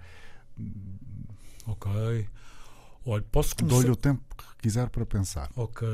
Ok. 1.65 2.27
Olha, 3.05 3.23
posso 3.31 3.55
começar... 3.55 3.75
Dou-lhe 3.75 3.91
o 3.91 3.95
tempo 3.95 4.23
que 4.35 4.43
quiser 4.61 4.89
para 4.89 5.05
pensar. 5.05 5.49
Ok. 5.55 5.87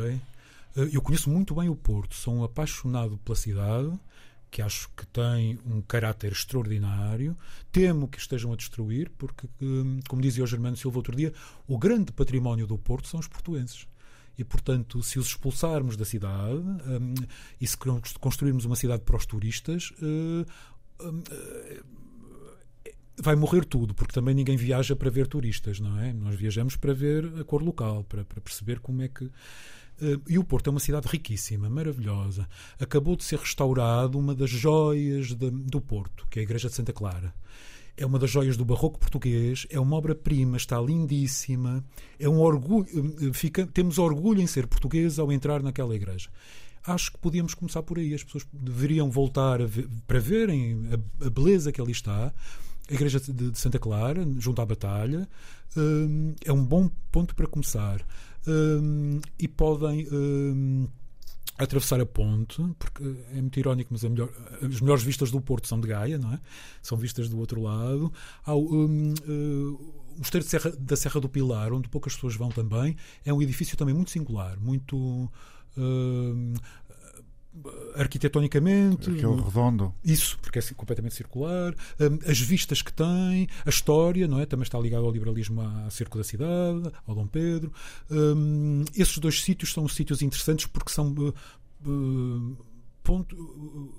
Eh, 0.75 0.89
eu 0.93 1.01
conheço 1.01 1.29
muito 1.29 1.55
bem 1.55 1.69
o 1.69 1.75
Porto, 1.75 2.15
sou 2.15 2.35
um 2.35 2.43
apaixonado 2.43 3.17
pela 3.17 3.35
cidade, 3.35 3.91
que 4.51 4.61
acho 4.61 4.89
que 4.95 5.05
tem 5.07 5.59
um 5.65 5.81
caráter 5.81 6.31
extraordinário. 6.31 7.35
Temo 7.71 8.07
que 8.07 8.17
estejam 8.19 8.53
a 8.53 8.55
destruir, 8.55 9.11
porque, 9.17 9.47
hum, 9.61 9.99
como 10.07 10.21
dizia 10.21 10.43
o 10.43 10.47
Germano 10.47 10.77
Silva 10.77 10.97
outro 10.97 11.15
dia, 11.15 11.33
o 11.67 11.77
grande 11.77 12.11
património 12.11 12.67
do 12.67 12.77
Porto 12.77 13.07
são 13.07 13.19
os 13.19 13.27
portuenses. 13.27 13.87
E, 14.39 14.43
portanto, 14.45 15.03
se 15.03 15.19
os 15.19 15.27
expulsarmos 15.27 15.97
da 15.97 16.05
cidade 16.05 16.55
um, 16.55 17.13
e 17.59 17.67
se 17.67 17.75
construirmos 18.21 18.63
uma 18.63 18.77
cidade 18.77 19.03
para 19.03 19.17
os 19.17 19.25
turistas, 19.25 19.91
uh, 20.01 20.45
um, 21.05 21.21
vai 23.17 23.35
morrer 23.35 23.65
tudo, 23.65 23.93
porque 23.93 24.13
também 24.13 24.33
ninguém 24.33 24.55
viaja 24.55 24.95
para 24.95 25.09
ver 25.09 25.27
turistas, 25.27 25.81
não 25.81 25.99
é? 25.99 26.13
Nós 26.13 26.35
viajamos 26.35 26.77
para 26.77 26.93
ver 26.93 27.25
a 27.37 27.43
cor 27.43 27.61
local, 27.61 28.05
para, 28.05 28.23
para 28.23 28.39
perceber 28.39 28.79
como 28.79 29.01
é 29.01 29.09
que. 29.09 29.29
E 30.29 30.39
o 30.39 30.43
Porto 30.45 30.67
é 30.67 30.71
uma 30.71 30.79
cidade 30.79 31.09
riquíssima, 31.09 31.69
maravilhosa. 31.69 32.47
Acabou 32.79 33.17
de 33.17 33.25
ser 33.25 33.39
restaurado 33.39 34.17
uma 34.17 34.33
das 34.33 34.49
joias 34.49 35.33
de, 35.33 35.51
do 35.51 35.81
Porto, 35.81 36.25
que 36.29 36.39
é 36.39 36.41
a 36.41 36.43
Igreja 36.43 36.69
de 36.69 36.75
Santa 36.75 36.93
Clara. 36.93 37.35
É 37.99 38.05
uma 38.05 38.17
das 38.17 38.31
joias 38.31 38.55
do 38.55 38.63
barroco 38.63 38.97
português, 38.97 39.67
é 39.69 39.77
uma 39.77 39.97
obra-prima, 39.97 40.55
está 40.55 40.79
lindíssima. 40.79 41.83
É 42.17 42.29
um 42.29 42.39
orgulho, 42.39 42.87
fica, 43.33 43.67
temos 43.67 43.97
orgulho 43.97 44.41
em 44.41 44.47
ser 44.47 44.67
portugueses 44.67 45.19
ao 45.19 45.31
entrar 45.31 45.61
naquela 45.61 45.93
igreja 45.93 46.29
acho 46.87 47.11
que 47.11 47.17
podíamos 47.19 47.53
começar 47.53 47.83
por 47.83 47.97
aí. 47.99 48.13
As 48.13 48.23
pessoas 48.23 48.47
deveriam 48.51 49.09
voltar 49.09 49.61
ver, 49.65 49.87
para 50.07 50.19
verem 50.19 50.87
a, 50.91 51.25
a, 51.25 51.29
beleza 51.29 51.71
que 51.71 51.81
ali 51.81 51.91
está. 51.91 52.33
A 52.89 52.93
Igreja 52.93 53.19
de, 53.19 53.51
de 53.51 53.59
Santa 53.59 53.77
Clara, 53.77 54.25
junto 54.37 54.61
à 54.61 54.65
Batalha, 54.65 55.27
um, 55.77 56.33
é 56.43 56.51
um 56.51 56.63
bom 56.63 56.89
ponto 57.11 57.35
para 57.35 57.47
começar. 57.47 58.01
Um, 58.47 59.19
e 59.37 59.47
podem. 59.47 60.07
Um, 60.11 60.87
atravessar 61.59 61.99
a 61.99 62.05
ponte, 62.05 62.63
porque 62.79 63.03
é 63.33 63.41
muito 63.41 63.59
irónico, 63.59 63.89
mas 63.91 64.03
melhor, 64.03 64.29
as 64.61 64.79
melhores 64.79 65.03
vistas 65.03 65.29
do 65.29 65.41
Porto 65.41 65.67
são 65.67 65.79
de 65.79 65.87
Gaia, 65.87 66.17
não 66.17 66.33
é? 66.33 66.39
São 66.81 66.97
vistas 66.97 67.27
do 67.27 67.37
outro 67.37 67.61
lado. 67.61 68.11
Há 68.45 68.55
um, 68.55 69.13
uh, 69.27 69.73
o 70.15 70.17
Mosteiro 70.17 70.45
Serra, 70.45 70.71
da 70.79 70.95
Serra 70.95 71.19
do 71.19 71.27
Pilar, 71.27 71.73
onde 71.73 71.89
poucas 71.89 72.15
pessoas 72.15 72.35
vão 72.35 72.49
também, 72.49 72.95
é 73.25 73.33
um 73.33 73.41
edifício 73.41 73.77
também 73.77 73.93
muito 73.93 74.09
singular, 74.09 74.57
muito 74.59 74.97
uh, 75.77 76.53
arquitetonicamente. 77.95 79.09
Aquele 79.09 79.41
redondo. 79.41 79.93
Isso, 80.03 80.37
porque 80.41 80.59
é 80.59 80.61
completamente 80.75 81.15
circular. 81.15 81.73
Uh, 81.73 82.29
as 82.29 82.39
vistas 82.39 82.81
que 82.81 82.93
tem, 82.93 83.47
a 83.65 83.69
história, 83.69 84.27
não 84.27 84.39
é? 84.39 84.45
Também 84.45 84.63
está 84.63 84.79
ligado 84.79 85.05
ao 85.05 85.11
liberalismo 85.11 85.61
à 85.61 85.89
cerco 85.89 86.17
da 86.17 86.23
cidade, 86.23 86.91
ao 87.07 87.15
Dom 87.15 87.27
Pedro. 87.27 87.71
Um, 88.09 88.83
esses 88.95 89.17
dois 89.17 89.41
sítios 89.41 89.73
são 89.73 89.87
sítios 89.87 90.21
interessantes 90.21 90.65
porque 90.65 90.91
são. 90.91 91.13
Uh, 91.85 92.69
ponto, 93.01 93.35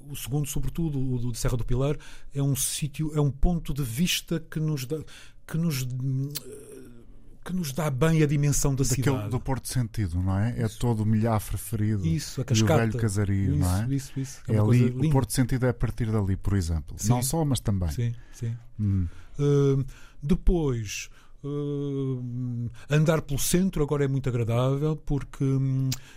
o 0.08 0.14
segundo, 0.14 0.46
sobretudo, 0.46 1.00
o 1.00 1.18
do 1.18 1.34
Serra 1.34 1.56
do 1.56 1.64
Pilar, 1.64 1.96
é 2.32 2.40
um 2.40 2.54
sítio, 2.54 3.10
é 3.14 3.20
um 3.20 3.30
ponto 3.30 3.74
de 3.74 3.82
vista 3.82 4.38
que 4.38 4.60
nos 4.60 4.84
dá, 4.84 4.98
que 5.46 5.58
nos 5.58 5.84
que 7.50 7.56
nos 7.56 7.72
dá 7.72 7.90
bem 7.90 8.22
a 8.22 8.26
dimensão 8.26 8.74
da 8.74 8.84
Daquele, 8.84 9.02
cidade. 9.02 9.28
Do 9.28 9.40
Porto 9.40 9.68
Sentido, 9.68 10.22
não 10.22 10.38
é? 10.38 10.54
é 10.58 10.66
isso. 10.66 10.78
Todo 10.78 11.02
o 11.02 11.06
milhafre 11.06 11.58
ferido 11.58 12.06
isso, 12.06 12.40
a 12.40 12.44
cascata. 12.44 12.72
e 12.72 12.76
o 12.76 12.78
velho 12.78 12.98
casario, 12.98 13.54
isso, 13.54 13.58
não 13.58 13.76
é? 13.76 13.94
Isso, 13.94 14.20
isso. 14.20 14.40
É, 14.48 14.54
é 14.54 14.58
ali, 14.60 14.86
o 14.86 15.10
Porto 15.10 15.32
Sentido 15.32 15.66
é 15.66 15.70
a 15.70 15.74
partir 15.74 16.10
dali, 16.10 16.36
por 16.36 16.56
exemplo. 16.56 16.96
Sim. 16.98 17.08
Não 17.10 17.22
só, 17.22 17.44
mas 17.44 17.60
também. 17.60 17.90
Sim, 17.90 18.14
sim. 18.32 18.56
Hum. 18.78 19.06
Uh, 19.38 19.84
depois, 20.22 21.10
uh, 21.44 22.70
andar 22.88 23.22
pelo 23.22 23.38
centro 23.38 23.82
agora 23.82 24.04
é 24.04 24.08
muito 24.08 24.28
agradável 24.28 24.96
porque 24.96 25.44
uh, 25.44 26.08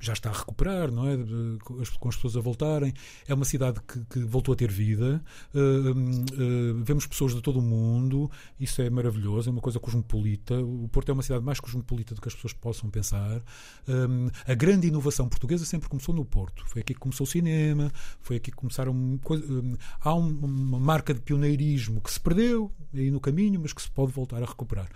já 0.00 0.14
está 0.14 0.30
a 0.30 0.32
recuperar, 0.32 0.90
não 0.90 1.06
é? 1.06 1.16
Com 1.64 2.08
as 2.08 2.16
pessoas 2.16 2.36
a 2.36 2.40
voltarem. 2.40 2.92
É 3.28 3.34
uma 3.34 3.44
cidade 3.44 3.80
que, 3.86 4.00
que 4.06 4.18
voltou 4.20 4.54
a 4.54 4.56
ter 4.56 4.70
vida. 4.70 5.22
Uh, 5.54 5.90
uh, 5.90 6.84
vemos 6.84 7.06
pessoas 7.06 7.34
de 7.34 7.42
todo 7.42 7.58
o 7.58 7.62
mundo. 7.62 8.30
Isso 8.58 8.80
é 8.80 8.88
maravilhoso. 8.88 9.50
É 9.50 9.52
uma 9.52 9.60
coisa 9.60 9.78
cosmopolita. 9.78 10.58
O 10.58 10.88
Porto 10.88 11.10
é 11.10 11.12
uma 11.12 11.22
cidade 11.22 11.44
mais 11.44 11.60
cosmopolita 11.60 12.14
do 12.14 12.20
que 12.20 12.28
as 12.28 12.34
pessoas 12.34 12.54
possam 12.54 12.88
pensar. 12.88 13.42
Um, 13.86 14.28
a 14.46 14.54
grande 14.54 14.88
inovação 14.88 15.28
portuguesa 15.28 15.66
sempre 15.66 15.88
começou 15.88 16.14
no 16.14 16.24
Porto. 16.24 16.64
Foi 16.66 16.80
aqui 16.80 16.94
que 16.94 17.00
começou 17.00 17.24
o 17.24 17.28
cinema. 17.28 17.92
Foi 18.20 18.36
aqui 18.36 18.50
que 18.50 18.56
começaram. 18.56 18.92
Um, 18.92 19.76
há 20.00 20.14
uma 20.14 20.80
marca 20.80 21.12
de 21.12 21.20
pioneirismo 21.20 22.00
que 22.00 22.10
se 22.10 22.18
perdeu 22.18 22.72
aí 22.94 23.10
no 23.10 23.20
caminho, 23.20 23.60
mas 23.60 23.72
que 23.74 23.82
se 23.82 23.90
pode 23.90 24.12
voltar 24.12 24.42
a 24.42 24.46
recuperar. 24.46 24.88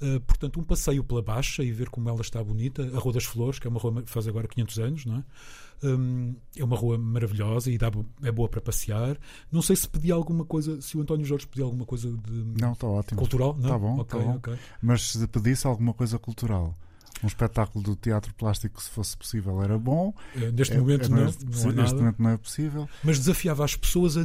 Uh, 0.00 0.20
portanto, 0.20 0.60
um 0.60 0.64
passeio 0.64 1.02
pela 1.02 1.20
Baixa 1.20 1.64
e 1.64 1.72
ver 1.72 1.88
como 1.88 2.08
ela 2.08 2.20
está 2.20 2.42
bonita. 2.42 2.82
A 2.94 2.98
Rua 2.98 3.14
das 3.14 3.24
Flores, 3.24 3.58
que 3.58 3.66
é 3.66 3.70
uma 3.70 3.80
rua 3.80 4.04
faz 4.06 4.28
agora 4.28 4.46
500 4.54 4.78
anos, 4.78 5.06
não 5.06 5.16
é? 5.16 5.24
Um, 5.84 6.36
é 6.56 6.62
uma 6.62 6.76
rua 6.76 6.96
maravilhosa 6.96 7.68
e 7.68 7.76
dá, 7.76 7.90
é 8.22 8.30
boa 8.30 8.48
para 8.48 8.60
passear. 8.60 9.18
Não 9.50 9.60
sei 9.60 9.74
se 9.74 9.88
pedi 9.88 10.12
alguma 10.12 10.44
coisa, 10.44 10.80
se 10.80 10.96
o 10.96 11.00
António 11.00 11.26
Jorge 11.26 11.46
pediu 11.46 11.64
alguma 11.64 11.84
coisa 11.84 12.08
de 12.08 12.60
não, 12.60 12.72
está 12.72 12.86
ótimo. 12.86 13.18
cultural. 13.18 13.54
Não, 13.54 13.62
está 13.64 13.78
bom, 13.78 13.98
okay, 14.00 14.20
tá 14.20 14.26
bom. 14.26 14.36
Okay. 14.36 14.58
Mas 14.80 15.10
se 15.10 15.26
pedisse 15.26 15.66
alguma 15.66 15.92
coisa 15.92 16.18
cultural, 16.20 16.72
um 17.22 17.26
espetáculo 17.26 17.84
do 17.84 17.96
teatro 17.96 18.34
plástico, 18.34 18.82
se 18.82 18.90
fosse 18.90 19.16
possível, 19.16 19.62
era 19.62 19.78
bom. 19.78 20.14
É, 20.34 20.50
neste 20.50 20.74
é, 20.74 20.78
momento 20.78 21.06
é, 21.06 21.08
não, 21.08 21.16
não, 21.16 21.24
é, 21.24 21.64
não 21.64 21.72
neste 21.72 21.96
momento 21.96 22.22
não 22.22 22.30
é 22.30 22.36
possível. 22.36 22.88
Mas 23.02 23.18
desafiava 23.18 23.64
as 23.64 23.76
pessoas 23.76 24.16
a, 24.16 24.22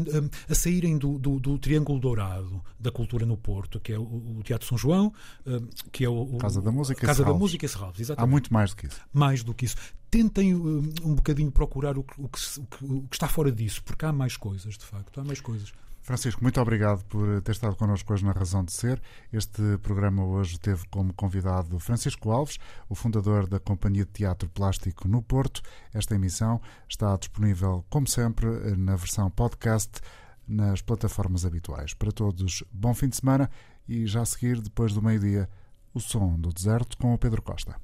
a, 0.49 0.55
saírem 0.55 0.97
do, 0.97 1.17
do, 1.17 1.39
do, 1.39 1.57
Triângulo 1.57 1.99
Dourado 1.99 2.61
da 2.79 2.91
cultura 2.91 3.25
no 3.25 3.37
Porto, 3.37 3.79
que 3.79 3.93
é 3.93 3.97
o, 3.97 4.03
o 4.03 4.41
Teatro 4.43 4.67
São 4.67 4.77
João, 4.77 5.13
que 5.91 6.03
é 6.03 6.09
o, 6.09 6.37
Casa 6.37 6.61
da 6.61 6.71
Música 6.71 7.05
Casa 7.05 7.23
da 7.23 7.33
Música 7.33 7.65
e 7.65 7.69
Serralves. 7.69 7.99
Exatamente. 8.01 8.29
Há 8.29 8.31
muito 8.31 8.53
mais 8.53 8.71
do 8.71 8.75
que 8.75 8.87
isso. 8.87 9.01
Mais 9.13 9.43
do 9.43 9.53
que 9.53 9.65
isso. 9.65 9.75
Tentem 10.09 10.55
um, 10.55 10.89
um 11.03 11.15
bocadinho 11.15 11.51
procurar 11.51 11.97
o 11.97 12.03
que, 12.03 12.19
o, 12.21 12.29
que, 12.29 12.39
o 12.83 13.01
que 13.03 13.15
está 13.15 13.27
fora 13.27 13.51
disso, 13.51 13.83
porque 13.83 14.05
há 14.05 14.11
mais 14.11 14.37
coisas, 14.37 14.77
de 14.77 14.85
facto. 14.85 15.19
Há 15.19 15.23
mais 15.23 15.41
coisas. 15.41 15.73
Francisco, 16.07 16.41
muito 16.41 16.61
obrigado 16.61 17.03
por 17.03 17.41
ter 17.41 17.51
estado 17.51 17.75
connosco 17.75 18.13
hoje 18.13 18.23
na 18.23 18.31
Razão 18.31 18.63
de 18.63 18.71
Ser. 18.71 19.01
Este 19.29 19.77
programa 19.79 20.23
hoje 20.23 20.57
teve 20.57 20.87
como 20.87 21.13
convidado 21.13 21.77
Francisco 21.79 22.31
Alves, 22.31 22.57
o 22.87 22.95
fundador 22.95 23.45
da 23.45 23.59
Companhia 23.59 24.05
de 24.05 24.11
Teatro 24.11 24.47
Plástico 24.47 25.05
no 25.05 25.21
Porto. 25.21 25.61
Esta 25.93 26.15
emissão 26.15 26.61
está 26.87 27.13
disponível, 27.17 27.83
como 27.89 28.07
sempre, 28.07 28.47
na 28.77 28.95
versão 28.95 29.29
podcast 29.29 29.99
nas 30.47 30.81
plataformas 30.81 31.45
habituais. 31.45 31.93
Para 31.93 32.13
todos, 32.13 32.63
bom 32.71 32.93
fim 32.93 33.09
de 33.09 33.17
semana 33.17 33.51
e 33.85 34.07
já 34.07 34.21
a 34.21 34.25
seguir, 34.25 34.61
depois 34.61 34.93
do 34.93 35.01
meio-dia, 35.01 35.49
o 35.93 35.99
som 35.99 36.39
do 36.39 36.53
deserto 36.53 36.97
com 36.97 37.13
o 37.13 37.17
Pedro 37.17 37.41
Costa. 37.41 37.75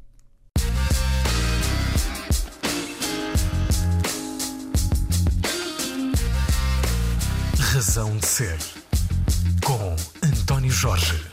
Razão 7.74 8.16
de 8.18 8.28
Ser, 8.28 8.60
com 9.66 9.96
António 10.22 10.70
Jorge. 10.70 11.33